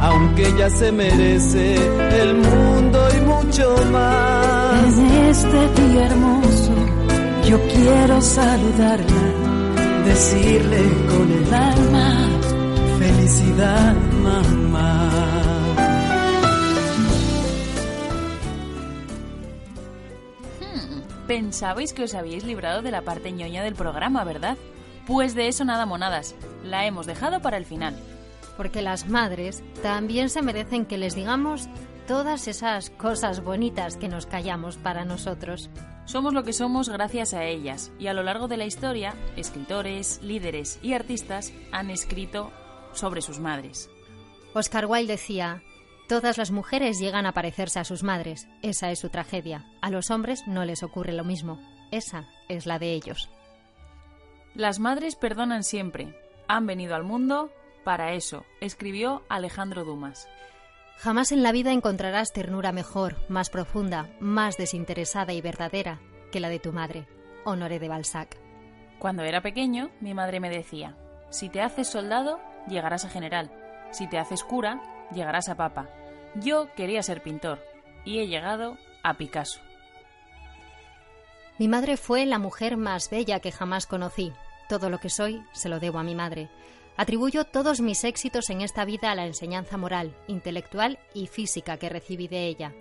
aunque 0.00 0.46
ella 0.46 0.70
se 0.70 0.90
merece 0.90 1.74
el 2.22 2.34
mundo 2.36 2.98
y 3.14 3.20
mucho 3.20 3.76
más. 3.92 4.98
En 4.98 5.06
este 5.28 5.58
día 5.82 6.06
hermoso 6.06 6.74
yo 7.44 7.58
quiero 7.68 8.18
saludarla, 8.22 9.24
decirle 10.06 10.82
con 11.10 11.26
el 11.30 11.54
alma, 11.54 12.28
Felicidad, 12.98 13.94
mamá. 14.22 15.10
Pensabais 21.26 21.92
que 21.92 22.04
os 22.04 22.14
habíais 22.14 22.44
librado 22.44 22.80
de 22.80 22.90
la 22.90 23.02
parte 23.02 23.30
ñoña 23.32 23.62
del 23.62 23.74
programa, 23.74 24.24
¿verdad? 24.24 24.56
Pues 25.10 25.34
de 25.34 25.48
eso 25.48 25.64
nada 25.64 25.86
monadas. 25.86 26.36
La 26.62 26.86
hemos 26.86 27.04
dejado 27.04 27.42
para 27.42 27.56
el 27.56 27.64
final. 27.64 27.96
Porque 28.56 28.80
las 28.80 29.08
madres 29.08 29.60
también 29.82 30.30
se 30.30 30.40
merecen 30.40 30.86
que 30.86 30.98
les 30.98 31.16
digamos 31.16 31.68
todas 32.06 32.46
esas 32.46 32.90
cosas 32.90 33.42
bonitas 33.42 33.96
que 33.96 34.06
nos 34.06 34.26
callamos 34.26 34.76
para 34.76 35.04
nosotros. 35.04 35.68
Somos 36.04 36.32
lo 36.32 36.44
que 36.44 36.52
somos 36.52 36.88
gracias 36.88 37.34
a 37.34 37.42
ellas, 37.42 37.90
y 37.98 38.06
a 38.06 38.14
lo 38.14 38.22
largo 38.22 38.46
de 38.46 38.56
la 38.56 38.66
historia, 38.66 39.16
escritores, 39.34 40.20
líderes 40.22 40.78
y 40.80 40.92
artistas 40.92 41.52
han 41.72 41.90
escrito 41.90 42.52
sobre 42.92 43.20
sus 43.20 43.40
madres. 43.40 43.90
Oscar 44.54 44.86
Wilde 44.86 45.14
decía, 45.14 45.64
todas 46.08 46.38
las 46.38 46.52
mujeres 46.52 47.00
llegan 47.00 47.26
a 47.26 47.32
parecerse 47.32 47.80
a 47.80 47.84
sus 47.84 48.04
madres, 48.04 48.46
esa 48.62 48.92
es 48.92 49.00
su 49.00 49.08
tragedia. 49.08 49.66
A 49.80 49.90
los 49.90 50.12
hombres 50.12 50.44
no 50.46 50.64
les 50.64 50.84
ocurre 50.84 51.12
lo 51.12 51.24
mismo, 51.24 51.58
esa 51.90 52.28
es 52.48 52.64
la 52.64 52.78
de 52.78 52.92
ellos. 52.92 53.28
Las 54.54 54.78
madres 54.78 55.16
perdonan 55.16 55.62
siempre. 55.62 56.14
Han 56.48 56.66
venido 56.66 56.94
al 56.94 57.04
mundo 57.04 57.50
para 57.84 58.12
eso, 58.12 58.44
escribió 58.60 59.22
Alejandro 59.28 59.84
Dumas. 59.84 60.28
Jamás 60.98 61.32
en 61.32 61.42
la 61.42 61.52
vida 61.52 61.72
encontrarás 61.72 62.32
ternura 62.32 62.72
mejor, 62.72 63.16
más 63.28 63.48
profunda, 63.48 64.10
más 64.20 64.56
desinteresada 64.56 65.32
y 65.32 65.40
verdadera 65.40 66.00
que 66.30 66.40
la 66.40 66.48
de 66.48 66.58
tu 66.58 66.72
madre, 66.72 67.06
Honoré 67.44 67.78
de 67.78 67.88
Balzac. 67.88 68.36
Cuando 68.98 69.22
era 69.22 69.40
pequeño, 69.40 69.90
mi 70.00 70.12
madre 70.12 70.40
me 70.40 70.50
decía, 70.50 70.96
si 71.30 71.48
te 71.48 71.62
haces 71.62 71.88
soldado, 71.88 72.38
llegarás 72.68 73.06
a 73.06 73.08
general, 73.08 73.50
si 73.92 74.08
te 74.08 74.18
haces 74.18 74.44
cura, 74.44 74.82
llegarás 75.12 75.48
a 75.48 75.56
papa. 75.56 75.88
Yo 76.34 76.74
quería 76.74 77.02
ser 77.02 77.22
pintor 77.22 77.64
y 78.04 78.18
he 78.18 78.26
llegado 78.26 78.76
a 79.02 79.14
Picasso. 79.14 79.60
Mi 81.60 81.68
madre 81.68 81.98
fue 81.98 82.24
la 82.24 82.38
mujer 82.38 82.78
más 82.78 83.10
bella 83.10 83.40
que 83.40 83.52
jamás 83.52 83.86
conocí. 83.86 84.32
Todo 84.66 84.88
lo 84.88 84.96
que 84.96 85.10
soy 85.10 85.44
se 85.52 85.68
lo 85.68 85.78
debo 85.78 85.98
a 85.98 86.02
mi 86.02 86.14
madre. 86.14 86.48
Atribuyo 86.96 87.44
todos 87.44 87.82
mis 87.82 88.02
éxitos 88.04 88.48
en 88.48 88.62
esta 88.62 88.86
vida 88.86 89.10
a 89.10 89.14
la 89.14 89.26
enseñanza 89.26 89.76
moral, 89.76 90.16
intelectual 90.26 90.98
y 91.12 91.26
física 91.26 91.76
que 91.76 91.90
recibí 91.90 92.28
de 92.28 92.46
ella. 92.46 92.72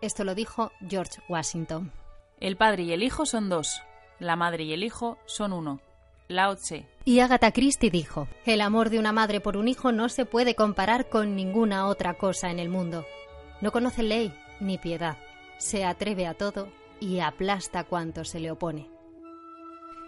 Esto 0.00 0.24
lo 0.24 0.34
dijo 0.34 0.72
George 0.88 1.22
Washington. 1.28 1.92
El 2.40 2.56
padre 2.56 2.82
y 2.82 2.92
el 2.92 3.04
hijo 3.04 3.26
son 3.26 3.48
dos, 3.48 3.80
la 4.18 4.34
madre 4.34 4.64
y 4.64 4.72
el 4.72 4.82
hijo 4.82 5.16
son 5.26 5.52
uno. 5.52 5.80
Lao 6.26 6.56
Tse. 6.56 6.88
Y 7.04 7.20
Agatha 7.20 7.52
Christie 7.52 7.90
dijo, 7.90 8.26
el 8.44 8.60
amor 8.60 8.90
de 8.90 8.98
una 8.98 9.12
madre 9.12 9.40
por 9.40 9.56
un 9.56 9.68
hijo 9.68 9.92
no 9.92 10.08
se 10.08 10.26
puede 10.26 10.56
comparar 10.56 11.08
con 11.08 11.36
ninguna 11.36 11.86
otra 11.86 12.14
cosa 12.14 12.50
en 12.50 12.58
el 12.58 12.70
mundo. 12.70 13.06
No 13.60 13.70
conoce 13.70 14.02
ley 14.02 14.34
ni 14.58 14.78
piedad, 14.78 15.16
se 15.58 15.84
atreve 15.84 16.26
a 16.26 16.34
todo 16.34 16.68
y 17.04 17.20
aplasta 17.20 17.84
cuanto 17.84 18.24
se 18.24 18.40
le 18.40 18.50
opone. 18.50 18.88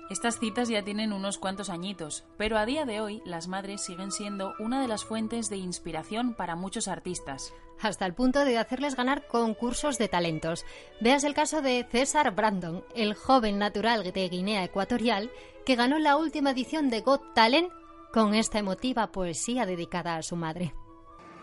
Estas 0.09 0.39
citas 0.39 0.69
ya 0.69 0.83
tienen 0.83 1.13
unos 1.13 1.37
cuantos 1.37 1.69
añitos, 1.69 2.25
pero 2.39 2.57
a 2.59 2.65
día 2.65 2.85
de 2.85 3.01
hoy 3.01 3.23
las 3.27 3.49
madres 3.49 3.83
siguen 3.85 4.13
siendo 4.13 4.55
una 4.61 4.81
de 4.81 4.87
las 4.87 5.05
fuentes 5.05 5.51
de 5.51 5.57
inspiración 5.57 6.35
para 6.35 6.55
muchos 6.55 6.87
artistas. 6.87 7.53
Hasta 7.81 8.07
el 8.07 8.15
punto 8.15 8.45
de 8.45 8.57
hacerles 8.57 8.95
ganar 8.95 9.27
concursos 9.27 9.99
de 9.99 10.09
talentos. 10.09 10.65
Veas 11.01 11.25
el 11.25 11.35
caso 11.35 11.61
de 11.61 11.85
César 11.91 12.35
Brandon, 12.35 12.85
el 12.95 13.15
joven 13.15 13.59
natural 13.59 14.13
de 14.13 14.29
Guinea 14.29 14.65
Ecuatorial, 14.65 15.31
que 15.67 15.77
ganó 15.77 15.99
la 15.99 16.17
última 16.17 16.53
edición 16.53 16.89
de 16.89 17.01
Got 17.01 17.35
Talent 17.35 17.71
con 18.13 18.35
esta 18.35 18.61
emotiva 18.61 19.09
poesía 19.09 19.67
dedicada 19.67 20.17
a 20.17 20.23
su 20.23 20.37
madre. 20.37 20.73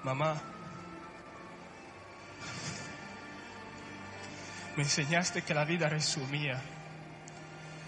Mamá, 0.03 0.41
me 4.76 4.84
enseñaste 4.84 5.43
que 5.43 5.53
la 5.53 5.65
vida 5.65 5.88
resumía 5.88 6.59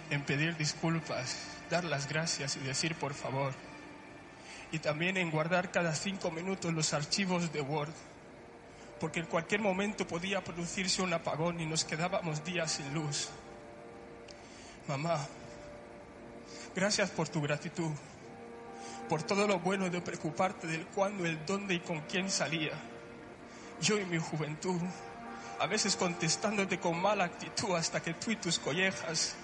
en 0.09 0.21
pedir 0.21 0.55
disculpas, 0.55 1.37
dar 1.69 1.83
las 1.83 2.07
gracias 2.07 2.57
y 2.57 2.59
decir 2.59 2.95
por 2.95 3.13
favor. 3.13 3.53
Y 4.71 4.79
también 4.79 5.17
en 5.17 5.31
guardar 5.31 5.71
cada 5.71 5.95
cinco 5.95 6.31
minutos 6.31 6.73
los 6.73 6.93
archivos 6.93 7.51
de 7.51 7.61
Word, 7.61 7.93
porque 8.99 9.19
en 9.19 9.25
cualquier 9.25 9.61
momento 9.61 10.05
podía 10.05 10.43
producirse 10.43 11.01
un 11.01 11.13
apagón 11.13 11.59
y 11.59 11.65
nos 11.65 11.85
quedábamos 11.85 12.43
días 12.43 12.73
sin 12.73 12.93
luz. 12.93 13.29
Mamá, 14.87 15.25
gracias 16.75 17.09
por 17.09 17.27
tu 17.27 17.41
gratitud, 17.41 17.91
por 19.09 19.23
todo 19.23 19.47
lo 19.47 19.59
bueno 19.59 19.89
de 19.89 20.01
preocuparte 20.01 20.67
del 20.67 20.85
cuándo, 20.87 21.25
el 21.25 21.43
dónde 21.45 21.73
y 21.73 21.79
con 21.79 22.01
quién 22.01 22.29
salía. 22.29 22.73
Yo 23.81 23.99
y 23.99 24.05
mi 24.05 24.19
juventud, 24.19 24.79
a 25.59 25.67
veces 25.67 25.95
contestándote 25.95 26.79
con 26.79 27.01
mala 27.01 27.25
actitud 27.25 27.75
hasta 27.75 28.01
que 28.01 28.13
tú 28.13 28.31
y 28.31 28.35
tus 28.35 28.59
collejas 28.59 29.35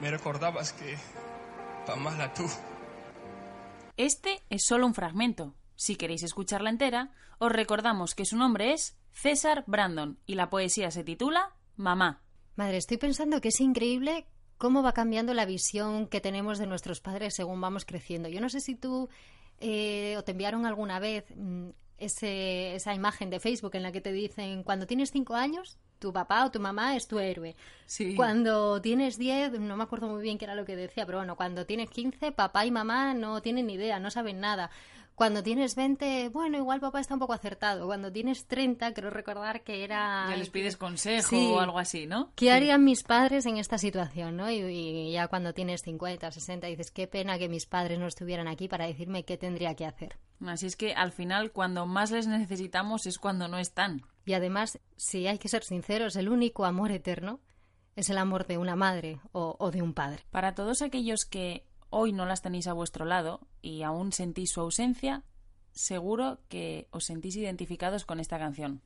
me 0.00 0.10
recordabas 0.10 0.72
que 0.72 0.96
tan 1.86 2.02
mala 2.02 2.32
tú. 2.34 2.44
Este 3.96 4.40
es 4.50 4.64
solo 4.64 4.86
un 4.86 4.94
fragmento. 4.94 5.54
Si 5.74 5.96
queréis 5.96 6.22
escucharla 6.22 6.70
entera, 6.70 7.12
os 7.38 7.52
recordamos 7.52 8.14
que 8.14 8.24
su 8.24 8.36
nombre 8.36 8.72
es 8.72 8.96
César 9.10 9.64
Brandon 9.66 10.18
y 10.26 10.34
la 10.34 10.50
poesía 10.50 10.90
se 10.90 11.04
titula 11.04 11.54
Mamá. 11.76 12.22
Madre, 12.56 12.76
estoy 12.76 12.96
pensando 12.96 13.40
que 13.40 13.48
es 13.48 13.60
increíble 13.60 14.26
cómo 14.56 14.82
va 14.82 14.92
cambiando 14.92 15.34
la 15.34 15.46
visión 15.46 16.08
que 16.08 16.20
tenemos 16.20 16.58
de 16.58 16.66
nuestros 16.66 17.00
padres 17.00 17.34
según 17.34 17.60
vamos 17.60 17.84
creciendo. 17.84 18.28
Yo 18.28 18.40
no 18.40 18.48
sé 18.48 18.60
si 18.60 18.74
tú 18.74 19.08
eh, 19.60 20.16
o 20.16 20.24
te 20.24 20.32
enviaron 20.32 20.66
alguna 20.66 20.98
vez 20.98 21.24
mm, 21.36 21.70
ese- 21.98 22.74
esa 22.74 22.94
imagen 22.94 23.30
de 23.30 23.40
Facebook 23.40 23.74
en 23.74 23.82
la 23.82 23.92
que 23.92 24.00
te 24.00 24.12
dicen 24.12 24.62
cuando 24.62 24.86
tienes 24.86 25.10
cinco 25.10 25.34
años 25.34 25.78
tu 25.98 26.12
papá 26.12 26.44
o 26.44 26.50
tu 26.52 26.60
mamá 26.60 26.94
es 26.94 27.08
tu 27.08 27.18
héroe. 27.18 27.56
Sí. 27.86 28.14
Cuando 28.14 28.80
tienes 28.80 29.18
10, 29.18 29.58
no 29.58 29.76
me 29.76 29.82
acuerdo 29.82 30.06
muy 30.08 30.22
bien 30.22 30.38
qué 30.38 30.44
era 30.44 30.54
lo 30.54 30.64
que 30.64 30.76
decía, 30.76 31.04
pero 31.06 31.18
bueno, 31.18 31.34
cuando 31.34 31.66
tienes 31.66 31.90
15, 31.90 32.30
papá 32.30 32.64
y 32.64 32.70
mamá 32.70 33.14
no 33.14 33.42
tienen 33.42 33.66
ni 33.66 33.74
idea, 33.74 33.98
no 33.98 34.10
saben 34.12 34.38
nada. 34.38 34.70
Cuando 35.18 35.42
tienes 35.42 35.74
20, 35.74 36.28
bueno, 36.28 36.56
igual 36.58 36.78
papá 36.78 37.00
está 37.00 37.14
un 37.14 37.18
poco 37.20 37.32
acertado. 37.32 37.86
Cuando 37.86 38.12
tienes 38.12 38.46
30, 38.46 38.94
creo 38.94 39.10
recordar 39.10 39.64
que 39.64 39.82
era... 39.82 40.26
Ya 40.30 40.36
les 40.36 40.48
pides 40.48 40.76
consejo 40.76 41.28
Sí. 41.30 41.50
o 41.52 41.58
algo 41.58 41.80
así, 41.80 42.06
¿no? 42.06 42.30
¿Qué 42.36 42.44
Sí. 42.46 42.48
harían 42.50 42.84
mis 42.84 43.02
padres 43.02 43.44
en 43.46 43.56
esta 43.58 43.78
situación? 43.78 44.36
¿no? 44.36 44.48
Y, 44.48 44.60
y 44.60 45.12
ya 45.12 45.26
cuando 45.26 45.52
tienes 45.52 45.82
50, 45.82 46.30
60, 46.30 46.68
dices, 46.68 46.92
qué 46.92 47.08
pena 47.08 47.36
que 47.36 47.48
mis 47.48 47.66
padres 47.66 47.98
no 47.98 48.06
estuvieran 48.06 48.46
aquí 48.46 48.68
para 48.68 48.86
decirme 48.86 49.24
qué 49.24 49.36
tendría 49.36 49.74
que 49.74 49.86
hacer. 49.86 50.16
Así 50.46 50.66
es 50.66 50.76
que 50.76 50.94
al 50.94 51.10
final, 51.10 51.50
cuando 51.50 51.84
más 51.84 52.12
les 52.12 52.28
necesitamos 52.28 53.04
es 53.06 53.18
cuando 53.18 53.48
no 53.48 53.58
están. 53.58 54.02
Y 54.24 54.34
además, 54.34 54.78
si 54.96 55.26
hay 55.26 55.38
que 55.38 55.48
ser 55.48 55.64
sinceros, 55.64 56.14
el 56.14 56.28
único 56.28 56.64
amor 56.64 56.92
eterno 56.92 57.40
es 57.96 58.08
el 58.08 58.18
amor 58.18 58.46
de 58.46 58.56
una 58.56 58.76
madre 58.76 59.20
o, 59.32 59.56
o 59.58 59.70
de 59.72 59.82
un 59.82 59.94
padre. 59.94 60.22
Para 60.30 60.54
todos 60.54 60.80
aquellos 60.80 61.24
que 61.24 61.64
hoy 61.90 62.12
no 62.12 62.26
las 62.26 62.42
tenéis 62.42 62.66
a 62.66 62.72
vuestro 62.72 63.04
lado 63.04 63.40
y 63.62 63.82
aún 63.82 64.12
sentís 64.12 64.50
su 64.50 64.60
ausencia, 64.60 65.24
seguro 65.72 66.40
que 66.48 66.88
os 66.90 67.04
sentís 67.04 67.36
identificados 67.36 68.04
con 68.04 68.20
esta 68.20 68.38
canción. 68.38 68.82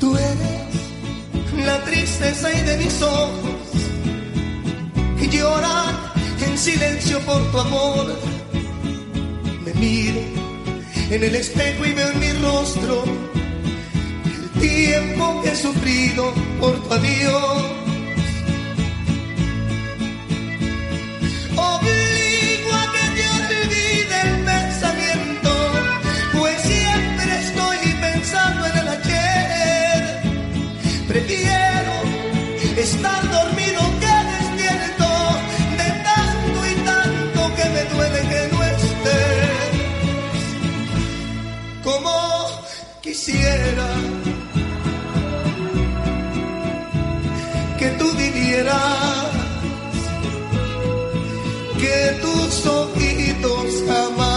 Tú 0.00 0.16
eres 0.16 1.64
la 1.64 1.84
tristeza 1.84 2.52
y 2.52 2.62
de 2.62 2.76
mis 2.78 3.02
ojos 3.02 3.54
que 5.18 5.28
lloran 5.28 5.96
en 6.46 6.58
silencio 6.58 7.20
por 7.20 7.50
tu 7.50 7.58
amor. 7.58 8.14
Me 9.64 9.72
miro 9.74 10.20
en 11.10 11.22
el 11.22 11.34
espejo 11.34 11.86
y 11.86 11.92
veo 11.92 12.10
en 12.10 12.20
mi 12.20 12.32
rostro 12.32 13.04
tiempo 14.68 15.42
que 15.42 15.50
he 15.50 15.56
sufrido 15.56 16.32
por 16.60 16.74
tu 16.82 16.94
adiós. 16.94 17.62
Obligo 21.72 22.70
a 22.82 22.84
que 22.94 23.04
te 23.16 23.24
olvide 23.38 24.16
el 24.26 24.34
pensamiento, 24.52 25.52
pues 26.36 26.56
siempre 26.72 27.30
estoy 27.44 27.80
pensando 28.06 28.60
en 28.70 28.76
el 28.82 28.88
ayer. 28.96 30.00
Prefiero 31.12 31.94
estar 32.86 33.22
dormido 33.38 33.80
que 34.02 34.14
despierto, 34.34 35.08
de 35.80 35.88
tanto 36.08 36.58
y 36.72 36.74
tanto 36.90 37.40
que 37.56 37.66
me 37.74 37.82
duele 37.92 38.20
que 38.30 38.40
no 38.52 38.58
estés. 38.74 39.72
Como 41.86 42.14
quisiera 43.02 43.88
vivieras 48.74 49.30
que 51.78 52.18
tus 52.22 52.66
ojitos 52.66 53.84
jamás 53.86 54.33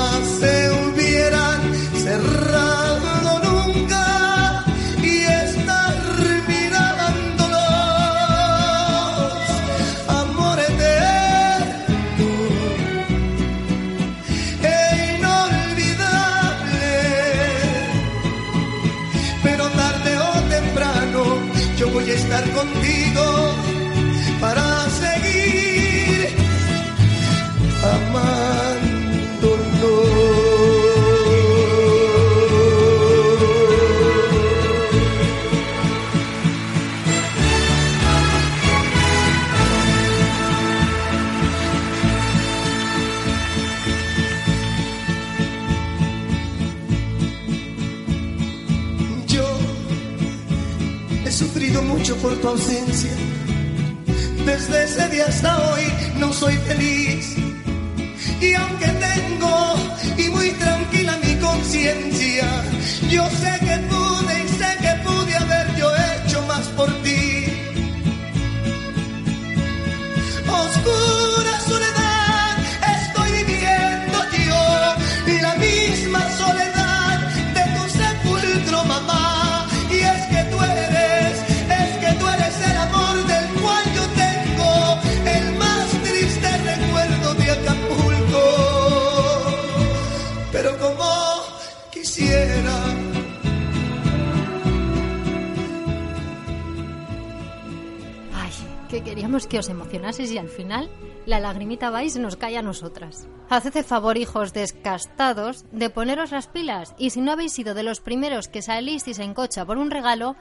que 98.87 99.03
queríamos 99.03 99.47
que 99.47 99.59
os 99.59 99.69
emocionases 99.69 100.31
y 100.31 100.37
al 100.37 100.49
final 100.49 100.89
la 101.25 101.39
lagrimita 101.39 101.89
vais 101.89 102.17
nos 102.17 102.35
cae 102.35 102.57
a 102.57 102.61
nosotras. 102.61 103.27
Haced 103.49 103.83
favor, 103.83 104.17
hijos 104.17 104.53
descastados, 104.53 105.65
de 105.71 105.89
poneros 105.89 106.31
las 106.31 106.47
pilas 106.47 106.95
y 106.97 107.09
si 107.09 107.21
no 107.21 107.33
habéis 107.33 107.53
sido 107.53 107.73
de 107.73 107.83
los 107.83 107.99
primeros 107.99 108.47
que 108.47 108.61
salisteis 108.61 109.19
en 109.19 109.33
cocha 109.33 109.65
por 109.65 109.77
un 109.77 109.91
regalo, 109.91 110.35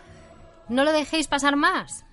no 0.69 0.85
lo 0.85 0.93
dejéis 0.93 1.27
pasar 1.29 1.57
más. 1.57 2.05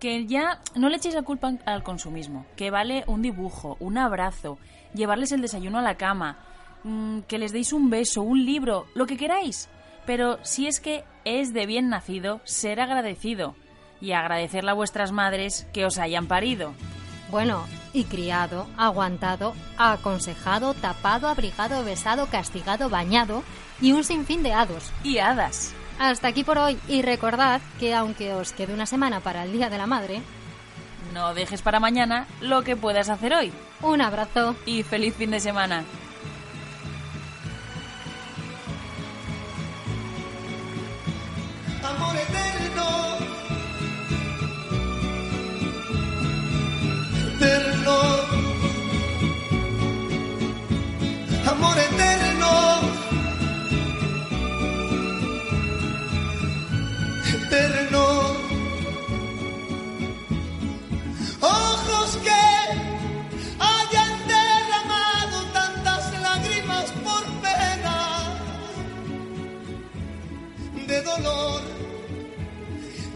Que 0.00 0.26
ya 0.26 0.60
no 0.74 0.88
le 0.88 0.96
echéis 0.96 1.14
la 1.14 1.22
culpa 1.22 1.52
al 1.64 1.82
consumismo, 1.82 2.46
que 2.56 2.70
vale 2.70 3.04
un 3.06 3.22
dibujo, 3.22 3.76
un 3.80 3.98
abrazo, 3.98 4.58
llevarles 4.94 5.32
el 5.32 5.40
desayuno 5.40 5.78
a 5.78 5.82
la 5.82 5.96
cama, 5.96 6.38
mm, 6.84 7.20
que 7.20 7.38
les 7.38 7.52
deis 7.52 7.72
un 7.72 7.88
beso, 7.88 8.22
un 8.22 8.44
libro, 8.44 8.86
lo 8.94 9.06
que 9.06 9.16
queráis. 9.16 9.68
Pero 10.04 10.38
si 10.42 10.66
es 10.66 10.80
que 10.80 11.04
es 11.24 11.52
de 11.52 11.66
bien 11.66 11.88
nacido 11.88 12.40
ser 12.44 12.80
agradecido 12.80 13.56
y 14.00 14.12
agradecerle 14.12 14.70
a 14.70 14.74
vuestras 14.74 15.12
madres 15.12 15.66
que 15.72 15.84
os 15.84 15.98
hayan 15.98 16.26
parido. 16.26 16.72
Bueno, 17.30 17.66
y 17.92 18.04
criado, 18.04 18.66
aguantado, 18.76 19.54
aconsejado, 19.78 20.74
tapado, 20.74 21.28
abrigado, 21.28 21.82
besado, 21.84 22.26
castigado, 22.26 22.88
bañado 22.88 23.42
y 23.80 23.92
un 23.92 24.04
sinfín 24.04 24.42
de 24.42 24.52
hados. 24.52 24.92
Y 25.02 25.18
hadas. 25.18 25.74
Hasta 25.98 26.28
aquí 26.28 26.44
por 26.44 26.58
hoy 26.58 26.78
y 26.88 27.02
recordad 27.02 27.60
que 27.80 27.94
aunque 27.94 28.34
os 28.34 28.52
quede 28.52 28.74
una 28.74 28.86
semana 28.86 29.20
para 29.20 29.44
el 29.44 29.52
Día 29.52 29.70
de 29.70 29.78
la 29.78 29.86
Madre, 29.86 30.20
No 31.14 31.32
dejes 31.32 31.62
para 31.62 31.80
mañana 31.80 32.26
lo 32.42 32.62
que 32.62 32.76
puedas 32.76 33.08
hacer 33.08 33.32
hoy. 33.32 33.50
un 33.80 34.02
abrazo. 34.02 34.54
Y 34.66 34.82
feliz 34.82 35.14
fin 35.16 35.30
de 35.30 35.40
semana. 35.40 35.84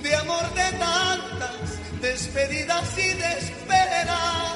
De 0.02 0.14
amor 0.16 0.54
de 0.54 0.78
tantas 0.78 2.00
despedidas 2.00 2.98
y 2.98 3.12
de. 3.12 4.49